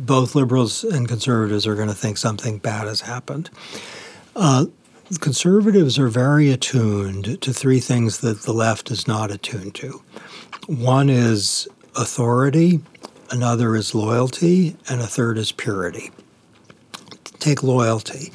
both 0.08 0.34
liberals 0.34 0.84
and 0.84 1.08
conservatives 1.08 1.68
are 1.68 1.76
going 1.76 1.90
to 1.90 1.94
think 1.94 2.18
something 2.18 2.58
bad 2.58 2.88
has 2.88 3.02
happened. 3.02 3.52
Uh, 4.36 4.66
conservatives 5.20 6.00
are 6.00 6.08
very 6.08 6.50
attuned 6.52 7.42
to 7.42 7.54
three 7.54 7.80
things 7.80 8.20
that 8.20 8.42
the 8.42 8.54
left 8.54 8.90
is 8.90 9.08
not 9.08 9.30
attuned 9.30 9.76
to. 9.76 10.02
One 10.66 11.10
is 11.10 11.68
authority, 11.96 12.80
another 13.30 13.76
is 13.76 13.94
loyalty, 13.94 14.76
and 14.90 15.02
a 15.02 15.08
third 15.08 15.38
is 15.38 15.52
purity 15.52 16.12
take 17.40 17.64
loyalty. 17.64 18.32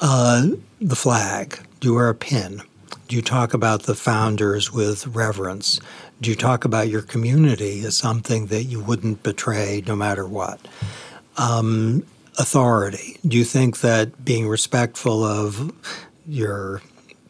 Uh, 0.00 0.48
the 0.80 0.96
flag. 0.96 1.58
Do 1.80 1.88
you 1.88 1.94
wear 1.94 2.08
a 2.08 2.14
pin? 2.14 2.62
Do 3.08 3.16
you 3.16 3.22
talk 3.22 3.54
about 3.54 3.84
the 3.84 3.94
founders 3.94 4.72
with 4.72 5.06
reverence? 5.08 5.80
Do 6.20 6.30
you 6.30 6.36
talk 6.36 6.64
about 6.64 6.88
your 6.88 7.02
community 7.02 7.84
as 7.84 7.96
something 7.96 8.46
that 8.46 8.64
you 8.64 8.80
wouldn't 8.80 9.22
betray 9.22 9.82
no 9.86 9.96
matter 9.96 10.26
what? 10.26 10.60
Um, 11.36 12.04
authority. 12.38 13.18
Do 13.26 13.36
you 13.36 13.44
think 13.44 13.80
that 13.80 14.24
being 14.24 14.48
respectful 14.48 15.22
of 15.24 15.72
your 16.26 16.80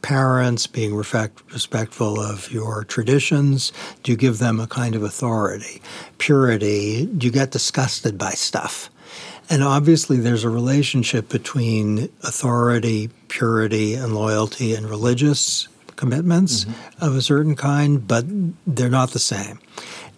parents, 0.02 0.66
being 0.66 0.94
respect, 0.94 1.42
respectful 1.52 2.20
of 2.20 2.50
your 2.50 2.84
traditions? 2.84 3.72
Do 4.02 4.12
you 4.12 4.16
give 4.16 4.38
them 4.38 4.60
a 4.60 4.66
kind 4.66 4.94
of 4.94 5.02
authority? 5.02 5.82
Purity. 6.18 7.06
Do 7.06 7.26
you 7.26 7.32
get 7.32 7.50
disgusted 7.50 8.18
by 8.18 8.30
stuff? 8.30 8.90
And 9.48 9.64
obviously, 9.64 10.18
there's 10.18 10.44
a 10.44 10.48
relationship 10.48 11.28
between 11.28 12.04
authority, 12.22 13.10
purity, 13.26 13.94
and 13.94 14.14
loyalty 14.14 14.74
and 14.74 14.88
religious 14.88 15.66
commitments 15.96 16.64
mm-hmm. 16.64 17.04
of 17.04 17.16
a 17.16 17.20
certain 17.20 17.56
kind, 17.56 18.06
but 18.06 18.24
they're 18.66 18.88
not 18.88 19.10
the 19.10 19.18
same. 19.18 19.58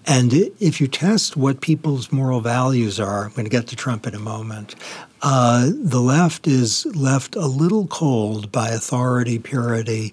And 0.06 0.32
if 0.32 0.80
you 0.80 0.88
test 0.88 1.36
what 1.36 1.60
people's 1.60 2.10
moral 2.10 2.40
values 2.40 2.98
are, 2.98 3.24
I'm 3.24 3.32
going 3.32 3.44
to 3.44 3.50
get 3.50 3.68
to 3.68 3.76
Trump 3.76 4.06
in 4.06 4.14
a 4.14 4.18
moment, 4.18 4.74
uh, 5.22 5.70
the 5.72 6.00
left 6.00 6.48
is 6.48 6.84
left 6.86 7.36
a 7.36 7.46
little 7.46 7.86
cold 7.86 8.50
by 8.50 8.70
authority, 8.70 9.38
purity, 9.38 10.12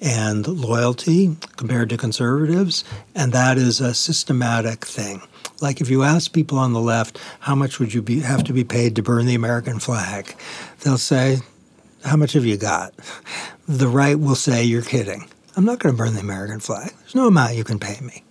and 0.00 0.46
loyalty 0.46 1.36
compared 1.56 1.90
to 1.90 1.96
conservatives, 1.96 2.84
and 3.14 3.32
that 3.32 3.58
is 3.58 3.80
a 3.80 3.94
systematic 3.94 4.84
thing. 4.84 5.22
Like 5.60 5.80
if 5.80 5.88
you 5.90 6.02
ask 6.02 6.32
people 6.32 6.58
on 6.58 6.72
the 6.72 6.80
left, 6.80 7.18
how 7.40 7.54
much 7.54 7.78
would 7.78 7.94
you 7.94 8.02
be, 8.02 8.20
have 8.20 8.44
to 8.44 8.52
be 8.52 8.64
paid 8.64 8.96
to 8.96 9.02
burn 9.02 9.26
the 9.26 9.34
American 9.34 9.78
flag? 9.78 10.34
They'll 10.80 10.98
say, 10.98 11.38
how 12.04 12.16
much 12.16 12.34
have 12.34 12.44
you 12.44 12.56
got? 12.56 12.94
The 13.66 13.88
right 13.88 14.18
will 14.18 14.34
say, 14.34 14.64
you're 14.64 14.82
kidding. 14.82 15.28
I'm 15.56 15.64
not 15.64 15.78
going 15.78 15.94
to 15.94 15.98
burn 15.98 16.14
the 16.14 16.20
American 16.20 16.60
flag. 16.60 16.92
There's 17.00 17.14
no 17.14 17.26
amount 17.26 17.56
you 17.56 17.64
can 17.64 17.78
pay 17.78 17.98
me. 18.00 18.22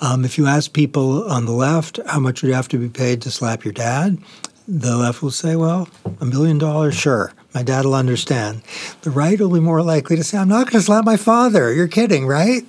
Um, 0.00 0.24
if 0.24 0.38
you 0.38 0.46
ask 0.46 0.72
people 0.72 1.30
on 1.30 1.44
the 1.44 1.52
left 1.52 2.00
how 2.06 2.20
much 2.20 2.42
would 2.42 2.48
you 2.48 2.54
have 2.54 2.68
to 2.68 2.78
be 2.78 2.88
paid 2.88 3.20
to 3.22 3.30
slap 3.30 3.64
your 3.64 3.72
dad, 3.72 4.18
the 4.66 4.96
left 4.96 5.22
will 5.22 5.30
say, 5.30 5.56
well, 5.56 5.88
a 6.20 6.24
million 6.24 6.58
dollars, 6.58 6.94
sure. 6.94 7.32
My 7.54 7.62
dad 7.62 7.84
will 7.84 7.94
understand. 7.94 8.62
The 9.02 9.10
right 9.10 9.38
will 9.38 9.50
be 9.50 9.60
more 9.60 9.82
likely 9.82 10.16
to 10.16 10.22
say, 10.22 10.38
I'm 10.38 10.48
not 10.48 10.66
going 10.66 10.80
to 10.80 10.82
slap 10.82 11.04
my 11.04 11.16
father. 11.16 11.72
You're 11.72 11.88
kidding, 11.88 12.26
right? 12.26 12.62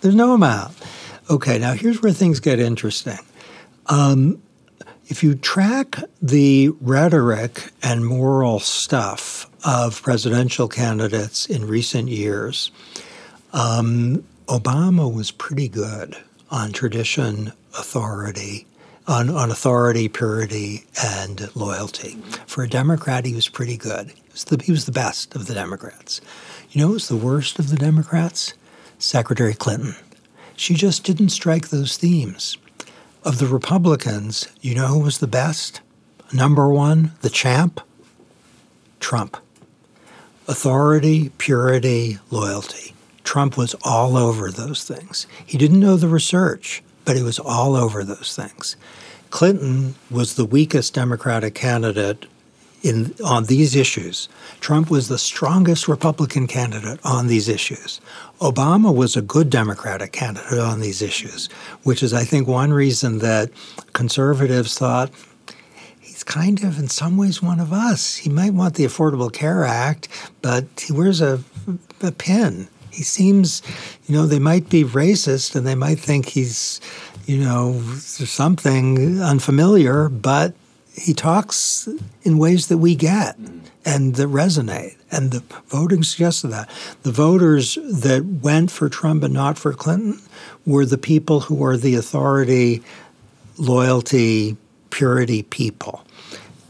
There's 0.00 0.14
no 0.14 0.32
amount. 0.32 0.76
Okay, 1.28 1.58
now 1.58 1.72
here's 1.72 2.00
where 2.00 2.12
things 2.12 2.38
get 2.38 2.60
interesting. 2.60 3.18
Um, 3.86 4.40
if 5.08 5.22
you 5.22 5.34
track 5.34 5.96
the 6.22 6.68
rhetoric 6.80 7.72
and 7.82 8.06
moral 8.06 8.60
stuff 8.60 9.50
of 9.64 10.00
presidential 10.02 10.68
candidates 10.68 11.46
in 11.46 11.66
recent 11.66 12.08
years, 12.08 12.70
um, 13.52 14.24
Obama 14.46 15.12
was 15.12 15.30
pretty 15.32 15.68
good 15.68 16.16
on 16.50 16.72
tradition, 16.72 17.52
authority, 17.78 18.66
on, 19.06 19.30
on 19.30 19.50
authority, 19.50 20.08
purity, 20.08 20.84
and 21.02 21.54
loyalty. 21.56 22.16
For 22.46 22.62
a 22.62 22.68
Democrat, 22.68 23.24
he 23.24 23.34
was 23.34 23.48
pretty 23.48 23.76
good. 23.76 24.08
He 24.10 24.22
was, 24.32 24.44
the, 24.44 24.62
he 24.62 24.72
was 24.72 24.86
the 24.86 24.92
best 24.92 25.34
of 25.34 25.46
the 25.46 25.54
Democrats. 25.54 26.20
You 26.70 26.82
know 26.82 26.88
who 26.88 26.94
was 26.94 27.08
the 27.08 27.16
worst 27.16 27.58
of 27.58 27.70
the 27.70 27.76
Democrats? 27.76 28.54
Secretary 28.98 29.54
Clinton. 29.54 29.94
She 30.56 30.74
just 30.74 31.04
didn't 31.04 31.30
strike 31.30 31.68
those 31.68 31.96
themes. 31.96 32.58
Of 33.24 33.38
the 33.38 33.46
Republicans, 33.46 34.48
you 34.60 34.74
know 34.74 34.88
who 34.88 35.00
was 35.00 35.18
the 35.18 35.26
best? 35.26 35.80
Number 36.32 36.68
one, 36.68 37.12
the 37.22 37.30
champ? 37.30 37.80
Trump. 39.00 39.36
Authority, 40.46 41.30
purity, 41.38 42.18
loyalty. 42.30 42.94
Trump 43.28 43.58
was 43.58 43.74
all 43.84 44.16
over 44.16 44.50
those 44.50 44.84
things. 44.84 45.26
He 45.44 45.58
didn't 45.58 45.80
know 45.80 45.98
the 45.98 46.08
research, 46.08 46.82
but 47.04 47.14
he 47.14 47.22
was 47.22 47.38
all 47.38 47.76
over 47.76 48.02
those 48.02 48.34
things. 48.34 48.74
Clinton 49.28 49.96
was 50.10 50.36
the 50.36 50.46
weakest 50.46 50.94
Democratic 50.94 51.54
candidate 51.54 52.24
in 52.82 53.14
on 53.22 53.44
these 53.44 53.76
issues. 53.76 54.30
Trump 54.60 54.90
was 54.90 55.08
the 55.08 55.18
strongest 55.18 55.88
Republican 55.88 56.46
candidate 56.46 57.00
on 57.04 57.26
these 57.26 57.50
issues. 57.50 58.00
Obama 58.40 58.94
was 58.94 59.14
a 59.14 59.20
good 59.20 59.50
Democratic 59.50 60.10
candidate 60.10 60.58
on 60.58 60.80
these 60.80 61.02
issues, 61.02 61.50
which 61.82 62.02
is, 62.02 62.14
I 62.14 62.24
think, 62.24 62.48
one 62.48 62.72
reason 62.72 63.18
that 63.18 63.50
conservatives 63.92 64.78
thought 64.78 65.10
he's 66.00 66.24
kind 66.24 66.64
of, 66.64 66.78
in 66.78 66.88
some 66.88 67.18
ways, 67.18 67.42
one 67.42 67.60
of 67.60 67.74
us. 67.74 68.16
He 68.16 68.30
might 68.30 68.54
want 68.54 68.76
the 68.76 68.86
Affordable 68.86 69.30
Care 69.30 69.64
Act, 69.64 70.08
but 70.40 70.64
he 70.78 70.94
wears 70.94 71.20
a, 71.20 71.44
a 72.00 72.10
pin. 72.10 72.68
He 72.98 73.04
seems, 73.04 73.62
you 74.06 74.14
know, 74.16 74.26
they 74.26 74.40
might 74.40 74.68
be 74.68 74.82
racist 74.82 75.54
and 75.54 75.64
they 75.64 75.76
might 75.76 76.00
think 76.00 76.26
he's, 76.26 76.80
you 77.26 77.38
know, 77.38 77.80
something 77.82 79.22
unfamiliar, 79.22 80.08
but 80.08 80.52
he 80.92 81.14
talks 81.14 81.88
in 82.24 82.38
ways 82.38 82.66
that 82.66 82.78
we 82.78 82.96
get. 82.96 83.36
and 83.84 84.16
that 84.16 84.28
resonate. 84.28 84.96
And 85.10 85.30
the 85.30 85.42
voting 85.68 86.02
suggested 86.02 86.48
that. 86.48 86.68
The 87.04 87.12
voters 87.12 87.76
that 87.76 88.24
went 88.42 88.70
for 88.70 88.88
Trump 88.88 89.22
and 89.22 89.32
not 89.32 89.56
for 89.58 89.72
Clinton 89.72 90.20
were 90.66 90.84
the 90.84 90.98
people 90.98 91.40
who 91.40 91.64
are 91.64 91.76
the 91.76 91.94
authority, 91.94 92.82
loyalty, 93.56 94.56
purity 94.90 95.42
people. 95.44 96.04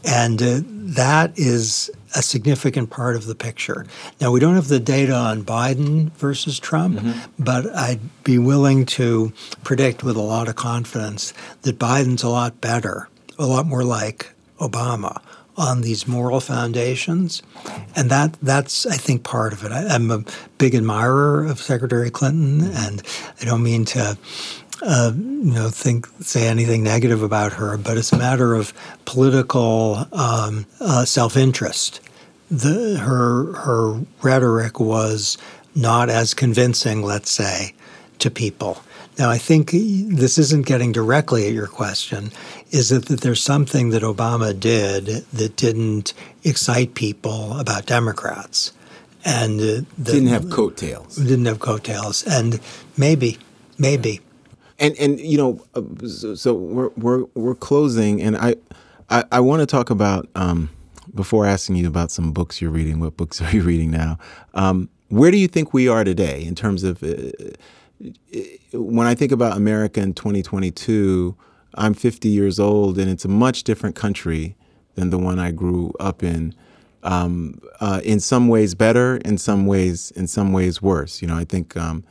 And 0.05 0.41
uh, 0.41 0.61
that 0.63 1.37
is 1.37 1.91
a 2.15 2.21
significant 2.21 2.89
part 2.89 3.15
of 3.15 3.25
the 3.25 3.35
picture. 3.35 3.85
Now, 4.19 4.31
we 4.31 4.39
don't 4.39 4.55
have 4.55 4.67
the 4.67 4.79
data 4.79 5.13
on 5.13 5.43
Biden 5.43 6.11
versus 6.13 6.59
Trump, 6.59 6.99
mm-hmm. 6.99 7.43
but 7.43 7.67
I'd 7.75 7.99
be 8.23 8.37
willing 8.37 8.85
to 8.87 9.31
predict 9.63 10.03
with 10.03 10.15
a 10.15 10.21
lot 10.21 10.47
of 10.47 10.55
confidence 10.55 11.33
that 11.61 11.77
Biden's 11.77 12.23
a 12.23 12.29
lot 12.29 12.61
better, 12.61 13.09
a 13.37 13.45
lot 13.45 13.65
more 13.65 13.83
like 13.83 14.31
Obama 14.59 15.21
on 15.59 15.81
these 15.81 16.07
moral 16.07 16.39
foundations. 16.39 17.43
And 17.95 18.09
that 18.09 18.37
that's, 18.41 18.85
I 18.85 18.95
think, 18.95 19.23
part 19.23 19.51
of 19.51 19.63
it. 19.63 19.71
I, 19.71 19.93
am 19.93 20.09
a 20.09 20.23
big 20.57 20.73
admirer 20.73 21.45
of 21.45 21.59
Secretary 21.59 22.09
Clinton, 22.09 22.71
and 22.73 23.03
I 23.41 23.45
don't 23.45 23.61
mean 23.61 23.85
to 23.85 24.17
uh, 24.81 25.11
you 25.15 25.53
know, 25.53 25.69
think 25.69 26.07
say 26.21 26.47
anything 26.47 26.83
negative 26.83 27.23
about 27.23 27.53
her, 27.53 27.77
but 27.77 27.97
it's 27.97 28.13
a 28.13 28.17
matter 28.17 28.53
of 28.53 28.73
political 29.05 30.05
um, 30.11 30.65
uh, 30.79 31.05
self-interest. 31.05 32.01
The, 32.51 32.97
her 32.97 33.53
her 33.53 34.01
rhetoric 34.21 34.79
was 34.79 35.37
not 35.75 36.09
as 36.09 36.33
convincing, 36.33 37.03
let's 37.03 37.31
say, 37.31 37.73
to 38.19 38.31
people. 38.31 38.81
Now, 39.19 39.29
I 39.29 39.37
think 39.37 39.71
this 39.71 40.37
isn't 40.37 40.65
getting 40.65 40.93
directly 40.93 41.45
at 41.45 41.53
your 41.53 41.67
question. 41.67 42.31
Is 42.71 42.91
it 42.91 43.07
that 43.07 43.19
there's 43.19 43.43
something 43.43 43.89
that 43.89 44.01
Obama 44.01 44.57
did 44.57 45.05
that 45.33 45.57
didn't 45.57 46.13
excite 46.43 46.95
people 46.95 47.59
about 47.59 47.85
Democrats? 47.85 48.71
And 49.25 49.59
uh, 49.59 49.81
didn't 50.01 50.27
have 50.27 50.49
coattails. 50.49 51.17
Didn't 51.17 51.45
have 51.45 51.59
coattails, 51.59 52.25
and 52.25 52.61
maybe, 52.95 53.37
maybe. 53.77 54.21
And 54.79 54.97
and 54.97 55.19
you 55.19 55.37
know, 55.37 55.61
uh, 55.75 56.07
so, 56.07 56.53
we're 56.53 56.89
we're 56.95 57.25
we're 57.33 57.55
closing, 57.55 58.21
and 58.21 58.37
I 58.37 58.55
I, 59.09 59.23
I 59.31 59.39
want 59.39 59.61
to 59.61 59.65
talk 59.65 59.89
about 59.89 60.27
um, 60.35 60.69
before 61.13 61.45
asking 61.45 61.75
you 61.75 61.87
about 61.87 62.11
some 62.11 62.31
books 62.31 62.61
you're 62.61 62.71
reading. 62.71 62.99
What 62.99 63.17
books 63.17 63.41
are 63.41 63.51
you 63.51 63.61
reading 63.61 63.91
now? 63.91 64.17
Um, 64.53 64.89
where 65.09 65.31
do 65.31 65.37
you 65.37 65.47
think 65.47 65.73
we 65.73 65.87
are 65.87 66.03
today 66.03 66.43
in 66.43 66.55
terms 66.55 66.83
of 66.83 67.03
uh, 67.03 67.31
when 68.73 69.07
I 69.07 69.15
think 69.15 69.31
about 69.31 69.57
America 69.57 69.99
in 69.99 70.13
2022? 70.13 71.35
I'm 71.75 71.93
50 71.93 72.29
years 72.29 72.59
old, 72.59 72.97
and 72.97 73.09
it's 73.09 73.25
a 73.25 73.29
much 73.29 73.63
different 73.63 73.95
country 73.95 74.55
than 74.95 75.09
the 75.09 75.17
one 75.17 75.39
I 75.39 75.51
grew 75.51 75.93
up 75.99 76.23
in. 76.23 76.55
Um, 77.03 77.61
uh, 77.79 78.01
in 78.03 78.19
some 78.19 78.49
ways 78.49 78.75
better, 78.75 79.17
in 79.17 79.37
some 79.37 79.65
ways, 79.65 80.11
in 80.11 80.27
some 80.27 80.51
ways 80.51 80.81
worse. 80.81 81.21
You 81.21 81.29
know, 81.29 81.37
I 81.37 81.45
think 81.45 81.77
um, 81.77 82.03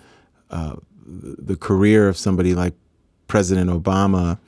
uh, 0.51 0.77
the 1.09 1.57
career 1.57 2.09
of 2.09 2.17
somebody 2.17 2.55
like 2.55 2.75
President 3.27 3.71
Obama 3.71 4.39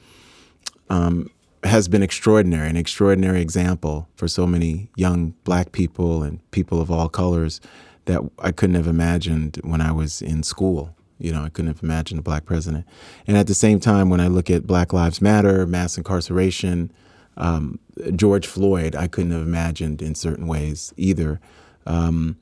um, 0.89 1.31
has 1.65 1.89
been 1.89 2.03
extraordinary, 2.03 2.69
an 2.69 2.77
extraordinary 2.77 3.41
example 3.41 4.09
for 4.17 4.29
so 4.29 4.47
many 4.47 4.89
young 4.97 5.35
black 5.45 5.73
people 5.73 6.23
and 6.23 6.39
people 6.51 6.81
of 6.81 6.91
all 6.91 7.09
colors 7.09 7.61
that 8.07 8.21
I 8.39 8.51
couldn't 8.51 8.77
have 8.77 8.87
imagined 8.87 9.59
when 9.63 9.81
I 9.81 9.93
was 9.93 10.23
in 10.23 10.43
school. 10.43 10.95
You 11.19 11.33
know, 11.33 11.43
I 11.43 11.51
couldn't 11.51 11.73
have 11.73 11.83
imagined 11.83 12.21
a 12.21 12.23
black 12.23 12.47
president. 12.47 12.87
And 13.27 13.37
at 13.37 13.47
the 13.47 13.55
same 13.55 13.79
time, 13.79 14.09
when 14.09 14.21
I 14.21 14.29
look 14.29 14.49
at 14.49 14.67
Black 14.67 14.93
Lives 14.95 15.21
Matter, 15.21 15.67
mass 15.67 15.99
incarceration, 15.99 16.91
um, 17.37 17.79
George 18.17 18.47
Floyd, 18.47 18.97
I 18.97 19.07
couldn't 19.07 19.33
have 19.33 19.43
imagined 19.43 20.01
in 20.01 20.15
certain 20.15 20.47
ways 20.47 20.95
either. 20.97 21.41
Um, 21.87 22.39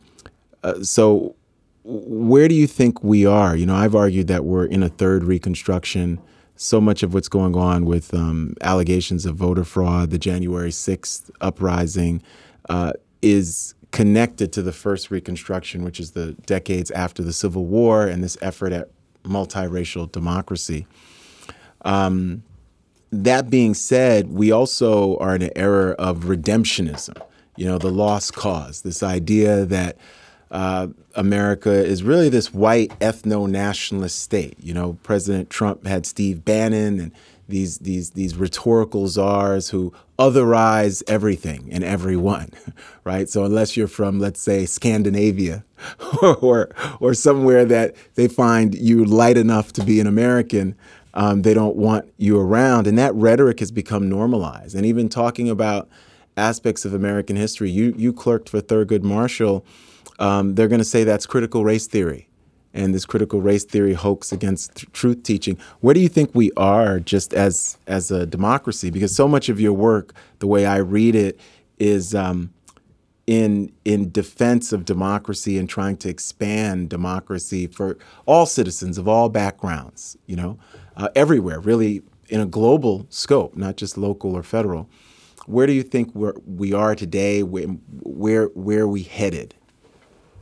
uh, 0.63 0.83
so 0.83 1.35
where 1.91 2.49
do 2.49 2.55
you 2.55 2.67
think 2.67 3.03
we 3.03 3.25
are? 3.25 3.57
You 3.57 3.65
know, 3.65 3.75
I've 3.75 3.95
argued 3.95 4.27
that 4.27 4.45
we're 4.45 4.67
in 4.67 4.83
a 4.83 4.91
third 4.91 5.25
Reconstruction. 5.25 6.21
So 6.55 6.83
much 6.83 7.03
of 7.03 7.15
what's 7.15 7.29
going 7.29 7.57
on 7.57 7.87
with 7.87 8.13
um, 8.13 8.55
allegations 8.61 9.25
of 9.25 9.37
voter 9.37 9.65
fraud, 9.65 10.11
the 10.11 10.19
January 10.19 10.71
6th 10.71 11.31
uprising, 11.41 12.23
uh, 12.69 12.93
is 13.23 13.75
connected 13.91 14.53
to 14.53 14.61
the 14.61 14.73
first 14.73 15.11
Reconstruction, 15.11 15.83
which 15.83 15.99
is 15.99 16.11
the 16.11 16.33
decades 16.45 16.91
after 16.91 17.23
the 17.23 17.33
Civil 17.33 17.65
War 17.65 18.07
and 18.07 18.23
this 18.23 18.37
effort 18.43 18.73
at 18.73 18.91
multiracial 19.25 20.13
democracy. 20.13 20.87
Um, 21.87 22.43
that 23.11 23.49
being 23.49 23.73
said, 23.73 24.31
we 24.31 24.53
also 24.53 25.17
are 25.17 25.35
in 25.35 25.43
an 25.43 25.53
era 25.57 25.93
of 25.93 26.25
redemptionism, 26.25 27.19
you 27.57 27.65
know, 27.65 27.79
the 27.79 27.91
lost 27.91 28.35
cause, 28.35 28.83
this 28.83 29.03
idea 29.03 29.65
that 29.65 29.97
uh, 30.51 30.89
America 31.15 31.71
is 31.71 32.03
really 32.03 32.29
this 32.29 32.53
white 32.55 32.91
ethno 33.01 33.49
nationalist 33.49 34.21
state. 34.21 34.57
You 34.61 34.75
know, 34.75 34.99
President 35.03 35.51
Trump 35.51 35.87
had 35.87 36.07
Steve 36.07 36.45
Bannon 36.45 37.01
and 37.01 37.13
these 37.49 37.79
these 37.79 38.11
these 38.11 38.37
rhetorical 38.37 39.09
czars 39.09 39.71
who 39.71 39.93
otherize 40.19 41.03
everything 41.09 41.69
and 41.73 41.83
everyone, 41.83 42.51
right? 43.05 43.29
So 43.29 43.45
unless 43.45 43.77
you're 43.77 43.89
from, 43.89 44.19
let's 44.19 44.41
say, 44.41 44.67
Scandinavia, 44.67 45.65
or 46.23 46.71
or 47.01 47.15
somewhere 47.15 47.65
that 47.65 47.95
they 48.15 48.29
find 48.29 48.75
you 48.75 49.05
light 49.05 49.37
enough 49.37 49.73
to 49.75 49.85
be 49.85 49.99
an 50.01 50.07
American, 50.07 50.77
um, 51.15 51.43
they 51.43 51.55
don't 51.55 51.77
want 51.77 52.13
you 52.19 52.39
around, 52.39 52.87
and 52.87 52.99
that 52.99 53.15
rhetoric 53.15 53.61
has 53.61 53.71
become 53.71 54.09
normalized. 54.09 54.75
And 54.75 54.85
even 54.85 55.09
talking 55.09 55.49
about 55.49 55.89
aspects 56.37 56.85
of 56.85 56.93
American 56.93 57.37
history, 57.37 57.71
you 57.71 57.95
you 57.97 58.13
clerked 58.13 58.49
for 58.51 58.61
Thurgood 58.61 59.03
Marshall 59.03 59.65
um, 60.19 60.55
they're 60.55 60.69
going 60.69 60.81
to 60.81 60.85
say 60.85 61.05
that's 61.05 61.27
critical 61.27 61.65
race 61.65 61.87
theory 61.87 62.29
and 62.75 62.95
this 62.95 63.07
critical 63.07 63.41
race 63.41 63.65
theory 63.65 63.95
hoax 63.95 64.33
against 64.33 64.77
th- 64.77 64.93
truth 64.93 65.23
teaching. 65.23 65.59
Where 65.81 65.95
do 65.95 66.01
you 66.01 66.09
think 66.09 66.35
we 66.35 66.53
are 66.57 67.01
just 67.01 67.35
as 67.35 67.79
as 67.87 68.11
a 68.11 68.27
democracy? 68.27 68.91
Because 68.91 69.15
so 69.15 69.27
much 69.29 69.49
of 69.49 69.61
your 69.61 69.73
work, 69.73 70.15
the 70.39 70.47
way 70.47 70.67
I 70.67 70.79
read 70.79 71.15
it, 71.15 71.41
is 71.79 72.15
um, 72.15 72.53
in 73.27 73.73
in 73.85 74.11
defense 74.11 74.73
of 74.73 74.85
democracy 74.85 75.59
and 75.59 75.69
trying 75.69 75.97
to 75.99 76.09
expand 76.09 76.91
democracy 76.91 77.67
for 77.67 77.99
all 78.27 78.47
citizens 78.47 78.99
of 78.99 79.09
all 79.09 79.29
backgrounds. 79.29 80.17
You 80.27 80.37
know, 80.37 80.59
uh, 80.97 81.09
everywhere, 81.15 81.61
really 81.61 82.03
in 82.29 82.41
a 82.41 82.47
global 82.47 83.07
scope, 83.09 83.57
not 83.57 83.77
just 83.77 83.97
local 83.97 84.35
or 84.35 84.43
federal. 84.43 84.89
Where 85.47 85.67
do 85.67 85.73
you 85.73 85.83
think 85.83 86.15
we're, 86.15 86.35
we 86.47 86.75
are 86.75 86.95
today? 86.95 87.43
Where 87.43 87.67
where 88.03 88.47
where 88.49 88.81
are 88.83 88.89
we 88.89 89.03
headed? 89.03 89.55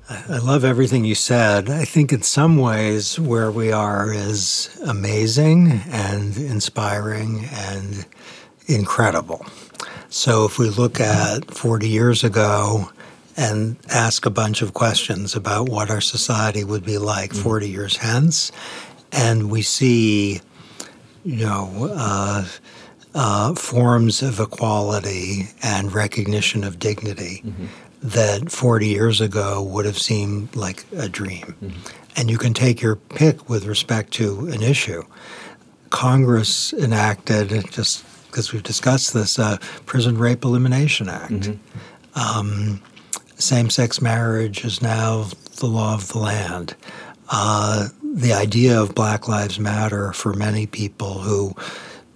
I 0.09 0.39
love 0.39 0.65
everything 0.65 1.05
you 1.05 1.17
said. 1.17 1.69
I 1.69 1.85
think 1.85 2.13
in 2.13 2.23
some 2.23 2.59
ways 2.59 3.19
where 3.19 3.51
we 3.51 3.73
are 3.73 4.13
is 4.13 4.79
amazing 4.87 5.81
and 5.91 6.37
inspiring 6.37 7.47
and 7.53 8.07
incredible. 8.67 9.45
So 10.09 10.45
if 10.45 10.61
we 10.61 10.71
look 10.71 11.01
at 11.01 11.51
40 11.51 11.89
years 11.89 12.23
ago 12.23 12.91
and 13.37 13.77
ask 13.91 14.25
a 14.27 14.31
bunch 14.31 14.63
of 14.63 14.75
questions 14.75 15.35
about 15.35 15.69
what 15.69 15.91
our 15.91 16.01
society 16.01 16.63
would 16.63 16.85
be 16.85 16.99
like 16.99 17.31
mm-hmm. 17.31 17.43
40 17.43 17.69
years 17.69 17.97
hence, 17.97 18.53
and 19.11 19.51
we 19.51 19.63
see, 19.63 20.41
you 21.25 21.45
know, 21.45 21.91
uh, 21.93 22.47
uh, 23.13 23.55
forms 23.55 24.23
of 24.23 24.39
equality 24.39 25.49
and 25.65 25.93
recognition 25.93 26.63
of 26.63 26.79
dignity. 26.79 27.43
Mm-hmm 27.45 27.67
that 28.03 28.51
40 28.51 28.87
years 28.87 29.21
ago 29.21 29.63
would 29.63 29.85
have 29.85 29.99
seemed 29.99 30.55
like 30.55 30.85
a 30.97 31.09
dream. 31.09 31.55
Mm-hmm. 31.63 32.19
And 32.19 32.31
you 32.31 32.39
can 32.39 32.55
take 32.55 32.81
your 32.81 32.97
pick 32.97 33.49
with 33.49 33.67
respect 33.67 34.13
to 34.15 34.49
an 34.49 34.63
issue. 34.63 35.03
Congress 35.91 36.73
enacted, 36.73 37.71
just 37.71 38.05
because 38.27 38.53
we've 38.53 38.63
discussed 38.63 39.13
this, 39.15 39.39
uh, 39.39 39.59
Prison 39.87 40.19
Rape 40.19 40.45
Elimination 40.45 41.09
Act. 41.09 41.33
Mm-hmm. 41.33 42.19
Um, 42.19 42.83
Same 43.37 43.69
sex 43.69 44.01
marriage 44.01 44.65
is 44.65 44.81
now 44.81 45.29
the 45.57 45.67
law 45.67 45.95
of 45.95 46.09
the 46.09 46.19
land. 46.19 46.75
Uh, 47.29 47.89
the 48.03 48.33
idea 48.33 48.81
of 48.81 48.95
Black 48.95 49.29
Lives 49.29 49.59
Matter 49.59 50.13
for 50.13 50.33
many 50.33 50.67
people 50.67 51.19
who 51.19 51.55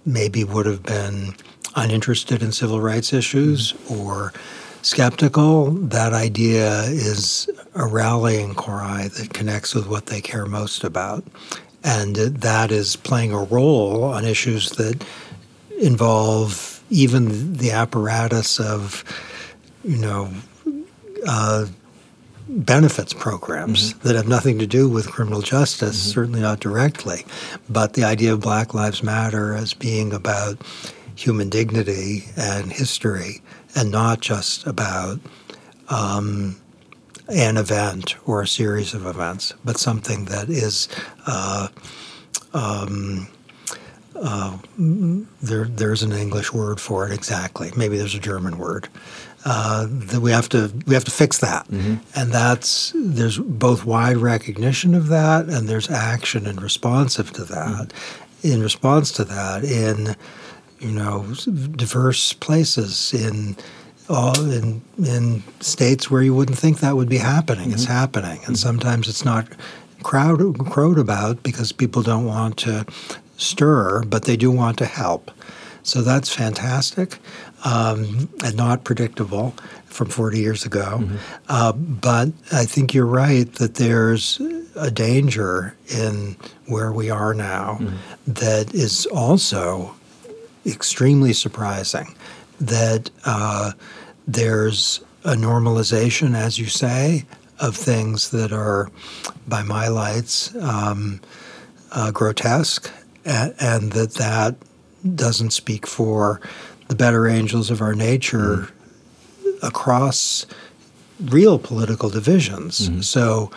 maybe 0.05 0.43
would 0.43 0.65
have 0.65 0.81
been 0.83 1.35
uninterested 1.75 2.41
in 2.41 2.51
civil 2.51 2.81
rights 2.81 3.13
issues 3.13 3.73
mm-hmm. 3.73 4.01
or 4.01 4.33
skeptical, 4.81 5.71
that 5.71 6.13
idea 6.13 6.81
is 6.83 7.49
a 7.75 7.85
rallying 7.85 8.53
cry 8.53 9.09
that 9.17 9.33
connects 9.33 9.75
with 9.75 9.87
what 9.87 10.07
they 10.07 10.21
care 10.21 10.45
most 10.45 10.83
about. 10.83 11.23
And 11.83 12.15
that 12.15 12.71
is 12.71 12.95
playing 12.95 13.33
a 13.33 13.43
role 13.43 14.03
on 14.03 14.25
issues 14.25 14.71
that 14.71 15.03
involve 15.79 16.83
even 16.89 17.53
the 17.53 17.71
apparatus 17.71 18.59
of, 18.59 19.03
you 19.83 19.97
know, 19.97 20.31
uh, 21.27 21.65
benefits 22.47 23.13
programs 23.13 23.93
mm-hmm. 23.93 24.07
that 24.07 24.15
have 24.15 24.27
nothing 24.27 24.59
to 24.59 24.67
do 24.67 24.89
with 24.89 25.09
criminal 25.09 25.41
justice, 25.41 26.01
mm-hmm. 26.01 26.11
certainly 26.11 26.41
not 26.41 26.59
directly. 26.59 27.25
But 27.69 27.93
the 27.93 28.03
idea 28.03 28.33
of 28.33 28.41
Black 28.41 28.73
Lives 28.73 29.01
Matter 29.01 29.55
as 29.55 29.73
being 29.73 30.13
about 30.13 30.61
human 31.15 31.49
dignity 31.49 32.25
and 32.37 32.71
history 32.71 33.41
and 33.75 33.91
not 33.91 34.21
just 34.21 34.65
about 34.65 35.19
um, 35.89 36.57
an 37.27 37.57
event 37.57 38.15
or 38.25 38.41
a 38.41 38.47
series 38.47 38.93
of 38.93 39.05
events, 39.05 39.53
but 39.63 39.77
something 39.77 40.25
that 40.25 40.49
is. 40.49 40.87
Uh, 41.25 41.67
um, 42.53 43.27
uh, 44.21 44.57
there, 44.77 45.65
there's 45.65 46.03
an 46.03 46.11
English 46.11 46.53
word 46.53 46.79
for 46.79 47.07
it 47.07 47.13
exactly. 47.13 47.71
Maybe 47.75 47.97
there's 47.97 48.13
a 48.13 48.19
German 48.19 48.57
word. 48.57 48.87
Uh, 49.43 49.87
that 49.89 50.19
we 50.19 50.29
have 50.29 50.47
to 50.49 50.71
we 50.85 50.93
have 50.93 51.03
to 51.03 51.09
fix 51.09 51.39
that, 51.39 51.67
mm-hmm. 51.67 51.95
and 52.15 52.31
that's 52.31 52.93
there's 52.95 53.39
both 53.39 53.83
wide 53.83 54.17
recognition 54.17 54.93
of 54.93 55.07
that, 55.07 55.49
and 55.49 55.67
there's 55.67 55.89
action 55.89 56.45
and 56.45 56.61
responsive 56.61 57.33
to 57.33 57.43
that. 57.45 57.87
Mm-hmm. 57.87 58.53
In 58.53 58.61
response 58.61 59.11
to 59.13 59.23
that, 59.23 59.63
in 59.63 60.15
you 60.81 60.91
know 60.91 61.25
diverse 61.75 62.33
places 62.33 63.13
in 63.13 63.55
all 64.09 64.51
in 64.51 64.81
in 64.97 65.43
states 65.59 66.11
where 66.11 66.21
you 66.21 66.35
wouldn't 66.35 66.57
think 66.57 66.79
that 66.79 66.95
would 66.95 67.09
be 67.09 67.17
happening. 67.17 67.65
Mm-hmm. 67.65 67.73
It's 67.73 67.85
happening, 67.85 68.37
and 68.45 68.55
mm-hmm. 68.55 68.55
sometimes 68.55 69.07
it's 69.07 69.23
not 69.23 69.47
crowd 70.03 70.57
crowed 70.69 70.97
about 70.97 71.43
because 71.43 71.71
people 71.71 72.01
don't 72.01 72.25
want 72.25 72.57
to 72.57 72.85
stir, 73.37 74.03
but 74.03 74.25
they 74.25 74.35
do 74.35 74.51
want 74.51 74.77
to 74.79 74.85
help. 74.85 75.31
So 75.83 76.01
that's 76.01 76.33
fantastic 76.33 77.17
um, 77.63 78.29
and 78.43 78.55
not 78.55 78.83
predictable 78.83 79.55
from 79.85 80.07
40 80.07 80.39
years 80.39 80.65
ago. 80.65 80.99
Mm-hmm. 80.99 81.15
Uh, 81.49 81.71
but 81.73 82.29
I 82.51 82.65
think 82.65 82.93
you're 82.93 83.05
right 83.05 83.51
that 83.55 83.75
there's 83.75 84.39
a 84.75 84.91
danger 84.91 85.75
in 85.87 86.35
where 86.67 86.91
we 86.91 87.09
are 87.09 87.33
now 87.33 87.79
mm-hmm. 87.81 87.95
that 88.27 88.73
is 88.73 89.05
also 89.07 89.95
extremely 90.65 91.33
surprising. 91.33 92.15
That 92.59 93.09
uh, 93.25 93.71
there's 94.27 95.01
a 95.23 95.33
normalization, 95.33 96.35
as 96.35 96.59
you 96.59 96.67
say, 96.67 97.25
of 97.59 97.75
things 97.75 98.31
that 98.31 98.51
are, 98.51 98.89
by 99.47 99.61
my 99.63 99.87
lights, 99.87 100.53
um, 100.55 101.21
uh, 101.91 102.11
grotesque, 102.11 102.91
and, 103.25 103.53
and, 103.59 103.91
that 103.93 104.15
that 104.15 104.55
doesn't 105.15 105.51
speak 105.51 105.85
for 105.85 106.41
the 106.87 106.95
better 106.95 107.27
angels 107.27 107.69
of 107.69 107.81
our 107.81 107.93
nature 107.93 108.67
mm-hmm. 108.67 109.65
across 109.65 110.45
real 111.25 111.59
political 111.59 112.09
divisions. 112.09 112.89
Mm-hmm. 112.89 113.01
So, 113.01 113.51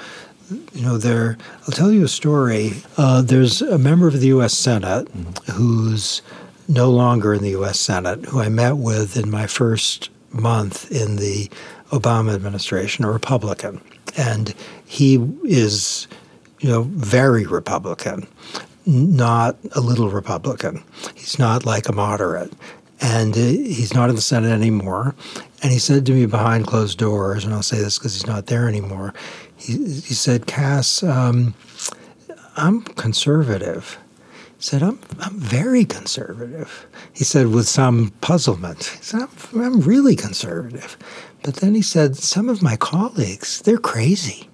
you 0.75 0.83
know, 0.83 0.99
there. 0.99 1.39
I'll 1.63 1.73
tell 1.73 1.91
you 1.91 2.05
a 2.05 2.09
story. 2.09 2.73
Uh, 2.99 3.23
there's 3.23 3.63
a 3.63 3.79
member 3.79 4.07
of 4.07 4.21
the 4.21 4.27
U.S. 4.29 4.53
Senate 4.53 5.07
mm-hmm. 5.07 5.53
who's 5.53 6.21
no 6.69 6.91
longer 6.91 7.35
in 7.35 7.43
the 7.43 7.51
U.S. 7.51 7.79
Senate, 7.79 8.25
who 8.27 8.41
I 8.41 8.49
met 8.49 8.77
with 8.77 9.17
in 9.17 9.31
my 9.31 9.47
first 9.47 10.11
month 10.33 10.91
in 10.91 11.17
the 11.17 11.49
Obama 11.91 12.35
administration, 12.35 13.05
a 13.05 13.11
Republican, 13.11 13.81
and 14.17 14.55
he 14.85 15.17
is, 15.45 16.09
you 16.61 16.69
know, 16.69 16.83
very 16.83 17.47
Republican, 17.47 18.27
not 18.87 19.57
a 19.73 19.81
little 19.81 20.11
Republican. 20.11 20.83
He's 21.15 21.39
not 21.39 21.65
like 21.65 21.89
a 21.89 21.93
moderate. 21.93 22.53
And 23.01 23.35
uh, 23.35 23.39
he's 23.39 23.93
not 23.93 24.09
in 24.09 24.17
the 24.17 24.23
Senate 24.23 24.53
anymore. 24.53 25.15
And 25.63 25.73
he 25.73 25.79
said 25.79 26.07
to 26.07 26.13
me 26.13 26.27
behind 26.27 26.67
closed 26.67 26.99
doors, 26.99 27.45
and 27.45 27.53
I'll 27.53 27.63
say 27.63 27.79
this 27.79 27.99
because 27.99 28.15
he's 28.15 28.27
not 28.27 28.47
there 28.47 28.69
anymore. 28.69 29.15
He, 29.57 29.77
he 29.77 30.15
said, 30.15 30.47
Cass, 30.47 31.03
um, 31.03 31.55
I'm 32.57 32.83
conservative. 32.83 33.99
Said, 34.65 34.83
I'm, 34.83 34.99
I'm 35.21 35.39
very 35.39 35.85
conservative. 35.85 36.87
He 37.13 37.23
said, 37.23 37.49
with 37.49 37.69
some 37.69 38.15
puzzlement. 38.23 38.85
He 38.85 39.03
said, 39.03 39.21
I'm, 39.21 39.61
I'm 39.61 39.81
really 39.83 40.17
conservative. 40.17 40.97
But 41.43 41.57
then 41.57 41.75
he 41.75 41.83
said, 41.83 42.17
Some 42.17 42.49
of 42.49 42.63
my 42.63 42.77
colleagues, 42.77 43.61
they're 43.61 43.77
crazy. 43.77 44.49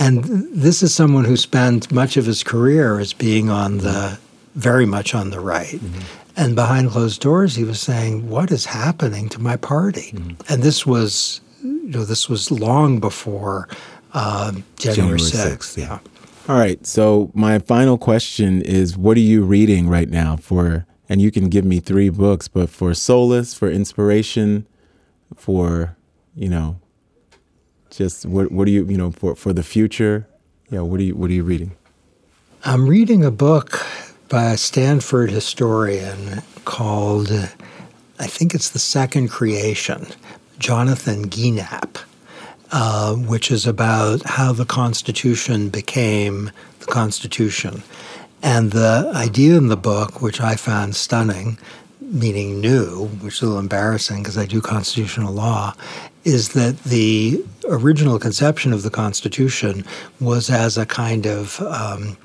And 0.00 0.24
this 0.52 0.82
is 0.82 0.92
someone 0.92 1.26
who 1.26 1.36
spent 1.36 1.92
much 1.92 2.16
of 2.16 2.26
his 2.26 2.42
career 2.42 2.98
as 2.98 3.12
being 3.12 3.50
on 3.50 3.78
the 3.78 4.18
very 4.56 4.84
much 4.84 5.14
on 5.14 5.30
the 5.30 5.38
right. 5.38 5.78
Mm-hmm. 5.78 6.00
And 6.36 6.56
behind 6.56 6.90
closed 6.90 7.20
doors, 7.20 7.54
he 7.54 7.62
was 7.62 7.80
saying, 7.80 8.28
"What 8.28 8.50
is 8.50 8.64
happening 8.64 9.28
to 9.28 9.40
my 9.40 9.56
party?" 9.56 10.10
Mm-hmm. 10.10 10.52
And 10.52 10.64
this 10.64 10.84
was, 10.84 11.40
you 11.62 11.90
know, 11.90 12.04
this 12.04 12.28
was 12.28 12.50
long 12.50 12.98
before 12.98 13.68
uh, 14.12 14.50
January 14.76 15.20
sixth. 15.20 15.78
Yeah. 15.78 16.00
All 16.48 16.58
right. 16.58 16.84
So 16.86 17.30
my 17.34 17.58
final 17.58 17.98
question 17.98 18.62
is, 18.62 18.96
what 18.96 19.16
are 19.16 19.20
you 19.20 19.42
reading 19.44 19.88
right 19.88 20.08
now 20.08 20.36
for? 20.36 20.86
And 21.08 21.20
you 21.20 21.30
can 21.30 21.48
give 21.48 21.64
me 21.64 21.78
three 21.78 22.08
books, 22.08 22.48
but 22.48 22.70
for 22.70 22.94
solace, 22.94 23.54
for 23.54 23.70
inspiration, 23.70 24.66
for 25.36 25.96
you 26.34 26.48
know 26.48 26.78
just 27.90 28.26
what 28.26 28.50
what 28.50 28.64
do 28.64 28.72
you 28.72 28.84
you 28.86 28.96
know 28.96 29.10
for 29.10 29.34
for 29.34 29.52
the 29.52 29.62
future 29.62 30.26
yeah 30.70 30.80
what 30.80 31.00
are 31.00 31.04
you 31.04 31.14
what 31.14 31.30
are 31.30 31.34
you 31.34 31.44
reading 31.44 31.72
i'm 32.64 32.88
reading 32.88 33.24
a 33.24 33.30
book 33.30 33.84
by 34.28 34.44
a 34.44 34.56
stanford 34.56 35.30
historian 35.30 36.42
called 36.64 37.30
i 38.18 38.26
think 38.26 38.54
it's 38.54 38.70
the 38.70 38.78
second 38.78 39.28
creation 39.28 40.06
jonathan 40.58 41.28
Gienapp 41.28 41.98
uh, 42.72 43.14
which 43.14 43.50
is 43.50 43.66
about 43.66 44.22
how 44.24 44.52
the 44.52 44.64
constitution 44.64 45.68
became 45.68 46.50
the 46.80 46.86
constitution. 46.86 47.82
And 48.42 48.72
the 48.72 49.12
idea 49.14 49.56
in 49.56 49.68
the 49.68 49.76
book 49.76 50.20
which 50.20 50.40
i 50.40 50.56
found 50.56 50.96
stunning 50.96 51.58
meaning 52.12 52.60
new, 52.60 53.06
which 53.20 53.36
is 53.36 53.42
a 53.42 53.46
little 53.46 53.58
embarrassing 53.58 54.18
because 54.18 54.36
I 54.36 54.44
do 54.44 54.60
constitutional 54.60 55.32
law, 55.32 55.74
is 56.24 56.50
that 56.50 56.78
the 56.84 57.42
original 57.68 58.18
conception 58.18 58.72
of 58.72 58.82
the 58.82 58.90
Constitution 58.90 59.84
was 60.20 60.50
as 60.50 60.76
a 60.76 60.86
kind 60.86 61.26
of 61.26 61.60
um, 61.62 62.16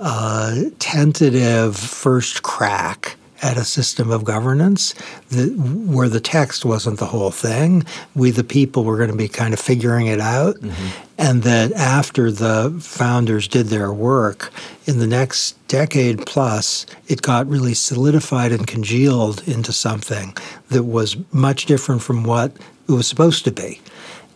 uh, 0.00 0.62
tentative 0.78 1.76
first 1.76 2.42
crack 2.42 3.16
at 3.42 3.56
a 3.56 3.64
system 3.64 4.10
of 4.10 4.24
governance 4.24 4.94
that, 5.30 5.54
where 5.56 6.08
the 6.08 6.20
text 6.20 6.64
wasn't 6.64 6.98
the 6.98 7.06
whole 7.06 7.30
thing. 7.30 7.84
We, 8.14 8.30
the 8.30 8.44
people, 8.44 8.84
were 8.84 8.96
going 8.96 9.10
to 9.10 9.16
be 9.16 9.28
kind 9.28 9.54
of 9.54 9.60
figuring 9.60 10.06
it 10.06 10.20
out. 10.20 10.56
Mm-hmm. 10.56 11.04
And 11.18 11.42
that 11.42 11.72
after 11.72 12.32
the 12.32 12.74
founders 12.80 13.46
did 13.46 13.66
their 13.66 13.92
work, 13.92 14.50
in 14.86 14.98
the 14.98 15.06
next 15.06 15.52
decade 15.68 16.24
plus, 16.26 16.86
it 17.08 17.20
got 17.20 17.46
really 17.46 17.74
solidified 17.74 18.52
and 18.52 18.66
congealed 18.66 19.46
into 19.46 19.72
something 19.72 20.34
that 20.70 20.84
was 20.84 21.16
much 21.32 21.66
different 21.66 22.02
from 22.02 22.24
what 22.24 22.56
it 22.88 22.92
was 22.92 23.06
supposed 23.06 23.44
to 23.44 23.52
be. 23.52 23.80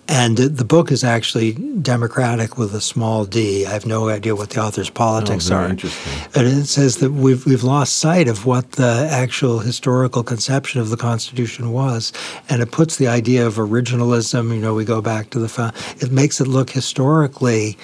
And 0.06 0.36
the 0.36 0.64
book 0.64 0.92
is 0.92 1.02
actually 1.02 1.52
democratic 1.52 2.58
with 2.58 2.74
a 2.74 2.80
small 2.80 3.24
d. 3.24 3.64
I 3.64 3.70
have 3.70 3.86
no 3.86 4.10
idea 4.10 4.36
what 4.36 4.50
the 4.50 4.60
author's 4.60 4.90
oh, 4.90 4.92
politics 4.92 5.50
oh, 5.50 5.56
are. 5.56 5.68
Interesting. 5.68 6.12
And 6.34 6.46
it 6.46 6.66
says 6.66 6.98
that 6.98 7.12
we've 7.12 7.46
we've 7.46 7.64
lost 7.64 7.98
sight 7.98 8.28
of 8.28 8.44
what 8.44 8.72
the 8.72 9.08
actual 9.10 9.60
historical 9.60 10.22
conception 10.22 10.80
of 10.82 10.90
the 10.90 10.98
Constitution 10.98 11.72
was, 11.72 12.12
and 12.50 12.60
it 12.60 12.70
puts 12.70 12.96
the 12.96 13.08
idea 13.08 13.46
of 13.46 13.54
originalism. 13.54 14.54
You 14.54 14.60
know, 14.60 14.74
we 14.74 14.84
go 14.84 15.00
back 15.00 15.30
to 15.30 15.38
the 15.38 15.74
it 16.00 16.12
makes 16.12 16.38
it 16.40 16.48
look 16.48 16.70
historically 16.70 17.78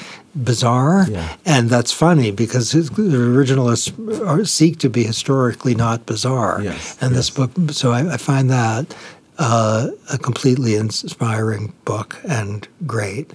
bizarre, 0.44 1.06
yeah. 1.08 1.36
and 1.46 1.70
that's 1.70 1.90
funny 1.90 2.30
because 2.30 2.72
the 2.72 2.80
originalists 2.82 4.46
seek 4.48 4.78
to 4.80 4.90
be 4.90 5.04
historically 5.04 5.74
not 5.74 6.04
bizarre. 6.04 6.60
Yes, 6.62 6.98
and 7.00 7.14
yes. 7.14 7.18
this 7.18 7.30
book, 7.30 7.50
so 7.70 7.92
I, 7.92 8.14
I 8.14 8.16
find 8.18 8.50
that 8.50 8.94
uh, 9.40 9.88
a 10.12 10.18
completely 10.18 10.74
inspiring 10.74 11.72
book 11.86 12.20
and 12.28 12.68
great. 12.86 13.32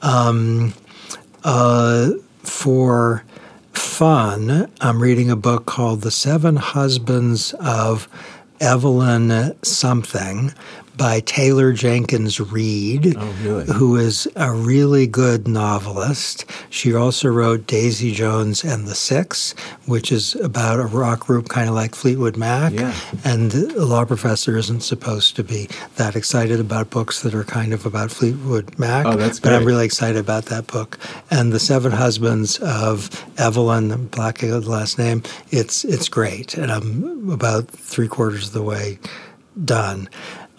Um, 0.00 0.72
uh, 1.44 2.12
for 2.38 3.22
fun, 3.72 4.70
I'm 4.80 5.02
reading 5.02 5.30
a 5.30 5.36
book 5.36 5.66
called 5.66 6.00
The 6.00 6.10
Seven 6.10 6.56
Husbands 6.56 7.54
of 7.60 8.08
Evelyn 8.60 9.54
Something 9.62 10.54
by 10.96 11.20
Taylor 11.20 11.72
Jenkins 11.72 12.38
Reid, 12.40 13.16
oh, 13.16 13.34
really? 13.42 13.72
who 13.72 13.96
is 13.96 14.28
a 14.36 14.52
really 14.52 15.06
good 15.06 15.48
novelist. 15.48 16.44
She 16.70 16.94
also 16.94 17.28
wrote 17.28 17.66
Daisy 17.66 18.12
Jones 18.12 18.64
and 18.64 18.86
the 18.86 18.94
Six, 18.94 19.54
which 19.86 20.12
is 20.12 20.34
about 20.36 20.80
a 20.80 20.84
rock 20.84 21.20
group 21.20 21.48
kind 21.48 21.68
of 21.68 21.74
like 21.74 21.94
Fleetwood 21.94 22.36
Mac. 22.36 22.72
Yeah. 22.72 22.94
And 23.24 23.52
a 23.54 23.84
law 23.84 24.04
professor 24.04 24.56
isn't 24.56 24.82
supposed 24.82 25.36
to 25.36 25.44
be 25.44 25.68
that 25.96 26.14
excited 26.16 26.60
about 26.60 26.90
books 26.90 27.22
that 27.22 27.34
are 27.34 27.44
kind 27.44 27.72
of 27.72 27.86
about 27.86 28.10
Fleetwood 28.10 28.78
Mac. 28.78 29.06
Oh, 29.06 29.16
that's 29.16 29.38
great. 29.38 29.50
But 29.50 29.56
I'm 29.56 29.64
really 29.64 29.84
excited 29.84 30.18
about 30.18 30.46
that 30.46 30.66
book. 30.66 30.98
And 31.30 31.52
The 31.52 31.60
Seven 31.60 31.92
Husbands 31.92 32.58
of 32.58 33.10
Evelyn, 33.38 34.06
black 34.08 34.42
last 34.42 34.98
name, 34.98 35.22
it's, 35.50 35.84
it's 35.84 36.08
great. 36.08 36.54
And 36.54 36.70
I'm 36.70 37.30
about 37.30 37.68
three 37.68 38.08
quarters 38.08 38.48
of 38.48 38.52
the 38.52 38.62
way 38.62 38.98
done. 39.64 40.08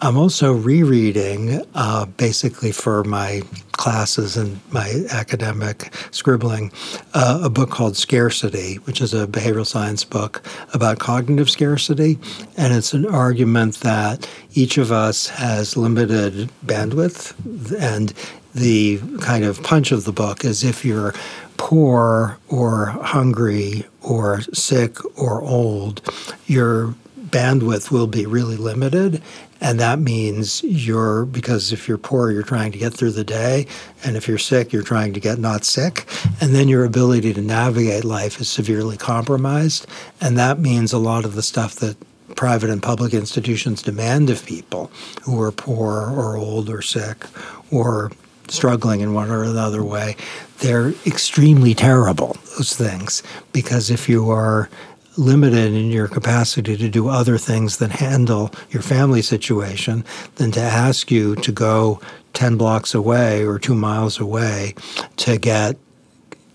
I'm 0.00 0.16
also 0.16 0.52
rereading, 0.52 1.64
uh, 1.74 2.04
basically 2.04 2.72
for 2.72 3.04
my 3.04 3.42
classes 3.72 4.36
and 4.36 4.60
my 4.70 5.04
academic 5.10 5.94
scribbling, 6.10 6.72
uh, 7.14 7.40
a 7.44 7.50
book 7.50 7.70
called 7.70 7.96
Scarcity, 7.96 8.76
which 8.84 9.00
is 9.00 9.14
a 9.14 9.26
behavioral 9.26 9.66
science 9.66 10.04
book 10.04 10.42
about 10.74 10.98
cognitive 10.98 11.48
scarcity. 11.48 12.18
And 12.56 12.74
it's 12.74 12.92
an 12.92 13.06
argument 13.06 13.80
that 13.80 14.28
each 14.52 14.78
of 14.78 14.92
us 14.92 15.28
has 15.28 15.76
limited 15.76 16.50
bandwidth. 16.66 17.34
And 17.80 18.12
the 18.54 19.00
kind 19.20 19.44
of 19.44 19.62
punch 19.62 19.90
of 19.90 20.04
the 20.04 20.12
book 20.12 20.44
is 20.44 20.62
if 20.64 20.84
you're 20.84 21.14
poor 21.56 22.38
or 22.48 22.86
hungry 22.86 23.84
or 24.02 24.42
sick 24.52 24.98
or 25.18 25.42
old, 25.42 26.02
your 26.46 26.94
bandwidth 27.34 27.90
will 27.90 28.06
be 28.06 28.26
really 28.26 28.56
limited. 28.56 29.20
And 29.60 29.80
that 29.80 29.98
means 29.98 30.62
you're, 30.62 31.24
because 31.24 31.72
if 31.72 31.88
you're 31.88 31.98
poor, 31.98 32.30
you're 32.30 32.44
trying 32.44 32.70
to 32.70 32.78
get 32.78 32.94
through 32.94 33.10
the 33.10 33.24
day. 33.24 33.66
And 34.04 34.16
if 34.16 34.28
you're 34.28 34.38
sick, 34.38 34.72
you're 34.72 34.82
trying 34.82 35.14
to 35.14 35.20
get 35.20 35.40
not 35.40 35.64
sick. 35.64 36.06
And 36.40 36.54
then 36.54 36.68
your 36.68 36.84
ability 36.84 37.34
to 37.34 37.42
navigate 37.42 38.04
life 38.04 38.40
is 38.40 38.48
severely 38.48 38.96
compromised. 38.96 39.86
And 40.20 40.38
that 40.38 40.60
means 40.60 40.92
a 40.92 40.98
lot 40.98 41.24
of 41.24 41.34
the 41.34 41.42
stuff 41.42 41.74
that 41.76 41.96
private 42.36 42.70
and 42.70 42.82
public 42.82 43.12
institutions 43.12 43.82
demand 43.82 44.30
of 44.30 44.46
people 44.46 44.92
who 45.22 45.40
are 45.40 45.50
poor 45.50 46.10
or 46.10 46.36
old 46.36 46.70
or 46.70 46.82
sick 46.82 47.26
or 47.72 48.12
struggling 48.48 49.00
in 49.00 49.12
one 49.12 49.30
or 49.30 49.42
another 49.42 49.82
way, 49.82 50.14
they're 50.58 50.90
extremely 51.04 51.74
terrible, 51.74 52.36
those 52.56 52.76
things, 52.76 53.22
because 53.52 53.90
if 53.90 54.08
you 54.08 54.30
are 54.30 54.68
limited 55.16 55.72
in 55.72 55.90
your 55.90 56.08
capacity 56.08 56.76
to 56.76 56.88
do 56.88 57.08
other 57.08 57.38
things 57.38 57.78
than 57.78 57.90
handle 57.90 58.50
your 58.70 58.82
family 58.82 59.22
situation, 59.22 60.04
than 60.36 60.50
to 60.52 60.60
ask 60.60 61.10
you 61.10 61.36
to 61.36 61.52
go 61.52 62.00
10 62.32 62.56
blocks 62.56 62.94
away 62.94 63.44
or 63.44 63.58
two 63.58 63.74
miles 63.74 64.18
away 64.18 64.74
to 65.16 65.38
get 65.38 65.76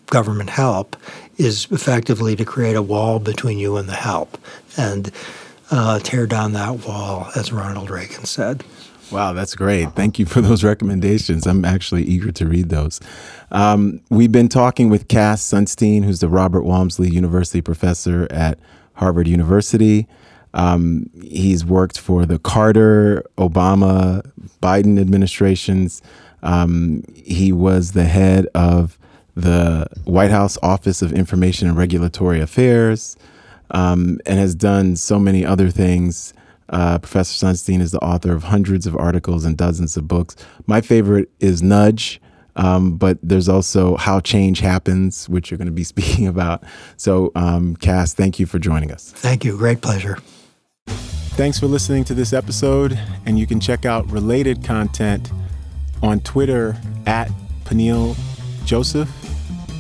government 0.07 0.49
help 0.49 0.95
is 1.37 1.67
effectively 1.71 2.35
to 2.35 2.43
create 2.43 2.75
a 2.75 2.81
wall 2.81 3.19
between 3.19 3.57
you 3.57 3.77
and 3.77 3.87
the 3.87 3.93
help 3.93 4.37
and 4.77 5.11
uh, 5.71 5.99
tear 5.99 6.25
down 6.25 6.53
that 6.53 6.85
wall, 6.85 7.29
as 7.35 7.53
Ronald 7.53 7.89
Reagan 7.89 8.25
said. 8.25 8.63
Wow, 9.11 9.33
that's 9.33 9.55
great. 9.55 9.93
Thank 9.93 10.19
you 10.19 10.25
for 10.25 10.41
those 10.41 10.63
recommendations. 10.73 11.47
I'm 11.47 11.65
actually 11.65 12.03
eager 12.03 12.31
to 12.31 12.45
read 12.45 12.69
those. 12.69 12.99
Um, 13.51 14.01
we've 14.09 14.31
been 14.31 14.49
talking 14.49 14.89
with 14.89 15.07
Cass 15.07 15.41
Sunstein, 15.41 16.03
who's 16.03 16.19
the 16.19 16.29
Robert 16.29 16.63
Walmsley 16.63 17.09
University 17.09 17.61
professor 17.61 18.27
at 18.29 18.59
Harvard 18.93 19.27
University. 19.27 20.07
Um, 20.53 21.09
he's 21.21 21.65
worked 21.65 21.99
for 21.99 22.25
the 22.25 22.39
Carter, 22.39 23.23
Obama, 23.37 24.29
Biden 24.61 24.99
administrations. 24.99 26.01
Um, 26.43 27.03
he 27.15 27.51
was 27.51 27.91
the 27.93 28.05
head 28.05 28.47
of 28.53 28.97
the 29.35 29.87
White 30.05 30.31
House 30.31 30.57
Office 30.61 31.01
of 31.01 31.13
Information 31.13 31.67
and 31.67 31.77
Regulatory 31.77 32.41
Affairs 32.41 33.15
um, 33.71 34.19
and 34.25 34.39
has 34.39 34.55
done 34.55 34.95
so 34.95 35.19
many 35.19 35.45
other 35.45 35.69
things 35.69 36.33
uh, 36.69 36.99
Professor 36.99 37.45
Sunstein 37.45 37.81
is 37.81 37.91
the 37.91 37.99
author 37.99 38.33
of 38.33 38.43
hundreds 38.43 38.85
of 38.85 38.95
articles 38.95 39.45
and 39.45 39.57
dozens 39.57 39.97
of 39.97 40.07
books. 40.07 40.35
My 40.67 40.81
favorite 40.81 41.29
is 41.39 41.61
Nudge, 41.63 42.21
um, 42.55 42.97
but 42.97 43.17
there's 43.23 43.49
also 43.49 43.95
How 43.95 44.19
Change 44.19 44.59
Happens, 44.59 45.27
which 45.27 45.49
you're 45.49 45.57
going 45.57 45.67
to 45.67 45.71
be 45.71 45.83
speaking 45.95 46.27
about. 46.27 46.63
So, 46.97 47.31
um, 47.35 47.75
Cass, 47.77 48.13
thank 48.13 48.39
you 48.39 48.45
for 48.45 48.59
joining 48.59 48.91
us. 48.91 49.11
Thank 49.11 49.43
you. 49.43 49.57
Great 49.57 49.81
pleasure. 49.81 50.17
Thanks 50.87 51.59
for 51.59 51.67
listening 51.67 52.03
to 52.05 52.13
this 52.13 52.33
episode, 52.33 52.99
and 53.25 53.39
you 53.39 53.47
can 53.47 53.59
check 53.59 53.85
out 53.85 54.09
related 54.11 54.63
content 54.63 55.31
on 56.03 56.19
Twitter 56.19 56.75
at 57.05 57.29
Peniel 57.63 58.15
Joseph. 58.65 59.09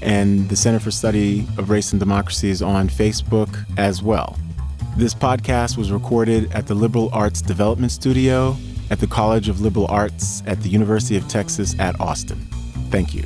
And 0.00 0.48
the 0.48 0.54
Center 0.54 0.78
for 0.78 0.92
Study 0.92 1.40
of 1.58 1.70
Race 1.70 1.92
and 1.92 1.98
Democracy 1.98 2.50
is 2.50 2.62
on 2.62 2.88
Facebook 2.88 3.64
as 3.76 4.02
well. 4.02 4.38
This 4.96 5.14
podcast 5.14 5.76
was 5.76 5.90
recorded 5.90 6.52
at 6.52 6.66
the 6.66 6.74
Liberal 6.74 7.10
Arts 7.12 7.42
Development 7.42 7.90
Studio 7.90 8.56
at 8.90 9.00
the 9.00 9.06
College 9.06 9.48
of 9.48 9.60
Liberal 9.60 9.86
Arts 9.88 10.42
at 10.46 10.62
the 10.62 10.68
University 10.68 11.16
of 11.16 11.26
Texas 11.28 11.78
at 11.78 12.00
Austin. 12.00 12.38
Thank 12.90 13.14
you. 13.14 13.24